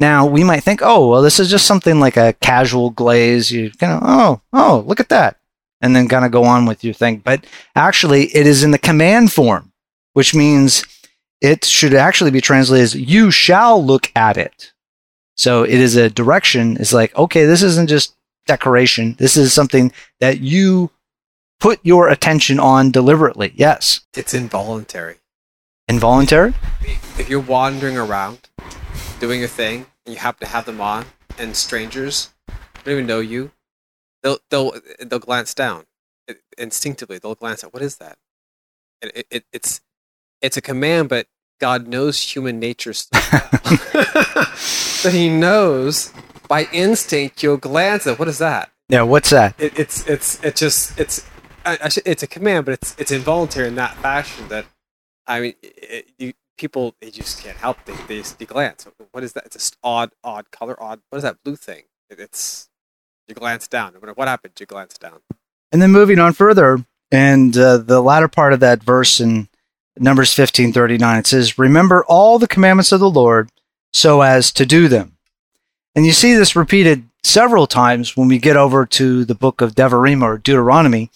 Now, 0.00 0.26
we 0.26 0.44
might 0.44 0.60
think, 0.60 0.80
oh, 0.82 1.08
well, 1.08 1.22
this 1.22 1.40
is 1.40 1.50
just 1.50 1.66
something 1.66 1.98
like 1.98 2.16
a 2.16 2.34
casual 2.34 2.90
glaze. 2.90 3.50
You 3.50 3.70
kind 3.70 3.94
of, 3.94 4.02
oh, 4.04 4.40
oh, 4.52 4.84
look 4.86 5.00
at 5.00 5.08
that. 5.08 5.38
And 5.80 5.96
then 5.96 6.08
kind 6.08 6.24
of 6.24 6.30
go 6.30 6.44
on 6.44 6.66
with 6.66 6.84
your 6.84 6.94
thing. 6.94 7.18
But 7.18 7.46
actually, 7.74 8.26
it 8.26 8.46
is 8.46 8.62
in 8.62 8.70
the 8.70 8.78
command 8.78 9.32
form, 9.32 9.72
which 10.12 10.34
means 10.34 10.84
it 11.40 11.64
should 11.64 11.94
actually 11.94 12.30
be 12.30 12.40
translated 12.40 12.84
as 12.84 12.94
you 12.94 13.30
shall 13.30 13.84
look 13.84 14.10
at 14.16 14.36
it. 14.36 14.72
So 15.36 15.62
it 15.62 15.70
is 15.74 15.96
a 15.96 16.10
direction. 16.10 16.76
It's 16.78 16.92
like, 16.92 17.14
okay, 17.16 17.44
this 17.44 17.62
isn't 17.62 17.88
just 17.88 18.14
decoration. 18.46 19.14
This 19.18 19.36
is 19.36 19.52
something 19.52 19.92
that 20.20 20.40
you 20.40 20.90
put 21.60 21.78
your 21.82 22.08
attention 22.08 22.58
on 22.58 22.90
deliberately. 22.90 23.52
Yes. 23.54 24.00
It's 24.16 24.34
involuntary. 24.34 25.16
Involuntary? 25.88 26.54
If 27.18 27.28
you're 27.28 27.40
wandering 27.40 27.96
around 27.96 28.48
doing 29.20 29.42
a 29.44 29.48
thing 29.48 29.86
and 30.04 30.14
you 30.14 30.20
happen 30.20 30.46
to 30.46 30.52
have 30.52 30.66
them 30.66 30.80
on 30.80 31.06
and 31.38 31.54
strangers 31.56 32.30
don't 32.84 32.94
even 32.94 33.06
know 33.06 33.20
you, 33.20 33.50
they'll 34.22 34.38
they'll 34.50 34.72
they'll 35.00 35.18
glance 35.18 35.54
down 35.54 35.84
instinctively. 36.56 37.18
They'll 37.18 37.34
glance 37.34 37.62
at 37.64 37.72
what 37.72 37.82
is 37.82 37.96
that? 37.96 38.18
It, 39.02 39.26
it, 39.30 39.44
it's 39.52 39.80
it's 40.42 40.56
a 40.56 40.60
command, 40.60 41.08
but 41.08 41.26
God 41.60 41.88
knows 41.88 42.20
human 42.20 42.58
nature 42.58 42.92
so 42.94 43.08
that 43.12 45.10
He 45.12 45.28
knows 45.28 46.12
by 46.48 46.68
instinct 46.72 47.42
you'll 47.42 47.56
glance 47.56 48.06
at 48.06 48.18
what 48.18 48.28
is 48.28 48.38
that? 48.38 48.70
Yeah, 48.88 49.02
what's 49.02 49.30
that? 49.30 49.54
It, 49.58 49.78
it's 49.78 50.06
it's 50.08 50.42
it's 50.42 50.60
just 50.60 50.98
it's 50.98 51.26
I, 51.64 51.78
I 51.84 51.88
should, 51.88 52.04
it's 52.06 52.22
a 52.22 52.26
command, 52.26 52.64
but 52.64 52.74
it's 52.74 52.96
it's 52.98 53.10
involuntary 53.10 53.68
in 53.68 53.74
that 53.74 53.96
fashion 53.98 54.48
that 54.48 54.64
I 55.26 55.40
mean 55.40 55.54
it, 55.62 56.10
you, 56.18 56.32
people 56.56 56.94
they 57.00 57.10
just 57.10 57.42
can't 57.42 57.56
help 57.56 57.84
they 57.84 57.94
they, 58.08 58.22
they 58.22 58.46
glance. 58.46 58.86
What 59.12 59.24
is 59.24 59.34
that? 59.34 59.46
It's 59.46 59.56
just 59.56 59.76
odd 59.82 60.12
odd 60.24 60.50
color 60.50 60.80
odd. 60.82 61.00
What 61.10 61.16
is 61.18 61.22
that 61.22 61.42
blue 61.44 61.56
thing? 61.56 61.84
It, 62.08 62.18
it's 62.18 62.70
you 63.28 63.34
glance 63.34 63.68
down. 63.68 63.94
What 63.94 64.28
happened? 64.28 64.54
You 64.58 64.66
glance 64.66 64.96
down. 64.96 65.20
And 65.70 65.82
then 65.82 65.90
moving 65.90 66.18
on 66.18 66.32
further, 66.32 66.82
and 67.12 67.56
uh, 67.58 67.76
the 67.76 68.00
latter 68.00 68.28
part 68.28 68.54
of 68.54 68.60
that 68.60 68.82
verse 68.82 69.20
in 69.20 69.47
Numbers 70.00 70.34
15:39 70.34 71.18
it 71.18 71.26
says 71.26 71.58
remember 71.58 72.04
all 72.04 72.38
the 72.38 72.48
commandments 72.48 72.92
of 72.92 73.00
the 73.00 73.10
Lord 73.10 73.50
so 73.92 74.22
as 74.22 74.52
to 74.52 74.66
do 74.66 74.88
them. 74.88 75.16
And 75.94 76.06
you 76.06 76.12
see 76.12 76.34
this 76.34 76.54
repeated 76.54 77.04
several 77.24 77.66
times 77.66 78.16
when 78.16 78.28
we 78.28 78.38
get 78.38 78.56
over 78.56 78.86
to 78.86 79.24
the 79.24 79.34
book 79.34 79.60
of 79.60 79.74
Devarim 79.74 80.22
or 80.22 80.38
Deuteronomy 80.38 81.10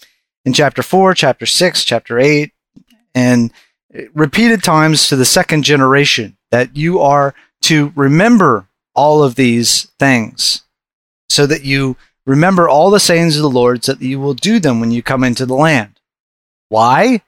in 0.45 0.53
chapter 0.53 0.83
4, 0.83 1.13
chapter 1.13 1.45
6, 1.45 1.83
chapter 1.85 2.19
8 2.19 2.51
and 3.15 3.51
repeated 4.13 4.63
times 4.63 5.07
to 5.07 5.15
the 5.15 5.25
second 5.25 5.63
generation 5.63 6.37
that 6.51 6.75
you 6.75 6.99
are 6.99 7.33
to 7.61 7.93
remember 7.95 8.67
all 8.95 9.23
of 9.23 9.35
these 9.35 9.91
things 9.99 10.63
so 11.29 11.45
that 11.45 11.63
you 11.63 11.95
remember 12.25 12.67
all 12.67 12.89
the 12.89 12.99
sayings 12.99 13.35
of 13.35 13.41
the 13.41 13.49
Lord 13.49 13.83
so 13.83 13.93
that 13.93 14.05
you 14.05 14.19
will 14.19 14.33
do 14.33 14.59
them 14.59 14.79
when 14.79 14.91
you 14.91 15.01
come 15.01 15.23
into 15.23 15.45
the 15.45 15.55
land. 15.55 15.99
Why? 16.69 17.21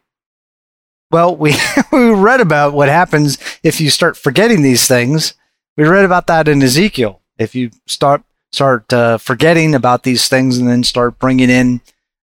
Well, 1.11 1.35
we, 1.35 1.55
we 1.91 2.09
read 2.11 2.41
about 2.41 2.73
what 2.73 2.89
happens 2.89 3.37
if 3.63 3.79
you 3.79 3.89
start 3.89 4.17
forgetting 4.17 4.61
these 4.61 4.87
things, 4.87 5.33
we 5.77 5.83
read 5.83 6.05
about 6.05 6.27
that 6.27 6.47
in 6.47 6.63
Ezekiel. 6.63 7.21
If 7.37 7.53
you 7.55 7.71
start 7.85 8.23
start 8.51 8.91
uh, 8.93 9.17
forgetting 9.17 9.75
about 9.75 10.03
these 10.03 10.29
things 10.29 10.57
and 10.57 10.69
then 10.69 10.81
start 10.81 11.19
bringing 11.19 11.49
in 11.49 11.81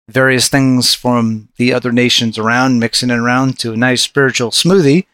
various 0.09 0.49
things 0.49 0.93
from 0.93 1.47
the 1.55 1.73
other 1.73 1.93
nations 1.93 2.37
around, 2.37 2.79
mixing 2.79 3.09
it 3.09 3.17
around 3.17 3.57
to 3.59 3.71
a 3.71 3.77
nice 3.77 4.01
spiritual 4.01 4.51
smoothie, 4.51 5.05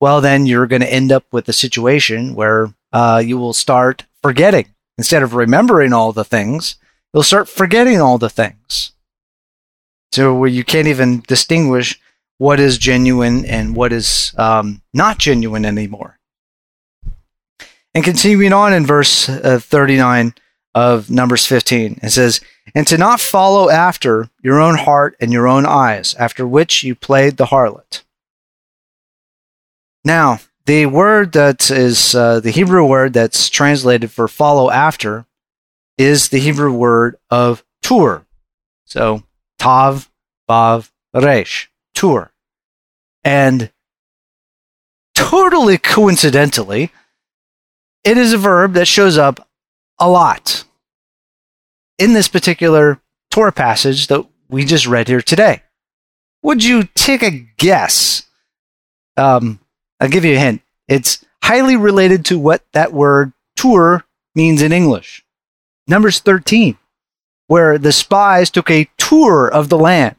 well, 0.00 0.20
then 0.20 0.44
you're 0.44 0.66
going 0.66 0.82
to 0.82 0.92
end 0.92 1.12
up 1.12 1.24
with 1.32 1.48
a 1.48 1.52
situation 1.52 2.34
where 2.34 2.74
uh, 2.92 3.22
you 3.24 3.38
will 3.38 3.52
start 3.52 4.04
forgetting. 4.22 4.66
Instead 4.98 5.22
of 5.22 5.34
remembering 5.34 5.92
all 5.92 6.12
the 6.12 6.24
things, 6.24 6.76
you'll 7.14 7.22
start 7.22 7.48
forgetting 7.48 8.00
all 8.00 8.18
the 8.18 8.30
things. 8.30 8.92
So 10.12 10.34
where 10.34 10.48
you 10.48 10.64
can't 10.64 10.88
even 10.88 11.22
distinguish 11.26 12.00
what 12.38 12.60
is 12.60 12.78
genuine 12.78 13.44
and 13.46 13.74
what 13.74 13.92
is 13.92 14.34
um, 14.36 14.82
not 14.92 15.18
genuine 15.18 15.64
anymore. 15.64 16.18
And 17.94 18.04
continuing 18.04 18.52
on 18.52 18.74
in 18.74 18.84
verse 18.84 19.28
uh, 19.28 19.58
39 19.58 20.34
of 20.74 21.10
Numbers 21.10 21.46
15, 21.46 22.00
it 22.02 22.10
says, 22.10 22.42
And 22.74 22.86
to 22.88 22.98
not 22.98 23.20
follow 23.20 23.70
after 23.70 24.28
your 24.42 24.60
own 24.60 24.76
heart 24.76 25.16
and 25.18 25.32
your 25.32 25.48
own 25.48 25.64
eyes, 25.64 26.14
after 26.16 26.46
which 26.46 26.82
you 26.82 26.94
played 26.94 27.38
the 27.38 27.46
harlot. 27.46 28.02
Now, 30.04 30.40
the 30.66 30.86
word 30.86 31.32
that 31.32 31.70
is 31.70 32.14
uh, 32.14 32.40
the 32.40 32.50
Hebrew 32.50 32.84
word 32.84 33.14
that's 33.14 33.48
translated 33.48 34.10
for 34.10 34.28
follow 34.28 34.70
after 34.70 35.24
is 35.96 36.28
the 36.28 36.38
Hebrew 36.38 36.72
word 36.72 37.16
of 37.30 37.64
tur. 37.82 38.26
So, 38.84 39.22
tav, 39.58 40.10
vav, 40.48 40.90
resh, 41.14 41.70
tur. 41.96 42.30
And 43.24 43.72
totally 45.16 45.78
coincidentally, 45.78 46.92
it 48.04 48.16
is 48.16 48.32
a 48.32 48.38
verb 48.38 48.74
that 48.74 48.86
shows 48.86 49.18
up 49.18 49.48
a 49.98 50.08
lot 50.08 50.64
in 51.98 52.12
this 52.12 52.28
particular 52.28 53.00
Torah 53.30 53.50
passage 53.50 54.06
that 54.06 54.24
we 54.48 54.64
just 54.64 54.86
read 54.86 55.08
here 55.08 55.22
today. 55.22 55.62
Would 56.42 56.62
you 56.62 56.84
take 56.94 57.22
a 57.24 57.46
guess? 57.56 58.22
Um, 59.16 59.58
I'll 59.98 60.08
give 60.08 60.24
you 60.24 60.36
a 60.36 60.38
hint. 60.38 60.62
It's 60.86 61.24
highly 61.42 61.76
related 61.76 62.26
to 62.26 62.38
what 62.38 62.64
that 62.72 62.92
word 62.92 63.32
tour 63.56 64.04
means 64.34 64.62
in 64.62 64.72
English. 64.72 65.24
Numbers 65.88 66.20
13, 66.20 66.76
where 67.48 67.78
the 67.78 67.92
spies 67.92 68.50
took 68.50 68.70
a 68.70 68.88
tour 68.98 69.48
of 69.48 69.68
the 69.68 69.78
land. 69.78 70.16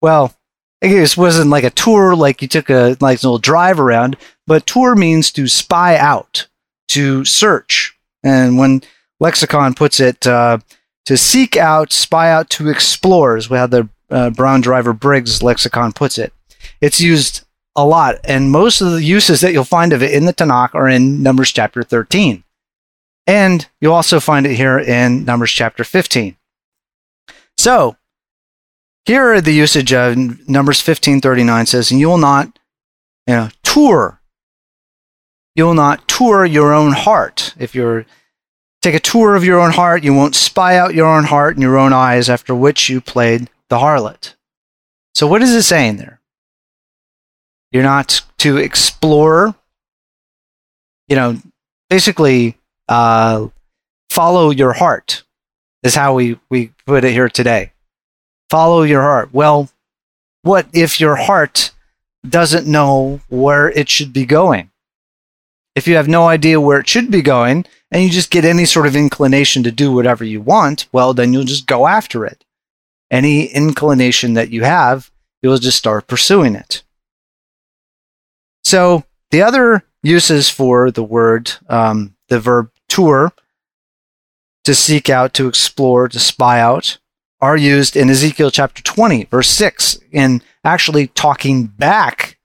Well, 0.00 0.34
it 0.80 1.16
wasn't 1.16 1.50
like 1.50 1.64
a 1.64 1.70
tour, 1.70 2.14
like 2.16 2.42
you 2.42 2.48
took 2.48 2.70
a 2.70 2.96
like 3.00 3.22
little 3.22 3.38
drive 3.38 3.78
around, 3.78 4.16
but 4.46 4.66
tour 4.66 4.94
means 4.94 5.30
to 5.32 5.46
spy 5.46 5.96
out, 5.96 6.46
to 6.88 7.24
search. 7.24 7.96
And 8.22 8.58
when 8.58 8.82
lexicon 9.18 9.74
puts 9.74 10.00
it, 10.00 10.26
uh, 10.26 10.58
to 11.06 11.16
seek 11.16 11.56
out, 11.56 11.92
spy 11.92 12.30
out, 12.30 12.50
to 12.50 12.68
explore 12.68 13.36
is 13.36 13.46
how 13.46 13.66
the 13.66 13.88
uh, 14.10 14.30
Brown 14.30 14.60
Driver 14.60 14.92
Briggs 14.92 15.42
lexicon 15.42 15.92
puts 15.92 16.18
it. 16.18 16.32
It's 16.80 17.00
used 17.00 17.44
a 17.76 17.86
lot, 17.86 18.16
and 18.24 18.50
most 18.50 18.80
of 18.80 18.92
the 18.92 19.02
uses 19.02 19.40
that 19.40 19.52
you'll 19.52 19.64
find 19.64 19.92
of 19.92 20.02
it 20.02 20.12
in 20.12 20.24
the 20.24 20.34
Tanakh 20.34 20.74
are 20.74 20.88
in 20.88 21.22
Numbers 21.22 21.52
chapter 21.52 21.82
13. 21.82 22.44
And 23.26 23.68
you'll 23.80 23.94
also 23.94 24.18
find 24.18 24.46
it 24.46 24.56
here 24.56 24.78
in 24.78 25.24
Numbers 25.24 25.52
chapter 25.52 25.84
15. 25.84 26.36
So, 27.56 27.96
here 29.06 29.32
are 29.32 29.40
the 29.40 29.54
usage 29.54 29.92
of 29.92 30.16
Numbers 30.48 30.80
15:39 30.80 31.66
says, 31.66 31.90
"And 31.90 32.00
you 32.00 32.08
will 32.08 32.18
not 32.18 32.58
you 33.26 33.34
know, 33.34 33.48
tour. 33.62 34.20
You 35.54 35.64
will 35.64 35.74
not 35.74 36.08
tour 36.08 36.44
your 36.44 36.72
own 36.72 36.92
heart. 36.92 37.54
If 37.58 37.74
you're 37.74 38.06
take 38.82 38.94
a 38.94 39.00
tour 39.00 39.36
of 39.36 39.44
your 39.44 39.60
own 39.60 39.72
heart, 39.72 40.02
you 40.02 40.14
won't 40.14 40.34
spy 40.34 40.76
out 40.76 40.94
your 40.94 41.06
own 41.06 41.24
heart 41.24 41.54
and 41.54 41.62
your 41.62 41.78
own 41.78 41.92
eyes 41.92 42.28
after 42.28 42.54
which 42.54 42.88
you 42.88 43.00
played 43.00 43.48
the 43.68 43.78
harlot." 43.78 44.34
So 45.14 45.26
what 45.26 45.42
is 45.42 45.54
it 45.54 45.62
saying 45.62 45.96
there? 45.96 46.20
You're 47.72 47.82
not 47.82 48.22
to 48.38 48.56
explore, 48.56 49.54
you 51.08 51.16
know, 51.16 51.40
basically 51.88 52.56
uh, 52.88 53.48
follow 54.08 54.50
your 54.50 54.72
heart 54.72 55.22
is 55.82 55.94
how 55.94 56.14
we, 56.14 56.38
we 56.48 56.72
put 56.86 57.04
it 57.04 57.12
here 57.12 57.28
today. 57.28 57.72
Follow 58.50 58.82
your 58.82 59.02
heart. 59.02 59.32
Well, 59.32 59.70
what 60.42 60.66
if 60.72 61.00
your 61.00 61.16
heart 61.16 61.70
doesn't 62.28 62.66
know 62.66 63.20
where 63.28 63.70
it 63.70 63.88
should 63.88 64.12
be 64.12 64.26
going? 64.26 64.70
If 65.76 65.86
you 65.86 65.94
have 65.94 66.08
no 66.08 66.26
idea 66.26 66.60
where 66.60 66.80
it 66.80 66.88
should 66.88 67.12
be 67.12 67.22
going 67.22 67.64
and 67.92 68.02
you 68.02 68.10
just 68.10 68.30
get 68.30 68.44
any 68.44 68.64
sort 68.64 68.88
of 68.88 68.96
inclination 68.96 69.62
to 69.62 69.70
do 69.70 69.92
whatever 69.92 70.24
you 70.24 70.40
want, 70.40 70.88
well, 70.92 71.14
then 71.14 71.32
you'll 71.32 71.44
just 71.44 71.66
go 71.66 71.86
after 71.86 72.26
it. 72.26 72.44
Any 73.10 73.46
inclination 73.46 74.34
that 74.34 74.50
you 74.50 74.64
have, 74.64 75.10
you'll 75.42 75.58
just 75.58 75.78
start 75.78 76.08
pursuing 76.08 76.56
it. 76.56 76.82
So 78.64 79.04
the 79.30 79.42
other 79.42 79.84
uses 80.02 80.48
for 80.48 80.90
the 80.90 81.04
word, 81.04 81.52
um, 81.68 82.16
the 82.28 82.40
verb 82.40 82.70
tour, 82.88 83.32
to 84.64 84.74
seek 84.74 85.08
out, 85.08 85.34
to 85.34 85.48
explore, 85.48 86.08
to 86.08 86.18
spy 86.18 86.60
out, 86.60 86.98
are 87.40 87.56
used 87.56 87.96
in 87.96 88.10
Ezekiel 88.10 88.50
chapter 88.50 88.82
20, 88.82 89.24
verse 89.24 89.48
6, 89.48 89.98
in 90.12 90.42
actually 90.64 91.08
talking 91.08 91.66
back 91.66 92.38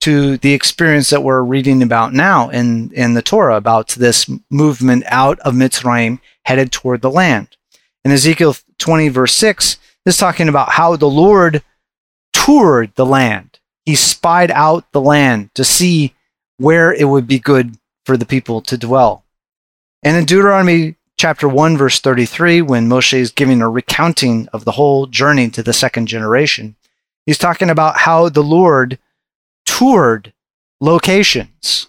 to 0.00 0.38
the 0.38 0.54
experience 0.54 1.10
that 1.10 1.22
we're 1.22 1.42
reading 1.42 1.82
about 1.82 2.14
now 2.14 2.48
in, 2.48 2.90
in 2.94 3.12
the 3.14 3.22
Torah 3.22 3.56
about 3.56 3.90
this 3.90 4.30
movement 4.50 5.04
out 5.06 5.38
of 5.40 5.54
Mitzrayim 5.54 6.20
headed 6.44 6.72
toward 6.72 7.02
the 7.02 7.10
land. 7.10 7.56
In 8.04 8.10
Ezekiel 8.10 8.56
20, 8.78 9.08
verse 9.10 9.34
6, 9.34 9.78
is 10.06 10.16
talking 10.16 10.48
about 10.48 10.70
how 10.70 10.96
the 10.96 11.08
Lord 11.08 11.62
toured 12.32 12.94
the 12.94 13.04
land. 13.04 13.58
He 13.84 13.94
spied 13.94 14.50
out 14.50 14.90
the 14.92 15.00
land 15.00 15.54
to 15.54 15.64
see 15.64 16.14
where 16.56 16.92
it 16.92 17.04
would 17.04 17.26
be 17.26 17.38
good 17.38 17.76
for 18.06 18.16
the 18.16 18.26
people 18.26 18.62
to 18.62 18.78
dwell. 18.78 19.24
And 20.02 20.16
in 20.16 20.24
Deuteronomy 20.24 20.96
chapter 21.20 21.46
1, 21.46 21.76
verse 21.76 22.00
33, 22.00 22.62
when 22.62 22.88
Moshe 22.88 23.12
is 23.12 23.30
giving 23.30 23.60
a 23.60 23.68
recounting 23.68 24.48
of 24.54 24.64
the 24.64 24.72
whole 24.72 25.06
journey 25.06 25.50
to 25.50 25.62
the 25.62 25.74
second 25.74 26.06
generation, 26.06 26.76
he's 27.26 27.36
talking 27.36 27.68
about 27.68 27.98
how 27.98 28.30
the 28.30 28.42
Lord 28.42 28.98
toured 29.66 30.32
locations, 30.80 31.88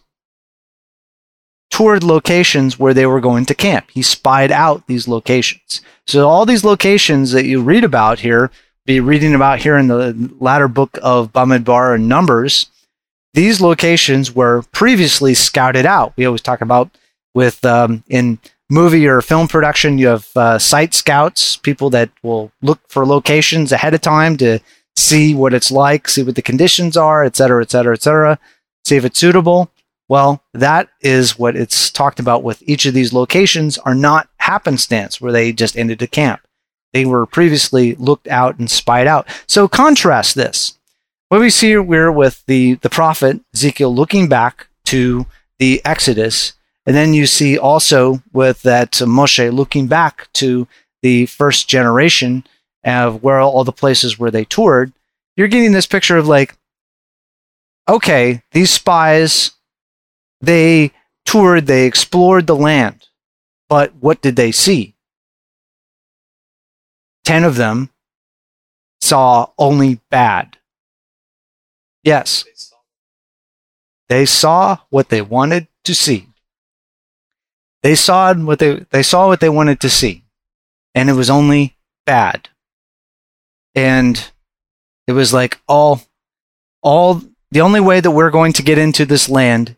toured 1.70 2.04
locations 2.04 2.78
where 2.78 2.94
they 2.94 3.06
were 3.06 3.22
going 3.22 3.46
to 3.46 3.56
camp. 3.56 3.90
He 3.94 4.02
spied 4.02 4.52
out 4.52 4.88
these 4.88 5.08
locations. 5.08 5.80
So 6.06 6.28
all 6.28 6.46
these 6.46 6.66
locations 6.66 7.32
that 7.32 7.46
you 7.46 7.62
read 7.62 7.86
about 7.86 8.20
here, 8.20 8.52
be 8.86 9.00
reading 9.00 9.34
about 9.34 9.60
here 9.60 9.78
in 9.78 9.88
the 9.88 10.30
latter 10.42 10.68
book 10.68 11.00
of 11.02 11.32
Bamidbar 11.32 11.96
and 11.96 12.10
Numbers, 12.10 12.70
these 13.34 13.62
locations 13.62 14.36
were 14.36 14.64
previously 14.74 15.34
scouted 15.36 15.86
out. 15.86 16.12
We 16.18 16.26
always 16.26 16.42
talk 16.42 16.60
about 16.60 16.90
with 17.34 17.64
um, 17.64 18.04
in 18.10 18.38
movie 18.72 19.06
or 19.06 19.22
film 19.22 19.48
production, 19.50 19.98
you 19.98 20.08
have 20.08 20.30
uh, 20.36 20.58
site 20.58 20.94
scouts, 20.94 21.58
people 21.58 21.90
that 21.90 22.10
will 22.24 22.52
look 22.62 22.80
for 22.88 23.06
locations 23.06 23.74
ahead 23.74 23.94
of 23.94 24.00
time 24.00 24.38
to 24.38 24.60
see 24.96 25.36
what 25.36 25.54
it's 25.54 25.72
like, 25.72 26.08
see 26.08 26.24
what 26.24 26.36
the 26.36 26.42
conditions 26.42 26.96
are, 26.96 27.26
et 27.26 27.36
cetera, 27.36 27.62
et 27.62 27.70
cetera, 27.70 27.94
et 27.94 28.02
cetera, 28.02 28.40
see 28.86 28.96
if 28.96 29.04
it's 29.04 29.20
suitable. 29.20 29.70
Well, 30.08 30.42
that 30.54 30.90
is 31.02 31.38
what 31.38 31.56
it's 31.56 31.92
talked 31.92 32.20
about 32.20 32.44
with 32.44 32.64
each 32.66 32.86
of 32.86 32.94
these 32.94 33.14
locations 33.14 33.78
are 33.78 33.96
not 33.96 34.30
happenstance 34.38 35.20
where 35.20 35.34
they 35.34 35.52
just 35.52 35.78
ended 35.78 36.02
a 36.02 36.08
camp. 36.08 36.42
They 36.94 37.06
were 37.06 37.26
previously 37.26 37.96
looked 37.96 38.28
out 38.28 38.58
and 38.58 38.72
spied 38.72 39.08
out. 39.08 39.28
So 39.48 39.68
contrast 39.68 40.36
this. 40.36 40.78
What 41.28 41.42
we 41.42 41.50
see 41.50 41.68
here 41.68 41.84
we're 41.84 42.12
with 42.12 42.46
the, 42.46 42.76
the 42.76 42.90
prophet 42.90 43.42
Ezekiel 43.54 43.94
looking 43.94 44.28
back 44.28 44.68
to 44.86 45.26
the 45.60 45.82
Exodus 45.86 46.54
and 46.86 46.96
then 46.96 47.14
you 47.14 47.26
see 47.26 47.58
also 47.58 48.22
with 48.34 48.62
that 48.64 49.02
uh, 49.02 49.06
Moshe 49.06 49.54
looking 49.54 49.88
back 49.88 50.32
to 50.34 50.68
the 51.02 51.26
first 51.28 51.68
generation 51.68 52.44
of 52.84 53.22
where 53.24 53.40
all 53.40 53.64
the 53.64 53.72
places 53.72 54.18
where 54.18 54.32
they 54.32 54.46
toured, 54.46 54.92
you're 55.36 55.48
getting 55.48 55.72
this 55.72 55.88
picture 55.88 56.18
of 56.18 56.28
like, 56.28 56.56
okay, 57.88 58.42
these 58.52 58.72
spies, 58.72 59.52
they 60.42 60.92
toured, 61.26 61.68
they 61.68 61.86
explored 61.86 62.48
the 62.48 62.56
land, 62.56 63.08
but 63.70 63.94
what 64.00 64.22
did 64.22 64.36
they 64.36 64.52
see? 64.52 64.96
Ten 67.24 67.44
of 67.44 67.56
them 67.56 67.90
saw 69.00 69.50
only 69.58 70.00
bad. 70.10 70.58
Yes. 72.04 72.46
They 74.10 74.26
saw 74.26 74.80
what 74.90 75.10
they 75.10 75.22
wanted 75.22 75.68
to 75.86 75.94
see. 75.94 76.28
They 77.84 77.96
saw 77.96 78.34
what 78.34 78.60
they 78.60 78.86
they 78.92 79.04
saw 79.04 79.28
what 79.28 79.40
they 79.40 79.50
wanted 79.50 79.80
to 79.82 79.90
see, 79.90 80.24
and 80.94 81.10
it 81.10 81.14
was 81.14 81.30
only 81.30 81.76
bad. 82.06 82.50
And 83.74 84.32
it 85.08 85.14
was 85.14 85.34
like 85.34 85.60
all 85.68 86.02
all 86.82 87.22
the 87.52 87.62
only 87.62 87.80
way 87.80 88.00
that 88.00 88.12
we're 88.12 88.30
going 88.30 88.54
to 88.54 88.64
get 88.64 88.78
into 88.78 89.06
this 89.06 89.30
land 89.30 89.76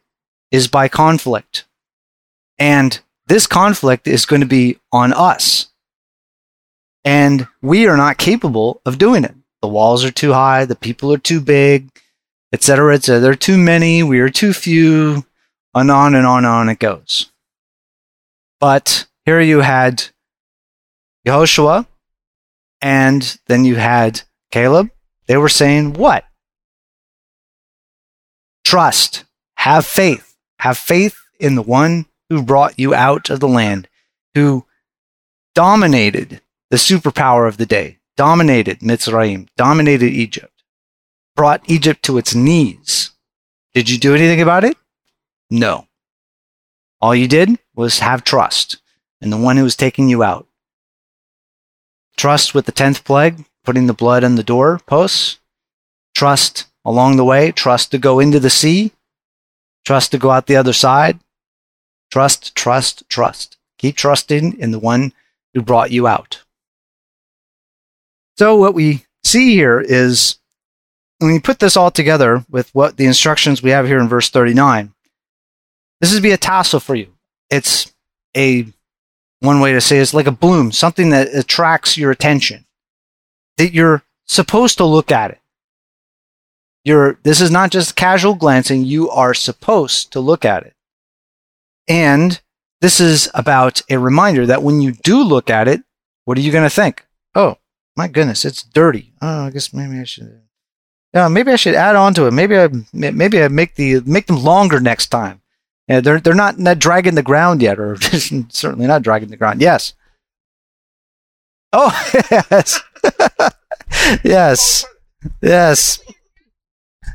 is 0.51 0.67
by 0.67 0.87
conflict. 0.87 1.65
And 2.59 2.99
this 3.27 3.47
conflict 3.47 4.07
is 4.07 4.25
going 4.25 4.41
to 4.41 4.47
be 4.47 4.77
on 4.91 5.11
us. 5.13 5.69
And 7.03 7.47
we 7.61 7.87
are 7.87 7.97
not 7.97 8.17
capable 8.17 8.81
of 8.85 8.97
doing 8.97 9.23
it. 9.23 9.35
The 9.61 9.67
walls 9.67 10.05
are 10.05 10.11
too 10.11 10.33
high, 10.33 10.65
the 10.65 10.75
people 10.75 11.11
are 11.11 11.17
too 11.17 11.41
big, 11.41 11.89
etc. 12.53 12.95
etc. 12.95 13.19
There 13.19 13.31
are 13.31 13.35
too 13.35 13.57
many, 13.57 14.03
we 14.03 14.19
are 14.19 14.29
too 14.29 14.53
few, 14.53 15.25
and 15.73 15.89
on 15.89 16.15
and 16.15 16.27
on 16.27 16.45
and 16.45 16.47
on 16.47 16.69
it 16.69 16.79
goes. 16.79 17.31
But 18.63 19.07
here 19.25 19.41
you 19.41 19.59
had 19.59 20.05
Yehoshua, 21.27 21.85
and 22.81 23.37
then 23.47 23.65
you 23.65 23.75
had 23.75 24.21
Caleb. 24.51 24.89
They 25.27 25.35
were 25.35 25.49
saying 25.49 25.95
what? 25.95 26.23
Trust, 28.63 29.25
have 29.57 29.85
faith, 29.85 30.37
have 30.59 30.77
faith 30.77 31.17
in 31.41 31.55
the 31.55 31.61
one 31.61 32.05
who 32.29 32.41
brought 32.41 32.79
you 32.79 32.93
out 32.93 33.29
of 33.29 33.41
the 33.41 33.49
land, 33.49 33.89
who 34.33 34.65
dominated 35.53 36.39
the 36.69 36.77
superpower 36.77 37.49
of 37.49 37.57
the 37.57 37.65
day, 37.65 37.97
dominated 38.15 38.79
Mitzrayim, 38.79 39.49
dominated 39.57 40.13
Egypt, 40.13 40.63
brought 41.35 41.69
Egypt 41.69 42.01
to 42.03 42.17
its 42.17 42.33
knees. 42.33 43.11
Did 43.73 43.89
you 43.89 43.97
do 43.97 44.15
anything 44.15 44.39
about 44.39 44.63
it? 44.63 44.77
No. 45.49 45.89
All 47.03 47.13
you 47.13 47.27
did 47.27 47.59
was 47.75 47.99
have 47.99 48.23
trust 48.23 48.77
in 49.19 49.29
the 49.29 49.35
one 49.35 49.57
who 49.57 49.65
was 49.65 49.75
taking 49.75 50.07
you 50.07 50.23
out. 50.23 50.47
Trust 52.15 52.55
with 52.55 52.65
the 52.65 52.71
10th 52.71 53.03
plague, 53.03 53.43
putting 53.65 53.87
the 53.87 53.93
blood 53.93 54.23
on 54.23 54.35
the 54.35 54.41
door 54.41 54.79
posts. 54.85 55.37
Trust 56.15 56.67
along 56.85 57.17
the 57.17 57.25
way. 57.25 57.51
Trust 57.51 57.91
to 57.91 57.97
go 57.97 58.21
into 58.21 58.39
the 58.39 58.49
sea. 58.49 58.93
Trust 59.83 60.11
to 60.11 60.17
go 60.17 60.31
out 60.31 60.45
the 60.45 60.55
other 60.55 60.71
side. 60.71 61.19
Trust, 62.09 62.55
trust, 62.55 63.03
trust. 63.09 63.57
Keep 63.79 63.97
trusting 63.97 64.57
in 64.57 64.71
the 64.71 64.79
one 64.79 65.11
who 65.53 65.61
brought 65.61 65.91
you 65.91 66.07
out. 66.07 66.41
So, 68.37 68.55
what 68.55 68.73
we 68.73 69.05
see 69.25 69.55
here 69.55 69.81
is 69.81 70.37
when 71.19 71.33
you 71.33 71.41
put 71.41 71.59
this 71.59 71.75
all 71.75 71.91
together 71.91 72.45
with 72.49 72.73
what 72.73 72.95
the 72.95 73.07
instructions 73.07 73.61
we 73.61 73.71
have 73.71 73.87
here 73.87 73.99
in 73.99 74.07
verse 74.07 74.29
39, 74.29 74.92
this 76.03 76.11
is 76.11 76.19
be 76.19 76.31
a 76.31 76.37
tassel 76.37 76.81
for 76.81 76.95
you. 76.95 77.13
It's 77.49 77.93
a, 78.35 78.65
one 79.39 79.61
way 79.61 79.71
to 79.71 79.79
say 79.79 79.99
it's 79.99 80.13
like 80.13 80.27
a 80.27 80.33
bloom, 80.33 80.73
something 80.73 81.11
that 81.11 81.33
attracts 81.33 81.97
your 81.97 82.11
attention, 82.11 82.65
that 83.55 83.71
you're 83.71 84.03
supposed 84.25 84.77
to 84.79 84.85
look 84.85 85.13
at 85.13 85.31
it. 85.31 85.39
You're, 86.83 87.19
this 87.23 87.39
is 87.39 87.51
not 87.51 87.71
just 87.71 87.95
casual 87.95 88.35
glancing, 88.35 88.83
you 88.83 89.09
are 89.11 89.33
supposed 89.33 90.11
to 90.11 90.19
look 90.19 90.43
at 90.43 90.63
it. 90.63 90.73
And 91.87 92.41
this 92.81 92.99
is 92.99 93.31
about 93.33 93.81
a 93.89 93.97
reminder 93.97 94.45
that 94.45 94.61
when 94.61 94.81
you 94.81 94.91
do 94.91 95.23
look 95.23 95.49
at 95.49 95.69
it, 95.69 95.83
what 96.25 96.37
are 96.37 96.41
you 96.41 96.51
going 96.51 96.65
to 96.65 96.69
think? 96.69 97.05
Oh, 97.33 97.59
my 97.95 98.09
goodness, 98.09 98.43
it's 98.43 98.61
dirty. 98.61 99.13
Oh, 99.21 99.45
I 99.45 99.51
guess 99.51 99.71
maybe 99.71 99.97
I 100.01 100.03
should. 100.03 100.41
Yeah, 101.13 101.29
maybe 101.29 101.53
I 101.53 101.55
should 101.55 101.75
add 101.75 101.95
on 101.95 102.13
to 102.15 102.25
it. 102.25 102.31
Maybe 102.31 102.57
I 102.57 102.67
maybe 102.91 103.41
I 103.41 103.47
make 103.47 103.75
the 103.75 104.01
make 104.01 104.25
them 104.25 104.43
longer 104.43 104.81
next 104.81 105.07
time. 105.07 105.42
Yeah, 105.87 105.99
they're 105.99 106.19
they're 106.19 106.33
not 106.33 106.57
not 106.59 106.79
dragging 106.79 107.15
the 107.15 107.23
ground 107.23 107.61
yet, 107.61 107.79
or 107.79 107.97
certainly 108.01 108.87
not 108.87 109.01
dragging 109.01 109.29
the 109.29 109.37
ground. 109.37 109.61
Yes. 109.61 109.93
Oh 111.73 111.91
yes, 112.31 112.79
yes, 114.23 114.85
yes, 115.41 115.99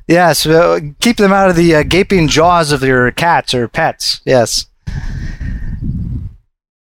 yes. 0.06 0.46
Uh, 0.46 0.80
keep 1.00 1.16
them 1.16 1.32
out 1.32 1.48
of 1.50 1.56
the 1.56 1.76
uh, 1.76 1.82
gaping 1.82 2.28
jaws 2.28 2.72
of 2.72 2.82
your 2.82 3.10
cats 3.10 3.54
or 3.54 3.68
pets. 3.68 4.20
Yes. 4.24 4.66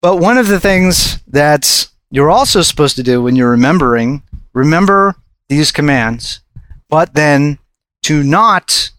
But 0.02 0.18
one 0.18 0.38
of 0.38 0.48
the 0.48 0.60
things 0.60 1.22
that 1.28 1.88
you're 2.10 2.32
also 2.32 2.62
supposed 2.62 2.96
to 2.98 3.04
do 3.04 3.22
when 3.22 3.36
you're 3.36 3.52
remembering, 3.52 4.24
remember 4.54 5.16
these 5.48 5.72
commands, 5.72 6.42
but 6.90 7.14
then 7.14 7.60
to 8.04 8.24
not 8.24 8.92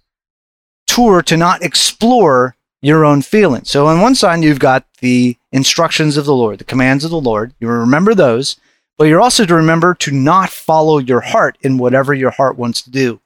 tour, 0.86 1.22
to 1.22 1.36
not 1.36 1.62
explore 1.62 2.56
your 2.82 3.04
own 3.04 3.22
feelings. 3.22 3.70
So 3.70 3.86
on 3.86 4.00
one 4.00 4.14
side, 4.14 4.42
you've 4.42 4.58
got 4.58 4.84
the 4.98 5.36
instructions 5.52 6.16
of 6.16 6.24
the 6.24 6.34
Lord, 6.34 6.58
the 6.58 6.64
commands 6.64 7.04
of 7.04 7.10
the 7.10 7.20
Lord. 7.20 7.54
You 7.60 7.68
remember 7.68 8.14
those, 8.14 8.56
but 8.98 9.04
you're 9.04 9.20
also 9.20 9.46
to 9.46 9.54
remember 9.54 9.94
to 9.94 10.10
not 10.10 10.50
follow 10.50 10.98
your 10.98 11.20
heart 11.20 11.56
in 11.62 11.78
whatever 11.78 12.12
your 12.12 12.30
heart 12.30 12.58
wants 12.58 12.82
to 12.82 12.90
do. 12.90 13.20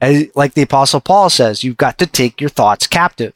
As, 0.00 0.26
like 0.34 0.54
the 0.54 0.62
apostle 0.62 1.00
Paul 1.00 1.30
says, 1.30 1.64
you've 1.64 1.76
got 1.76 1.98
to 1.98 2.06
take 2.06 2.40
your 2.40 2.50
thoughts 2.50 2.86
captive 2.86 3.34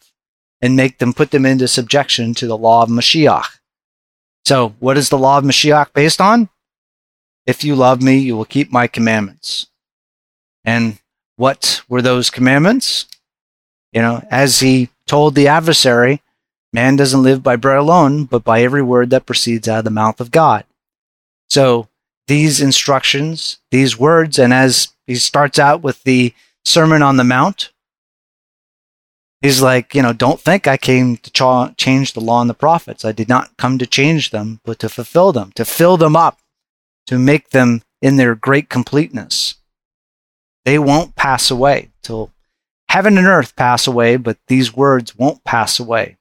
and 0.61 0.77
make 0.77 0.99
them 0.99 1.13
put 1.13 1.31
them 1.31 1.47
into 1.47 1.67
subjection 1.67 2.35
to 2.35 2.47
the 2.47 2.59
law 2.59 2.83
of 2.83 2.89
Mashiach. 2.89 3.59
So, 4.45 4.75
what 4.81 4.97
is 4.97 5.09
the 5.09 5.19
law 5.19 5.39
of 5.39 5.45
Mashiach 5.45 5.93
based 5.93 6.21
on? 6.21 6.49
If 7.47 7.65
you 7.65 7.75
love 7.75 8.03
me, 8.03 8.19
you 8.19 8.37
will 8.37 8.45
keep 8.45 8.73
my 8.73 8.87
commandments. 8.87 9.69
And 10.65 10.99
what 11.37 11.83
were 11.89 12.03
those 12.03 12.31
commandments? 12.31 13.07
You 13.93 14.03
know, 14.03 14.25
as 14.31 14.61
he 14.61 14.89
told 15.13 15.35
the 15.35 15.47
adversary, 15.47 16.23
man 16.73 16.97
doesn't 16.97 17.23
live 17.23 17.43
by 17.43 17.55
bread 17.55 17.77
alone, 17.77 18.25
but 18.25 18.43
by 18.43 18.63
every 18.63 18.83
word 18.83 19.11
that 19.11 19.27
proceeds 19.27 19.69
out 19.69 19.81
of 19.81 19.85
the 19.85 19.91
mouth 19.91 20.23
of 20.23 20.31
God. 20.31 20.65
So, 21.51 21.89
these 22.29 22.63
instructions, 22.63 23.59
these 23.71 23.99
words, 23.99 24.39
and 24.39 24.55
as 24.55 24.89
he 25.07 25.17
starts 25.17 25.59
out 25.59 25.83
with 25.83 26.03
the 26.05 26.33
Sermon 26.65 27.03
on 27.03 27.19
the 27.19 27.25
Mount, 27.25 27.73
He's 29.43 29.61
like, 29.61 29.95
you 29.95 30.01
know, 30.03 30.13
don't 30.13 30.41
think 30.41 30.67
I 30.67 30.77
came 30.77 31.17
to 31.19 31.31
cha- 31.31 31.75
change 31.77 32.13
the 32.13 32.21
law 32.21 32.41
and 32.41 32.49
the 32.49 32.55
prophets. 32.55 33.05
I 33.05 33.11
did 33.11 33.29
not 33.29 33.57
come 33.59 33.77
to 33.79 33.87
change 33.87 34.31
them, 34.31 34.61
but 34.65 34.79
to 34.79 34.89
fulfill 34.89 35.33
them, 35.33 35.51
to 35.57 35.65
fill 35.65 35.97
them 35.97 36.15
up, 36.15 36.39
to 37.09 37.19
make 37.19 37.51
them 37.51 37.83
in 38.01 38.17
their 38.17 38.37
great 38.37 38.71
completeness. 38.71 39.57
They 40.65 40.79
won't 40.79 41.17
pass 41.17 41.51
away 41.51 41.91
till 42.03 42.32
heaven 42.93 43.17
and 43.17 43.27
earth 43.27 43.57
pass 43.57 43.87
away, 43.87 44.19
but 44.19 44.37
these 44.49 44.77
words 44.77 45.17
won't 45.17 45.43
pass 45.45 45.81
away. 45.81 46.19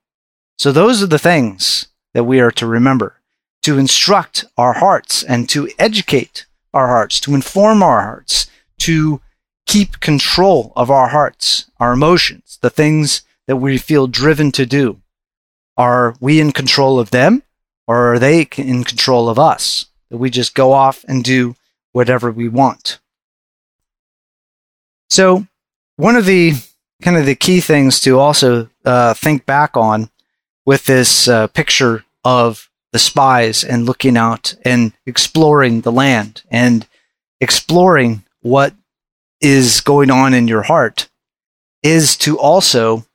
So 0.57 0.71
those 0.71 1.03
are 1.03 1.07
the 1.07 1.19
things 1.19 1.87
that 2.13 2.23
we 2.23 2.39
are 2.39 2.51
to 2.51 2.65
remember, 2.65 3.19
to 3.63 3.77
instruct 3.77 4.45
our 4.57 4.71
hearts 4.71 5.21
and 5.21 5.49
to 5.49 5.69
educate 5.77 6.45
our 6.73 6.87
hearts, 6.87 7.19
to 7.21 7.35
inform 7.35 7.83
our 7.83 8.03
hearts, 8.03 8.49
to 8.79 9.19
keep 9.65 9.99
control 9.99 10.71
of 10.77 10.89
our 10.89 11.09
hearts, 11.09 11.65
our 11.77 11.91
emotions, 11.91 12.57
the 12.61 12.69
things 12.69 13.23
that 13.47 13.57
we 13.57 13.77
feel 13.77 14.07
driven 14.07 14.49
to 14.53 14.65
do. 14.65 15.01
Are 15.75 16.15
we 16.21 16.39
in 16.39 16.53
control 16.53 17.01
of 17.01 17.11
them 17.11 17.43
or 17.85 18.13
are 18.13 18.19
they 18.19 18.47
in 18.55 18.85
control 18.85 19.27
of 19.27 19.37
us? 19.37 19.87
That 20.09 20.19
we 20.19 20.29
just 20.29 20.55
go 20.55 20.71
off 20.71 21.03
and 21.05 21.21
do 21.21 21.55
whatever 21.91 22.31
we 22.31 22.47
want. 22.47 22.99
So, 25.09 25.47
one 26.01 26.15
of 26.15 26.25
the 26.25 26.53
kind 27.03 27.15
of 27.15 27.27
the 27.27 27.35
key 27.35 27.61
things 27.61 27.99
to 27.99 28.17
also 28.17 28.67
uh, 28.85 29.13
think 29.13 29.45
back 29.45 29.77
on 29.77 30.09
with 30.65 30.85
this 30.85 31.27
uh, 31.27 31.45
picture 31.45 32.03
of 32.25 32.71
the 32.91 32.97
spies 32.97 33.63
and 33.63 33.85
looking 33.85 34.17
out 34.17 34.55
and 34.65 34.93
exploring 35.05 35.81
the 35.81 35.91
land 35.91 36.41
and 36.49 36.87
exploring 37.39 38.23
what 38.41 38.73
is 39.41 39.79
going 39.81 40.09
on 40.09 40.33
in 40.33 40.47
your 40.47 40.63
heart 40.63 41.07
is 41.83 42.17
to 42.17 42.35
also 42.35 43.05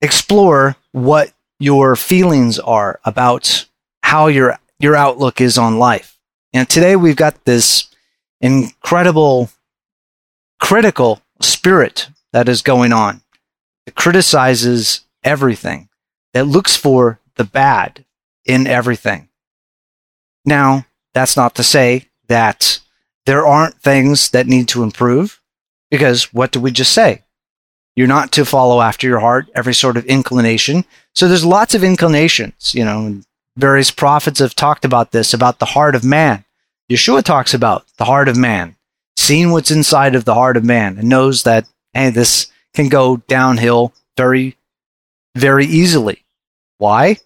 explore 0.00 0.76
what 0.92 1.34
your 1.58 1.96
feelings 1.96 2.58
are 2.58 2.98
about 3.04 3.66
how 4.02 4.26
your 4.26 4.58
your 4.78 4.96
outlook 4.96 5.38
is 5.38 5.58
on 5.58 5.78
life. 5.78 6.18
And 6.54 6.66
today 6.66 6.96
we've 6.96 7.14
got 7.14 7.44
this 7.44 7.88
incredible 8.40 9.50
critical 10.58 11.20
spirit 11.44 12.08
that 12.32 12.48
is 12.48 12.62
going 12.62 12.92
on. 12.92 13.22
It 13.86 13.94
criticizes 13.94 15.02
everything. 15.24 15.88
That 16.32 16.46
looks 16.46 16.76
for 16.76 17.20
the 17.36 17.44
bad 17.44 18.04
in 18.44 18.66
everything. 18.66 19.28
Now, 20.44 20.86
that's 21.14 21.36
not 21.36 21.54
to 21.56 21.62
say 21.62 22.08
that 22.28 22.80
there 23.26 23.46
aren't 23.46 23.80
things 23.80 24.30
that 24.30 24.46
need 24.46 24.68
to 24.68 24.82
improve 24.82 25.40
because 25.90 26.32
what 26.32 26.52
did 26.52 26.62
we 26.62 26.70
just 26.70 26.92
say? 26.92 27.22
You're 27.94 28.08
not 28.08 28.32
to 28.32 28.44
follow 28.44 28.80
after 28.80 29.06
your 29.06 29.20
heart, 29.20 29.50
every 29.54 29.74
sort 29.74 29.96
of 29.96 30.06
inclination. 30.06 30.84
So 31.14 31.28
there's 31.28 31.44
lots 31.44 31.74
of 31.74 31.84
inclinations, 31.84 32.74
you 32.74 32.84
know, 32.84 33.20
various 33.56 33.90
prophets 33.90 34.38
have 34.38 34.54
talked 34.54 34.84
about 34.84 35.12
this, 35.12 35.34
about 35.34 35.58
the 35.58 35.66
heart 35.66 35.94
of 35.94 36.04
man. 36.04 36.44
Yeshua 36.90 37.22
talks 37.22 37.52
about 37.52 37.84
the 37.98 38.06
heart 38.06 38.28
of 38.28 38.36
man, 38.36 38.76
seeing 39.16 39.50
what's 39.50 39.70
inside 39.70 40.14
of 40.14 40.24
the 40.24 40.34
heart 40.34 40.56
of 40.56 40.64
man 40.64 40.98
and 40.98 41.08
knows 41.08 41.42
that, 41.44 41.66
hey, 41.92 42.10
this 42.10 42.50
can 42.74 42.88
go 42.88 43.18
downhill 43.28 43.92
very, 44.16 44.56
very 45.36 45.66
easily. 45.66 46.24
Why? 46.78 47.18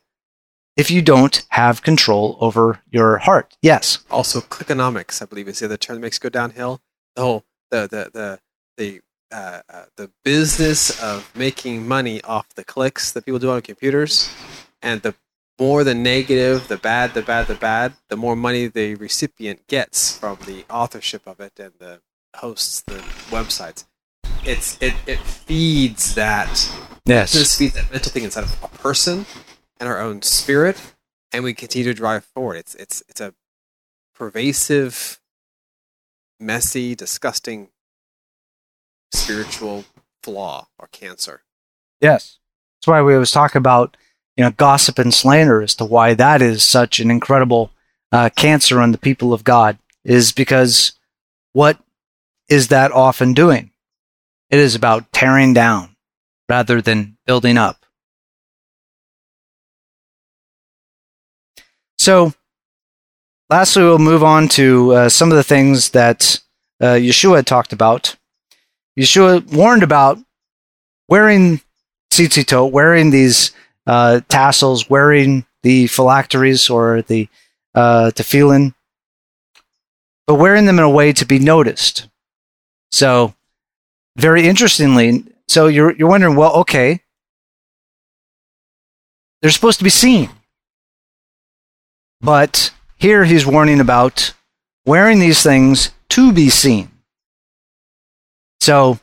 if 0.77 0.91
you 0.91 1.03
don't 1.03 1.45
have 1.49 1.83
control 1.83 2.37
over 2.41 2.81
your 2.91 3.19
heart. 3.19 3.57
Yes. 3.63 3.99
Also, 4.11 4.41
clickonomics, 4.41 5.23
I 5.23 5.25
believe, 5.25 5.49
is 5.49 5.61
the 5.61 5.67
other 5.67 5.77
term 5.77 5.97
that 5.97 6.03
makes 6.03 6.19
go 6.19 6.29
downhill. 6.29 6.81
The 7.15 7.23
whole 7.23 7.45
the 7.71 7.89
the 7.89 8.11
the 8.13 8.41
the 8.77 9.01
uh, 9.33 9.61
uh, 9.69 9.85
the 9.97 10.11
business 10.25 11.03
of 11.03 11.31
making 11.35 11.89
money 11.89 12.23
off 12.23 12.49
the 12.55 12.65
clicks 12.65 13.13
that 13.13 13.25
people 13.25 13.39
do 13.39 13.51
on 13.51 13.63
computers, 13.63 14.31
and 14.83 15.03
the 15.03 15.15
more 15.59 15.85
the 15.85 15.95
negative, 15.95 16.69
the 16.69 16.77
bad, 16.77 17.15
the 17.15 17.23
bad, 17.23 17.47
the 17.47 17.55
bad, 17.55 17.95
the 18.09 18.17
more 18.17 18.37
money 18.37 18.67
the 18.67 18.95
recipient 18.97 19.67
gets 19.69 20.17
from 20.19 20.39
the 20.47 20.65
authorship 20.71 21.27
of 21.27 21.41
it 21.41 21.59
and 21.59 21.73
the 21.79 22.01
hosts, 22.37 22.83
the 22.83 22.99
websites. 23.31 23.85
It's 24.45 24.81
it, 24.81 24.95
it 25.07 25.19
feeds 25.19 26.15
that 26.15 26.49
Yes. 27.05 27.33
this 27.33 27.57
feeds 27.57 27.75
that 27.75 27.91
mental 27.91 28.13
thing 28.13 28.25
inside 28.25 28.45
of 28.45 28.63
a 28.63 28.69
person 28.69 29.27
and 29.81 29.89
our 29.89 30.01
own 30.01 30.23
spirit, 30.23 30.81
and 31.33 31.43
we 31.45 31.55
continue 31.55 31.85
to 31.93 31.95
drive 31.95 32.25
forward. 32.25 32.57
It's 32.57 32.75
it's 32.77 33.03
it's 33.09 33.21
a 33.21 33.35
pervasive, 34.15 35.21
messy, 36.39 36.95
disgusting 36.95 37.69
spiritual 39.13 39.85
flaw 40.23 40.69
or 40.79 40.89
cancer. 40.89 41.43
Yes. 42.01 42.39
That's 42.77 42.89
why 42.89 43.03
we 43.03 43.15
always 43.15 43.31
talk 43.31 43.55
about, 43.55 43.97
you 44.37 44.45
know, 44.45 44.51
gossip 44.51 44.99
and 44.99 45.13
slander 45.13 45.63
as 45.63 45.75
to 45.77 45.85
why 45.85 46.15
that 46.15 46.43
is 46.43 46.63
such 46.63 47.01
an 47.01 47.11
incredible 47.11 47.71
uh, 48.13 48.31
cancer 48.37 48.81
on 48.81 48.93
the 48.93 48.99
people 48.99 49.33
of 49.33 49.45
God 49.45 49.79
is 50.05 50.33
because 50.33 50.93
what 51.53 51.79
is 52.49 52.69
that 52.69 52.93
often 52.93 53.33
doing? 53.33 53.71
It 54.51 54.59
is 54.59 54.75
about 54.75 55.13
tearing 55.13 55.55
down 55.55 55.97
rather 56.49 56.81
than 56.81 57.17
building 57.27 57.59
up. 57.59 57.85
So, 61.99 62.35
lastly, 63.51 63.83
we'll 63.83 63.99
move 63.99 64.23
on 64.23 64.49
to 64.51 64.93
uh, 64.93 65.09
some 65.09 65.31
of 65.31 65.37
the 65.37 65.43
things 65.43 65.91
that 65.91 66.41
uh, 66.81 66.95
Yeshua 66.95 67.45
talked 67.45 67.73
about. 67.73 68.17
Yeshua 68.99 69.45
warned 69.53 69.83
about 69.83 70.19
wearing 71.09 71.61
tzitzitot, 72.13 72.71
wearing 72.71 73.11
these 73.11 73.51
uh, 73.87 74.21
tassels, 74.29 74.91
wearing 74.91 75.45
the 75.63 75.87
phylacteries 75.87 76.69
or 76.71 77.03
the 77.03 77.29
uh, 77.75 78.11
tefillin, 78.15 78.75
but 80.27 80.37
wearing 80.37 80.67
them 80.67 80.79
in 80.79 80.85
a 80.85 80.91
way 80.91 81.13
to 81.13 81.25
be 81.27 81.39
noticed. 81.39 82.09
So, 82.93 83.35
very 84.17 84.47
interestingly, 84.47 85.25
so 85.49 85.67
you're 85.67 85.93
you're 85.93 86.09
wondering, 86.09 86.37
well, 86.37 86.55
okay, 86.57 87.03
they're 89.41 89.51
supposed 89.51 89.79
to 89.79 89.85
be 89.85 89.91
seen, 89.91 90.31
but 92.21 92.73
here 92.97 93.25
he's 93.25 93.47
warning 93.47 93.81
about 93.81 94.33
wearing 94.87 95.19
these 95.19 95.43
things 95.43 95.91
to 96.11 96.33
be 96.33 96.49
seen. 96.49 96.91
So 98.61 98.99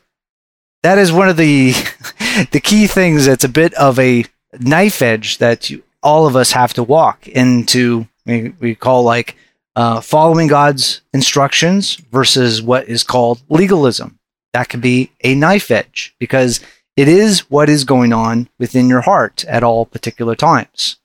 that 0.82 0.98
is 0.98 1.12
one 1.12 1.28
of 1.28 1.36
the 1.36 1.72
the 2.50 2.60
key 2.60 2.86
things 2.86 3.26
that's 3.26 3.44
a 3.44 3.48
bit 3.48 3.72
of 3.74 3.98
a 3.98 4.24
knife 4.60 5.02
edge 5.02 5.38
that 5.38 5.70
you, 5.70 5.82
all 6.02 6.26
of 6.26 6.36
us 6.36 6.52
have 6.52 6.74
to 6.74 6.82
walk 6.82 7.26
into 7.28 8.06
we, 8.26 8.54
we 8.60 8.74
call 8.74 9.02
like 9.02 9.36
uh, 9.76 10.00
following 10.00 10.46
god's 10.46 11.02
instructions 11.12 11.96
versus 11.96 12.62
what 12.62 12.88
is 12.88 13.02
called 13.02 13.42
legalism. 13.48 14.18
That 14.52 14.68
could 14.68 14.80
be 14.80 15.10
a 15.22 15.34
knife 15.34 15.70
edge 15.70 16.14
because 16.18 16.60
it 16.96 17.08
is 17.08 17.50
what 17.50 17.68
is 17.68 17.84
going 17.84 18.12
on 18.12 18.48
within 18.58 18.88
your 18.88 19.00
heart 19.00 19.44
at 19.46 19.64
all 19.64 19.84
particular 19.84 20.36
times. 20.36 20.96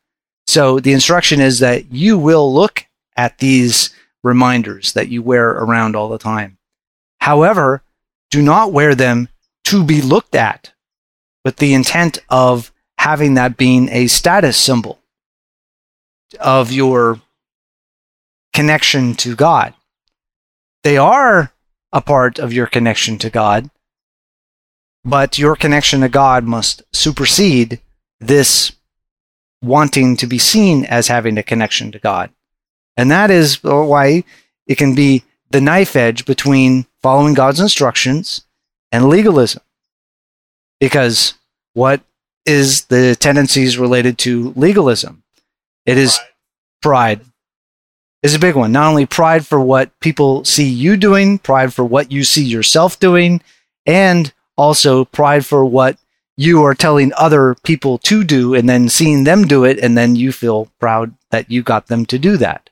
So 0.45 0.79
the 0.79 0.93
instruction 0.93 1.41
is 1.41 1.59
that 1.59 1.91
you 1.91 2.17
will 2.17 2.53
look 2.53 2.85
at 3.17 3.39
these 3.39 3.89
reminders 4.23 4.93
that 4.93 5.09
you 5.09 5.23
wear 5.23 5.49
around 5.49 5.95
all 5.95 6.09
the 6.09 6.17
time. 6.17 6.57
However 7.19 7.83
do 8.29 8.41
not 8.41 8.71
wear 8.71 8.95
them 8.95 9.29
to 9.65 9.83
be 9.83 10.01
looked 10.01 10.35
at 10.35 10.71
with 11.43 11.57
the 11.57 11.73
intent 11.73 12.19
of 12.29 12.71
having 13.09 13.33
that 13.33 13.57
being 13.57 13.89
a 13.89 14.05
status 14.05 14.55
symbol 14.55 14.99
of 16.39 16.71
your 16.71 17.19
connection 18.53 19.15
to 19.15 19.35
God. 19.35 19.73
They 20.83 20.95
are 20.95 21.51
a 21.91 22.01
part 22.01 22.37
of 22.37 22.53
your 22.53 22.67
connection 22.67 23.17
to 23.17 23.31
God, 23.31 23.71
but 25.03 25.39
your 25.39 25.55
connection 25.55 26.01
to 26.01 26.09
God 26.09 26.43
must 26.43 26.83
supersede 26.93 27.81
this 28.19 28.73
wanting 29.63 30.15
to 30.17 30.27
be 30.27 30.37
seen 30.37 30.85
as 30.85 31.07
having 31.07 31.35
a 31.39 31.49
connection 31.51 31.91
to 31.91 31.97
God. 31.97 32.29
And 32.95 33.09
that 33.09 33.31
is 33.31 33.63
why 33.63 34.23
it 34.67 34.77
can 34.77 34.93
be 34.93 35.23
the 35.49 35.61
knife 35.61 35.95
edge 35.95 36.25
between 36.25 36.85
following 37.01 37.33
God's 37.33 37.59
instructions 37.59 38.43
and 38.91 39.09
legalism. 39.09 39.63
Because 40.79 41.33
what 41.73 42.01
is 42.49 42.85
the 42.85 43.15
tendencies 43.15 43.77
related 43.77 44.17
to 44.17 44.51
legalism? 44.55 45.23
It 45.85 45.97
is 45.97 46.19
pride. 46.81 47.21
Is 48.23 48.35
a 48.35 48.39
big 48.39 48.55
one. 48.55 48.71
Not 48.71 48.89
only 48.89 49.05
pride 49.05 49.45
for 49.45 49.61
what 49.61 49.97
people 50.01 50.43
see 50.43 50.67
you 50.67 50.97
doing, 50.97 51.37
pride 51.37 51.73
for 51.73 51.85
what 51.85 52.11
you 52.11 52.23
see 52.23 52.43
yourself 52.43 52.99
doing, 52.99 53.41
and 53.85 54.33
also 54.57 55.05
pride 55.05 55.45
for 55.45 55.63
what 55.63 55.97
you 56.35 56.63
are 56.63 56.73
telling 56.73 57.13
other 57.17 57.55
people 57.63 57.97
to 57.99 58.23
do 58.23 58.55
and 58.55 58.67
then 58.67 58.89
seeing 58.89 59.25
them 59.25 59.45
do 59.45 59.63
it 59.63 59.77
and 59.77 59.97
then 59.97 60.15
you 60.15 60.31
feel 60.31 60.69
proud 60.79 61.13
that 61.31 61.51
you 61.51 61.61
got 61.61 61.87
them 61.87 62.05
to 62.07 62.17
do 62.17 62.35
that. 62.37 62.69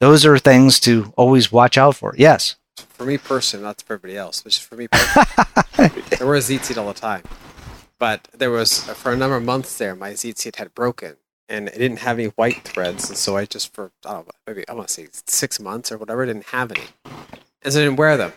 Those 0.00 0.26
are 0.26 0.38
things 0.38 0.80
to 0.80 1.12
always 1.16 1.50
watch 1.50 1.78
out 1.78 1.96
for. 1.96 2.14
Yes. 2.18 2.56
For 2.76 3.04
me 3.04 3.18
personally, 3.18 3.64
not 3.64 3.80
for 3.82 3.94
everybody 3.94 4.18
else, 4.18 4.42
but 4.42 4.50
just 4.50 4.64
for 4.64 4.76
me 4.76 4.88
personally. 4.88 5.26
I 6.20 6.24
wear 6.24 6.34
a 6.34 6.40
Zeet 6.40 6.76
all 6.76 6.92
the 6.92 6.94
time. 6.98 7.22
But 8.02 8.26
there 8.34 8.50
was, 8.50 8.80
for 8.80 9.12
a 9.12 9.16
number 9.16 9.36
of 9.36 9.44
months 9.44 9.78
there, 9.78 9.94
my 9.94 10.10
Zeet 10.14 10.56
had 10.56 10.74
broken 10.74 11.18
and 11.48 11.68
it 11.68 11.78
didn't 11.78 12.00
have 12.00 12.18
any 12.18 12.30
white 12.30 12.62
threads. 12.64 13.08
And 13.08 13.16
so 13.16 13.36
I 13.36 13.44
just, 13.44 13.72
for, 13.72 13.92
I 14.04 14.14
don't 14.14 14.26
know, 14.26 14.32
maybe, 14.44 14.68
I 14.68 14.72
want 14.74 14.88
to 14.88 14.94
say 14.94 15.06
six 15.28 15.60
months 15.60 15.92
or 15.92 15.98
whatever, 15.98 16.26
didn't 16.26 16.46
have 16.46 16.72
any. 16.72 16.86
And 17.62 17.72
so 17.72 17.78
I 17.78 17.84
didn't 17.84 17.98
wear 17.98 18.16
them. 18.16 18.32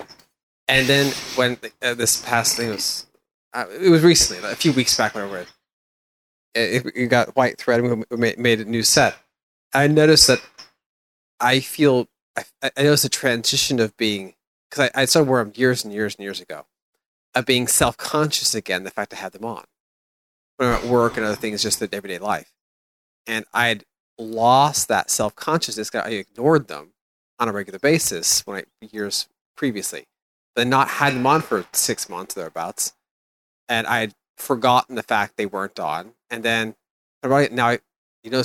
And 0.67 0.85
then 0.85 1.11
when 1.33 1.57
uh, 1.81 1.95
this 1.95 2.21
past 2.23 2.57
thing 2.57 2.69
was, 2.69 3.07
uh, 3.55 3.65
it 3.81 3.89
was 3.89 4.03
recently, 4.03 4.43
like 4.43 4.53
a 4.53 4.55
few 4.55 4.71
weeks 4.71 4.95
back, 4.95 5.15
whatever, 5.15 5.39
it, 5.39 5.47
it, 6.85 6.91
it 6.95 7.07
got 7.07 7.35
white 7.35 7.57
thread 7.57 7.79
and 7.79 8.05
we 8.11 8.17
made, 8.17 8.37
made 8.37 8.59
a 8.59 8.65
new 8.65 8.83
set. 8.83 9.17
I 9.73 9.87
noticed 9.87 10.27
that 10.27 10.43
I 11.39 11.59
feel, 11.59 12.07
I, 12.37 12.43
I 12.77 12.83
noticed 12.83 13.05
a 13.05 13.09
transition 13.09 13.79
of 13.79 13.97
being, 13.97 14.35
because 14.69 14.91
I, 14.93 15.01
I 15.01 15.05
started 15.05 15.27
wearing 15.27 15.47
them 15.47 15.59
years 15.59 15.83
and 15.83 15.91
years 15.91 16.13
and 16.13 16.23
years 16.23 16.39
ago, 16.39 16.67
of 17.35 17.45
being 17.45 17.67
self 17.67 17.97
conscious 17.97 18.55
again, 18.55 18.83
the 18.83 18.89
fact 18.89 19.13
I 19.13 19.17
had 19.17 19.33
them 19.33 19.45
on. 19.45 19.65
When 20.57 20.69
I'm 20.69 20.75
at 20.75 20.85
work 20.85 21.17
and 21.17 21.25
other 21.25 21.35
things, 21.35 21.61
just 21.61 21.79
the 21.79 21.89
everyday 21.93 22.17
life. 22.17 22.53
And 23.27 23.45
I 23.53 23.67
had 23.67 23.83
lost 24.17 24.87
that 24.87 25.11
self 25.11 25.35
consciousness. 25.35 25.93
I 25.93 26.09
ignored 26.09 26.67
them 26.67 26.93
on 27.37 27.49
a 27.49 27.51
regular 27.51 27.79
basis 27.79 28.41
when 28.47 28.57
I, 28.59 28.63
years 28.79 29.27
previously, 29.57 30.05
but 30.55 30.67
not 30.67 30.87
had 30.87 31.13
them 31.13 31.27
on 31.27 31.41
for 31.41 31.65
six 31.73 32.09
months 32.09 32.33
thereabouts. 32.33 32.93
And 33.67 33.85
I 33.85 33.99
had 33.99 34.13
forgotten 34.37 34.95
the 34.95 35.03
fact 35.03 35.35
they 35.35 35.45
weren't 35.45 35.79
on. 35.79 36.13
And 36.29 36.43
then 36.43 36.75
right 37.23 37.51
now, 37.51 37.77
you 38.23 38.31
know, 38.31 38.41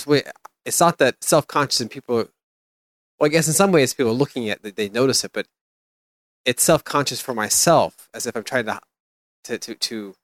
it's 0.64 0.80
not 0.80 0.98
that 0.98 1.22
self 1.22 1.46
conscious 1.46 1.80
and 1.80 1.90
people, 1.90 2.16
well, 2.16 3.26
I 3.26 3.28
guess 3.28 3.46
in 3.46 3.54
some 3.54 3.70
ways 3.70 3.94
people 3.94 4.10
are 4.10 4.14
looking 4.14 4.48
at 4.50 4.60
it, 4.64 4.76
they 4.76 4.88
notice 4.88 5.24
it, 5.24 5.32
but 5.32 5.46
it's 6.44 6.62
self 6.62 6.84
conscious 6.84 7.20
for 7.20 7.34
myself 7.34 8.08
as 8.14 8.26
if 8.26 8.36
I'm 8.36 8.44
trying 8.44 8.66
to, 8.66 8.80
to, 9.44 9.58
to, 9.58 9.74
to 9.74 10.14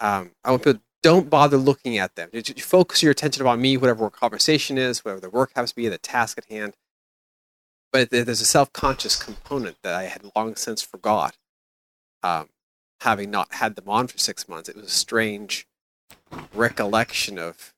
um, 0.00 0.32
I 0.44 0.50
want 0.50 0.64
people 0.64 0.80
don't 1.02 1.28
bother 1.28 1.56
looking 1.56 1.98
at 1.98 2.14
them. 2.14 2.30
You, 2.32 2.42
focus 2.42 3.02
your 3.02 3.10
attention 3.10 3.44
on 3.46 3.60
me, 3.60 3.76
whatever 3.76 4.04
our 4.04 4.10
conversation 4.10 4.78
is, 4.78 5.04
whatever 5.04 5.20
the 5.20 5.30
work 5.30 5.50
happens 5.54 5.70
to 5.70 5.76
be, 5.76 5.88
the 5.88 5.98
task 5.98 6.38
at 6.38 6.44
hand. 6.44 6.74
But 7.92 8.10
there's 8.10 8.40
a 8.40 8.46
self 8.46 8.72
conscious 8.72 9.22
component 9.22 9.76
that 9.82 9.94
I 9.94 10.04
had 10.04 10.30
long 10.34 10.56
since 10.56 10.80
forgot. 10.80 11.36
Um, 12.22 12.50
having 13.00 13.30
not 13.30 13.54
had 13.54 13.74
them 13.74 13.88
on 13.88 14.06
for 14.06 14.16
six 14.16 14.48
months, 14.48 14.68
it 14.68 14.76
was 14.76 14.86
a 14.86 14.90
strange 14.90 15.66
recollection 16.54 17.36
of, 17.38 17.74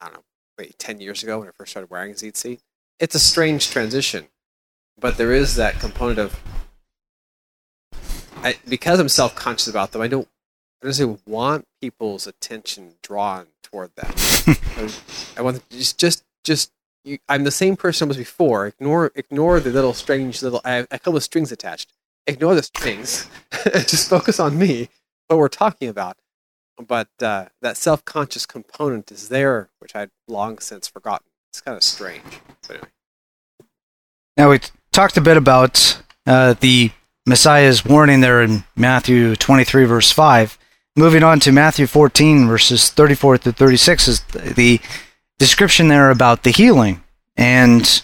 I 0.00 0.06
don't 0.06 0.14
know, 0.14 0.24
wait, 0.58 0.78
10 0.78 1.00
years 1.00 1.22
ago 1.22 1.38
when 1.38 1.48
I 1.48 1.52
first 1.52 1.72
started 1.72 1.90
wearing 1.90 2.14
ZC. 2.14 2.60
It's 2.98 3.14
a 3.14 3.20
strange 3.20 3.70
transition, 3.70 4.28
but 4.98 5.18
there 5.18 5.32
is 5.32 5.56
that 5.56 5.78
component 5.80 6.18
of, 6.18 6.40
I, 8.44 8.56
because 8.68 9.00
I'm 9.00 9.08
self 9.08 9.34
conscious 9.34 9.68
about 9.68 9.92
them, 9.92 10.02
I 10.02 10.06
don't 10.06 10.28
I 10.84 10.90
don't 10.90 11.26
want 11.26 11.66
people's 11.80 12.26
attention 12.26 12.94
drawn 13.02 13.46
toward 13.62 13.96
them. 13.96 14.12
I 15.36 15.42
want 15.42 15.68
just 15.70 15.98
just 15.98 16.24
just 16.44 16.70
you, 17.04 17.18
I'm 17.28 17.44
the 17.44 17.50
same 17.50 17.74
person 17.76 18.06
I 18.06 18.08
was 18.08 18.16
before. 18.18 18.66
Ignore 18.66 19.12
ignore 19.14 19.60
the 19.60 19.70
little 19.70 19.94
strange 19.94 20.42
little 20.42 20.60
I 20.64 20.72
have 20.72 20.86
a 20.90 20.98
couple 20.98 21.16
of 21.16 21.22
strings 21.22 21.50
attached. 21.50 21.92
Ignore 22.26 22.54
the 22.54 22.62
strings. 22.62 23.28
just 23.72 24.10
focus 24.10 24.38
on 24.38 24.58
me, 24.58 24.90
what 25.28 25.38
we're 25.38 25.48
talking 25.48 25.88
about. 25.88 26.18
But 26.86 27.08
uh, 27.20 27.46
that 27.62 27.78
self 27.78 28.04
conscious 28.04 28.44
component 28.44 29.10
is 29.10 29.30
there, 29.30 29.70
which 29.78 29.96
I'd 29.96 30.10
long 30.28 30.58
since 30.58 30.86
forgotten. 30.86 31.26
It's 31.50 31.62
kind 31.62 31.76
of 31.76 31.82
strange. 31.82 32.40
Anyway. 32.68 32.88
Now 34.36 34.50
we 34.50 34.60
talked 34.92 35.16
a 35.16 35.20
bit 35.20 35.36
about 35.36 36.02
uh, 36.26 36.54
the 36.54 36.90
Messiah's 37.26 37.84
warning 37.84 38.20
there 38.20 38.42
in 38.42 38.64
Matthew 38.76 39.34
23, 39.36 39.84
verse 39.84 40.10
5. 40.10 40.58
Moving 40.96 41.22
on 41.22 41.40
to 41.40 41.52
Matthew 41.52 41.86
14, 41.86 42.46
verses 42.46 42.90
34 42.90 43.38
through 43.38 43.52
36, 43.52 44.08
is 44.08 44.20
the 44.20 44.80
description 45.38 45.88
there 45.88 46.10
about 46.10 46.42
the 46.42 46.50
healing. 46.50 47.02
And 47.36 48.02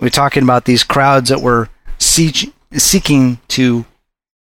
we're 0.00 0.10
talking 0.10 0.42
about 0.42 0.64
these 0.64 0.84
crowds 0.84 1.30
that 1.30 1.40
were 1.40 1.68
seek, 1.98 2.54
seeking 2.72 3.38
to 3.48 3.84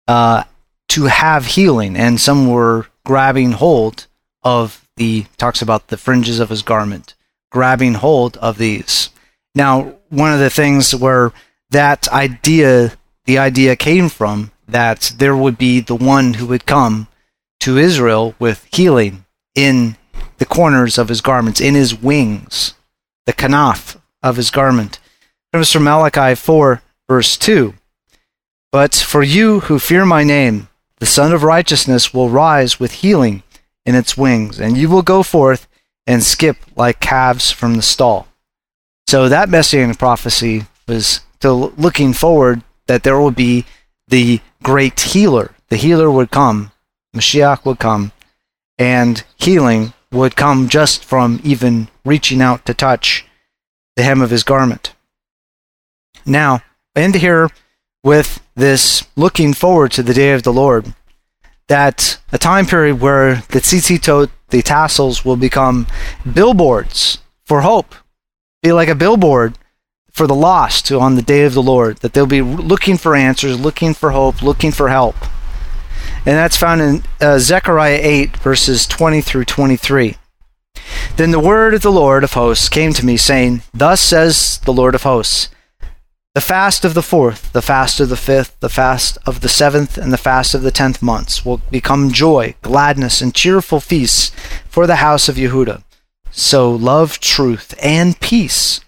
uh, 0.07 0.43
to 0.89 1.05
have 1.05 1.45
healing, 1.45 1.95
and 1.95 2.19
some 2.19 2.47
were 2.47 2.88
grabbing 3.05 3.53
hold 3.53 4.07
of 4.43 4.88
the 4.97 5.26
talks 5.38 5.61
about 5.61 5.88
the 5.88 5.97
fringes 5.97 6.39
of 6.39 6.49
his 6.49 6.61
garment, 6.61 7.13
grabbing 7.51 7.95
hold 7.95 8.38
of 8.38 8.57
these. 8.57 9.09
Now, 9.55 9.95
one 10.09 10.34
of 10.34 10.39
the 10.39 10.49
things 10.49 10.93
where 10.93 11.32
that 11.69 12.07
idea, 12.09 12.93
the 13.26 13.38
idea 13.38 13.76
came 13.76 14.09
from, 14.09 14.51
that 14.67 15.13
there 15.17 15.36
would 15.36 15.57
be 15.57 15.80
the 15.80 15.95
one 15.95 16.36
who 16.36 16.47
would 16.47 16.65
come 16.65 17.07
to 17.61 17.78
Israel 17.78 18.36
with 18.39 18.67
healing 18.74 19.26
in 19.55 19.97
the 20.38 20.45
corners 20.45 20.97
of 20.97 21.09
his 21.09 21.21
garments, 21.21 21.61
in 21.61 21.76
his 21.76 21.95
wings, 21.95 22.74
the 23.26 23.34
kanaf 23.34 23.99
of 24.21 24.36
his 24.36 24.49
garment. 24.49 24.99
Was 25.53 25.71
from 25.71 25.84
Malachi 25.84 26.36
4, 26.36 26.82
verse 27.07 27.38
2. 27.38 27.76
But 28.71 28.95
for 28.95 29.21
you 29.21 29.59
who 29.61 29.78
fear 29.78 30.03
my 30.03 30.24
name, 30.24 30.67
the 30.99 31.05
Sun 31.05 31.32
of 31.32 31.43
Righteousness 31.43 32.13
will 32.13 32.30
rise 32.30 32.80
with 32.80 32.93
healing 32.93 33.43
in 33.86 33.93
its 33.93 34.17
wings, 34.17 34.59
and 34.59 34.78
you 34.78 34.89
will 34.89 35.03
go 35.03 35.21
forth 35.21 35.67
and 36.07 36.24
skip 36.24 36.57
like 36.76 36.99
calves 36.99 37.51
from 37.51 37.76
the 37.76 37.82
stall. 37.82 38.28
So 39.07 39.30
that 39.30 39.49
messianic 39.49 39.99
prophecy 39.99 40.65
was 40.88 41.21
to 41.41 41.53
looking 41.53 42.13
forward 42.13 42.63
that 42.88 43.03
there 43.03 43.19
would 43.19 43.36
be 43.36 43.65
the 44.07 44.41
great 44.61 44.99
healer. 44.99 45.51
The 45.69 45.77
healer 45.77 46.11
would 46.11 46.31
come, 46.31 46.71
Mashiach 47.15 47.65
would 47.65 47.79
come, 47.79 48.11
and 48.77 49.23
healing 49.38 49.93
would 50.11 50.36
come 50.36 50.69
just 50.69 51.03
from 51.03 51.39
even 51.43 51.88
reaching 52.05 52.41
out 52.41 52.65
to 52.65 52.73
touch 52.73 53.25
the 53.95 54.03
hem 54.03 54.21
of 54.21 54.29
his 54.29 54.43
garment. 54.43 54.93
Now, 56.25 56.61
end 56.95 57.15
here 57.15 57.49
with 58.03 58.41
this 58.55 59.03
looking 59.15 59.53
forward 59.53 59.91
to 59.93 60.03
the 60.03 60.13
day 60.13 60.34
of 60.34 60.43
the 60.43 60.53
Lord. 60.53 60.93
That 61.67 62.19
a 62.31 62.38
time 62.38 62.65
period 62.65 62.99
where 62.99 63.36
the 63.49 63.59
tzitzit, 63.59 64.29
the 64.49 64.61
tassels, 64.61 65.23
will 65.23 65.38
become 65.38 65.88
billboards 66.31 67.19
for 67.45 67.61
hope. 67.61 67.95
Be 68.61 68.73
like 68.73 68.89
a 68.89 68.95
billboard 68.95 69.57
for 70.14 70.28
the 70.28 70.36
lost 70.36 70.91
on 70.91 71.16
the 71.16 71.22
day 71.22 71.43
of 71.43 71.53
the 71.53 71.61
Lord. 71.61 71.97
That 71.97 72.14
they'll 72.14 72.26
be 72.26 72.41
looking 72.41 72.97
for 72.97 73.16
answers, 73.16 73.59
looking 73.59 73.93
for 73.93 74.11
hope, 74.11 74.41
looking 74.41 74.72
for 74.72 74.89
help. 74.89 75.16
And 76.26 76.38
that's 76.38 76.57
found 76.57 76.82
in 76.82 77.03
uh, 77.20 77.39
Zechariah 77.39 77.99
8, 78.01 78.38
verses 78.38 78.88
20 78.88 79.22
through 79.22 79.45
23. 79.45 80.16
Then 81.18 81.32
the 81.32 81.39
word 81.39 81.74
of 81.74 81.82
the 81.82 81.91
Lord 81.91 82.24
of 82.24 82.34
hosts 82.34 82.70
came 82.70 82.93
to 82.93 83.05
me, 83.05 83.18
saying, 83.18 83.64
Thus 83.74 83.99
says 83.99 84.59
the 84.59 84.74
Lord 84.74 84.95
of 84.95 85.03
hosts, 85.03 85.49
the 86.34 86.41
fast 86.41 86.84
of 86.84 86.95
the 86.95 87.03
fourth, 87.03 87.53
the 87.53 87.61
fast 87.61 87.99
of 87.99 88.09
the 88.09 88.18
fifth, 88.18 88.59
the 88.59 88.70
fast 88.70 89.20
of 89.26 89.41
the 89.41 89.49
seventh, 89.49 89.99
and 89.99 90.11
the 90.11 90.18
fast 90.18 90.55
of 90.55 90.64
the 90.64 90.72
tenth 90.72 91.01
months 91.01 91.45
will 91.45 91.61
become 91.70 92.11
joy, 92.11 92.55
gladness, 92.64 93.22
and 93.22 93.36
cheerful 93.36 93.80
feasts 93.80 94.32
for 94.68 94.88
the 94.88 94.95
house 94.95 95.30
of 95.30 95.36
Yehuda. 95.36 95.84
So 96.32 96.72
love 96.72 97.20
truth 97.20 97.76
and 97.84 98.20
peace. 98.20 98.80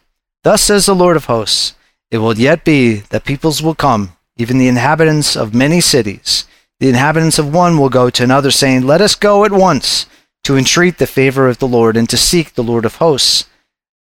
Thus 0.46 0.62
says 0.62 0.86
the 0.86 0.93
Lord 0.93 1.18
of 1.18 1.26
hosts, 1.26 1.74
it 2.12 2.20
will 2.20 2.38
yet 2.38 2.64
be 2.64 2.98
that 3.10 3.26
peoples 3.26 3.64
will 3.64 3.74
come, 3.74 4.16
even 4.38 4.60
the 4.60 4.68
inhabitants 4.68 5.36
of 5.36 5.56
many 5.56 5.82
cities. 5.82 6.46
The 6.80 6.88
inhabitants 6.88 7.39
of 7.39 7.52
one 7.52 7.80
will 7.80 7.89
go 7.89 8.12
to 8.12 8.24
another, 8.24 8.52
saying, 8.52 8.86
Let 8.86 9.02
us 9.02 9.16
go 9.16 9.43
at 9.43 9.52
once 9.52 10.06
to 10.43 10.56
entreat 10.56 11.00
the 11.00 11.08
favor 11.08 11.50
of 11.50 11.58
the 11.58 11.68
Lord 11.68 11.98
and 11.98 12.08
to 12.10 12.16
seek 12.16 12.54
the 12.54 12.64
Lord 12.64 12.86
of 12.86 12.98
hosts. 12.98 13.50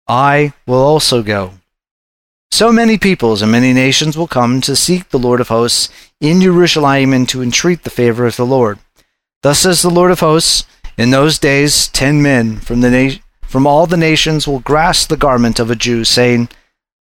I 0.07 0.53
will 0.67 0.83
also 0.83 1.23
go. 1.23 1.53
So 2.51 2.71
many 2.71 2.99
peoples 2.99 3.41
and 3.41 3.51
many 3.51 3.73
nations 3.73 4.15
will 4.15 4.29
come 4.29 4.61
to 4.61 4.77
seek 4.77 5.09
the 5.09 5.19
Lord 5.19 5.41
of 5.41 5.49
hosts 5.49 5.89
in 6.21 6.43
Jerusalem 6.43 7.15
and 7.15 7.27
to 7.31 7.43
entreat 7.43 7.85
the 7.85 7.91
favor 7.91 8.27
of 8.27 8.37
the 8.37 8.45
Lord. 8.45 8.79
Thus 9.43 9.61
says 9.61 9.81
the 9.81 9.89
Lord 9.89 10.11
of 10.11 10.21
hosts, 10.21 10.67
in 10.99 11.11
those 11.11 11.39
days 11.39 11.89
ten 11.89 12.21
men 12.21 12.61
from 12.61 12.83
the 12.83 12.91
na- 12.91 13.24
from 13.55 13.69
all 13.69 13.87
the 13.87 13.97
nations 13.97 14.49
will 14.49 14.59
grasp 14.59 15.09
the 15.09 15.17
garment 15.17 15.61
of 15.61 15.71
a 15.71 15.77
Jew, 15.77 16.03
saying, 16.03 16.49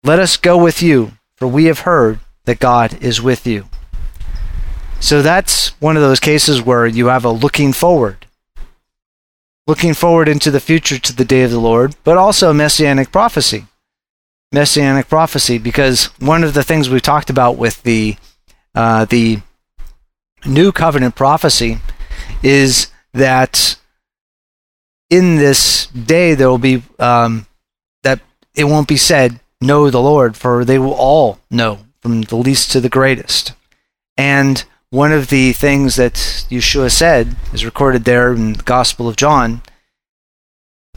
Let 0.03 0.19
us 0.19 0.35
go 0.35 0.61
with 0.61 0.83
you, 0.83 1.13
for 1.37 1.47
we 1.47 1.63
have 1.67 1.79
heard 1.79 2.19
that 2.43 2.59
God 2.59 3.01
is 3.01 3.21
with 3.21 3.47
you. 3.47 3.69
So 4.99 5.21
that's 5.21 5.79
one 5.79 5.95
of 5.95 6.03
those 6.03 6.19
cases 6.19 6.61
where 6.61 6.85
you 6.85 7.05
have 7.05 7.23
a 7.23 7.31
looking 7.31 7.71
forward 7.71 8.25
looking 9.65 9.93
forward 9.93 10.27
into 10.27 10.51
the 10.51 10.59
future 10.59 10.99
to 10.99 11.15
the 11.15 11.23
day 11.23 11.43
of 11.43 11.51
the 11.51 11.57
Lord, 11.57 11.95
but 12.03 12.17
also 12.17 12.51
messianic 12.51 13.09
prophecy. 13.09 13.67
Messianic 14.51 15.07
prophecy, 15.07 15.57
because 15.57 16.07
one 16.19 16.43
of 16.43 16.53
the 16.53 16.63
things 16.63 16.89
we 16.89 16.99
talked 16.99 17.29
about 17.29 17.55
with 17.55 17.81
the 17.83 18.17
uh, 18.75 19.05
the 19.05 19.39
new 20.45 20.73
covenant 20.73 21.15
prophecy 21.15 21.77
is 22.43 22.87
that 23.13 23.77
in 25.11 25.35
this 25.35 25.85
day 25.87 26.33
there 26.33 26.49
will 26.49 26.57
be 26.57 26.81
um, 26.97 27.45
that 28.01 28.21
it 28.55 28.63
won't 28.63 28.87
be 28.87 28.97
said 28.97 29.39
know 29.59 29.91
the 29.91 30.01
Lord, 30.01 30.35
for 30.35 30.65
they 30.65 30.79
will 30.79 30.93
all 30.93 31.37
know 31.51 31.79
from 31.99 32.23
the 32.23 32.37
least 32.37 32.71
to 32.71 32.79
the 32.79 32.89
greatest. 32.89 33.53
And 34.17 34.63
one 34.89 35.11
of 35.11 35.29
the 35.29 35.53
things 35.53 35.97
that 35.97 36.15
Yeshua 36.49 36.89
said 36.89 37.35
is 37.53 37.63
recorded 37.63 38.05
there 38.05 38.33
in 38.33 38.53
the 38.53 38.63
Gospel 38.63 39.07
of 39.07 39.15
John 39.15 39.61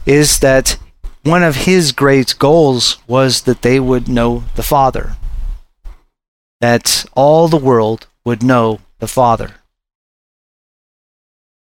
is 0.05 0.39
that 0.39 0.77
one 1.23 1.43
of 1.43 1.55
his 1.55 1.91
great 1.91 2.35
goals 2.39 2.97
was 3.07 3.43
that 3.43 3.61
they 3.61 3.79
would 3.79 4.07
know 4.07 4.43
the 4.55 4.63
Father, 4.63 5.15
that 6.61 7.05
all 7.13 7.47
the 7.47 7.57
world 7.57 8.07
would 8.23 8.43
know 8.43 8.79
the 8.99 9.07
Father. 9.07 9.55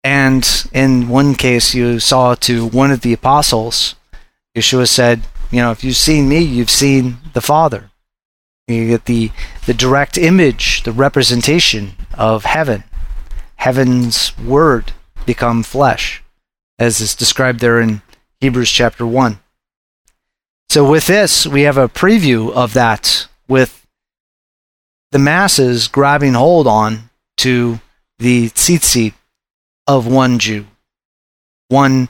And 0.03 0.49
in 0.73 1.09
one 1.09 1.35
case, 1.35 1.75
you 1.75 2.01
saw 2.01 2.35
to 2.37 2.67
one 2.67 2.91
of 2.91 3.03
the 3.03 3.13
apostles, 3.13 3.97
Yeshua 4.57 4.89
said, 4.89 5.23
You 5.51 5.61
know, 5.61 5.71
if 5.71 5.85
you've 5.85 5.97
seen 5.97 6.29
me, 6.29 6.39
you've 6.39 6.71
seen 6.71 7.19
the 7.35 7.41
Father. 7.41 7.91
You 8.67 8.87
get 8.89 9.07
the, 9.07 9.31
the 9.67 9.75
direct 9.75 10.17
image, 10.17 10.85
the 10.85 10.93
representation 10.93 11.95
of 12.15 12.45
heaven. 12.45 12.85
Heaven's 13.57 14.37
word 14.39 14.93
become 15.27 15.63
flesh, 15.63 16.23
as 16.79 17.01
is 17.01 17.15
described 17.15 17.61
there 17.61 17.81
in 17.81 18.01
Hebrews 18.41 18.71
chapter 18.71 19.07
1. 19.07 19.39
So, 20.71 20.89
with 20.89 21.07
this, 21.07 21.47
we 21.47 21.63
have 21.63 21.77
a 21.77 21.89
preview 21.89 22.53
of 22.53 22.75
that 22.75 23.27
with 23.49 23.87
the 25.11 25.19
masses 25.19 25.89
grabbing 25.89 26.35
hold 26.35 26.67
on 26.67 27.11
to 27.39 27.81
the 28.19 28.51
tzitzit 28.51 29.15
of 29.97 30.07
one 30.07 30.39
Jew, 30.39 30.67
one 31.69 32.09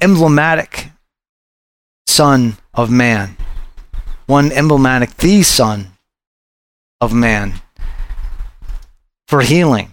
emblematic 0.00 0.90
Son 2.06 2.56
of 2.74 2.90
Man 2.90 3.36
one 4.32 4.52
emblematic, 4.52 5.14
the 5.18 5.42
Son 5.42 5.88
of 7.02 7.12
Man, 7.12 7.60
for 9.26 9.42
healing, 9.42 9.90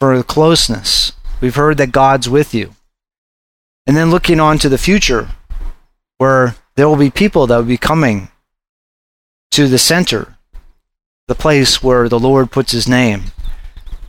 for 0.00 0.20
closeness. 0.24 1.12
We've 1.40 1.54
heard 1.54 1.76
that 1.78 1.92
God's 1.92 2.28
with 2.28 2.52
you. 2.54 2.74
And 3.86 3.96
then 3.96 4.10
looking 4.10 4.40
on 4.40 4.58
to 4.58 4.68
the 4.68 4.76
future, 4.76 5.28
where 6.18 6.56
there 6.74 6.88
will 6.88 6.96
be 6.96 7.10
people 7.10 7.46
that 7.46 7.56
will 7.56 7.64
be 7.64 7.78
coming 7.78 8.28
to 9.52 9.68
the 9.68 9.78
center, 9.78 10.36
the 11.28 11.34
place 11.34 11.80
where 11.82 12.08
the 12.08 12.18
Lord 12.18 12.50
puts 12.50 12.72
his 12.72 12.88
name, 12.88 13.32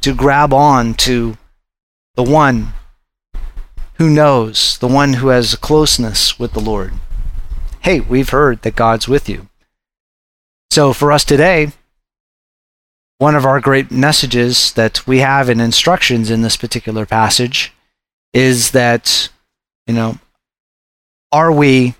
to 0.02 0.16
grab 0.16 0.54
on 0.54 0.94
to 0.96 1.38
the 2.24 2.32
one 2.32 2.74
who 3.96 4.08
knows, 4.08 4.78
the 4.78 4.88
one 4.88 5.14
who 5.14 5.30
has 5.30 5.54
a 5.54 5.58
closeness 5.58 6.38
with 6.38 6.54
the 6.54 6.60
Lord. 6.60 6.94
Hey, 7.80 8.00
we've 8.00 8.30
heard 8.30 8.62
that 8.62 8.76
God's 8.76 9.08
with 9.08 9.28
you. 9.28 9.50
So 10.70 10.94
for 10.94 11.12
us 11.12 11.24
today, 11.24 11.72
one 13.18 13.36
of 13.36 13.44
our 13.44 13.60
great 13.60 13.90
messages 13.90 14.72
that 14.74 15.08
we 15.08 15.18
have 15.20 15.50
in 15.50 15.60
instructions 15.60 16.30
in 16.30 16.44
this 16.44 16.58
particular 16.58 17.08
passage 17.08 17.74
is 18.34 18.70
that, 18.70 19.30
you 19.88 19.96
know, 19.96 20.20
are 21.32 21.52
we 21.52 21.96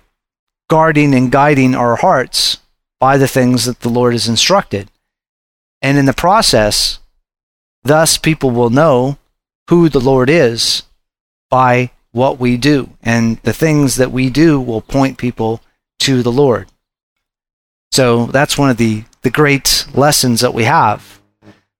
guarding 0.70 1.14
and 1.16 1.32
guiding 1.32 1.74
our 1.74 1.96
hearts 1.96 2.58
by 3.00 3.16
the 3.16 3.26
things 3.26 3.64
that 3.64 3.80
the 3.80 3.88
Lord 3.88 4.12
has 4.12 4.28
instructed? 4.28 4.88
And 5.80 5.98
in 5.98 6.06
the 6.06 6.12
process, 6.12 7.00
thus 7.82 8.16
people 8.16 8.52
will 8.52 8.70
know 8.70 9.18
who 9.72 9.88
the 9.88 10.00
Lord 10.00 10.28
is 10.28 10.82
by 11.48 11.90
what 12.10 12.38
we 12.38 12.58
do. 12.58 12.90
And 13.02 13.38
the 13.38 13.54
things 13.54 13.96
that 13.96 14.12
we 14.12 14.28
do 14.28 14.60
will 14.60 14.82
point 14.82 15.16
people 15.16 15.62
to 16.00 16.22
the 16.22 16.30
Lord. 16.30 16.68
So 17.90 18.26
that's 18.26 18.58
one 18.58 18.68
of 18.68 18.76
the, 18.76 19.04
the 19.22 19.30
great 19.30 19.86
lessons 19.94 20.42
that 20.42 20.52
we 20.52 20.64
have 20.64 21.22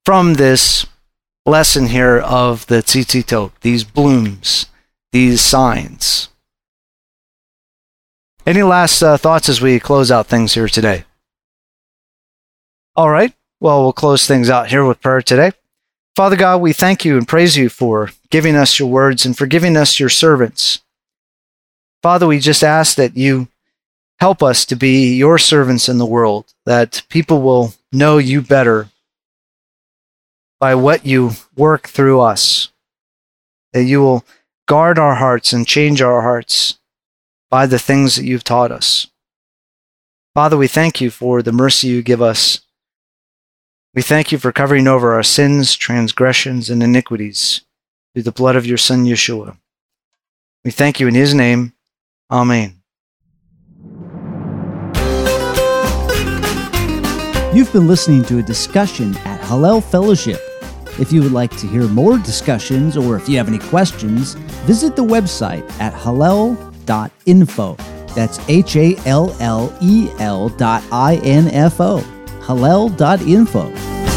from 0.06 0.34
this 0.34 0.86
lesson 1.44 1.88
here 1.88 2.16
of 2.16 2.66
the 2.66 2.76
tzitzit, 2.76 3.52
these 3.60 3.84
blooms, 3.84 4.70
these 5.12 5.42
signs. 5.42 6.30
Any 8.46 8.62
last 8.62 9.02
uh, 9.02 9.18
thoughts 9.18 9.50
as 9.50 9.60
we 9.60 9.78
close 9.78 10.10
out 10.10 10.28
things 10.28 10.54
here 10.54 10.68
today? 10.68 11.04
All 12.96 13.10
right. 13.10 13.34
Well, 13.60 13.82
we'll 13.82 13.92
close 13.92 14.26
things 14.26 14.48
out 14.48 14.68
here 14.68 14.82
with 14.82 15.02
prayer 15.02 15.20
today. 15.20 15.52
Father 16.14 16.36
God, 16.36 16.60
we 16.60 16.74
thank 16.74 17.04
you 17.04 17.16
and 17.16 17.26
praise 17.26 17.56
you 17.56 17.70
for 17.70 18.10
giving 18.30 18.54
us 18.54 18.78
your 18.78 18.88
words 18.88 19.24
and 19.24 19.36
for 19.36 19.46
giving 19.46 19.76
us 19.76 19.98
your 19.98 20.10
servants. 20.10 20.80
Father, 22.02 22.26
we 22.26 22.38
just 22.38 22.62
ask 22.62 22.96
that 22.96 23.16
you 23.16 23.48
help 24.20 24.42
us 24.42 24.66
to 24.66 24.76
be 24.76 25.14
your 25.14 25.38
servants 25.38 25.88
in 25.88 25.98
the 25.98 26.06
world, 26.06 26.52
that 26.66 27.02
people 27.08 27.40
will 27.40 27.74
know 27.92 28.18
you 28.18 28.42
better 28.42 28.88
by 30.60 30.74
what 30.74 31.06
you 31.06 31.30
work 31.56 31.88
through 31.88 32.20
us, 32.20 32.70
that 33.72 33.84
you 33.84 34.00
will 34.00 34.24
guard 34.66 34.98
our 34.98 35.14
hearts 35.14 35.52
and 35.52 35.66
change 35.66 36.02
our 36.02 36.22
hearts 36.22 36.78
by 37.50 37.66
the 37.66 37.78
things 37.78 38.16
that 38.16 38.24
you've 38.24 38.44
taught 38.44 38.70
us. 38.70 39.08
Father, 40.34 40.56
we 40.56 40.68
thank 40.68 41.00
you 41.00 41.10
for 41.10 41.42
the 41.42 41.52
mercy 41.52 41.88
you 41.88 42.02
give 42.02 42.22
us 42.22 42.60
we 43.94 44.02
thank 44.02 44.32
you 44.32 44.38
for 44.38 44.52
covering 44.52 44.88
over 44.88 45.12
our 45.12 45.22
sins, 45.22 45.76
transgressions, 45.76 46.70
and 46.70 46.82
iniquities 46.82 47.62
through 48.14 48.22
the 48.22 48.32
blood 48.32 48.56
of 48.56 48.66
your 48.66 48.78
Son, 48.78 49.04
Yeshua. 49.04 49.56
We 50.64 50.70
thank 50.70 51.00
you 51.00 51.08
in 51.08 51.14
his 51.14 51.34
name. 51.34 51.74
Amen. 52.30 52.78
You've 57.54 57.72
been 57.72 57.86
listening 57.86 58.24
to 58.24 58.38
a 58.38 58.42
discussion 58.42 59.14
at 59.18 59.40
Hallel 59.42 59.84
Fellowship. 59.84 60.40
If 60.98 61.12
you 61.12 61.22
would 61.22 61.32
like 61.32 61.54
to 61.58 61.66
hear 61.66 61.86
more 61.88 62.16
discussions 62.16 62.96
or 62.96 63.16
if 63.16 63.28
you 63.28 63.36
have 63.36 63.48
any 63.48 63.58
questions, 63.58 64.34
visit 64.64 64.96
the 64.96 65.04
website 65.04 65.68
at 65.78 65.92
hallel.info. 65.92 67.76
That's 68.14 68.48
H 68.48 68.76
A 68.76 68.96
L 69.06 69.36
L 69.40 69.76
E 69.82 70.08
L 70.18 70.48
dot 70.50 70.82
I 70.90 71.16
N 71.24 71.48
F 71.48 71.80
O 71.80 72.21
hallel.info. 72.46 74.11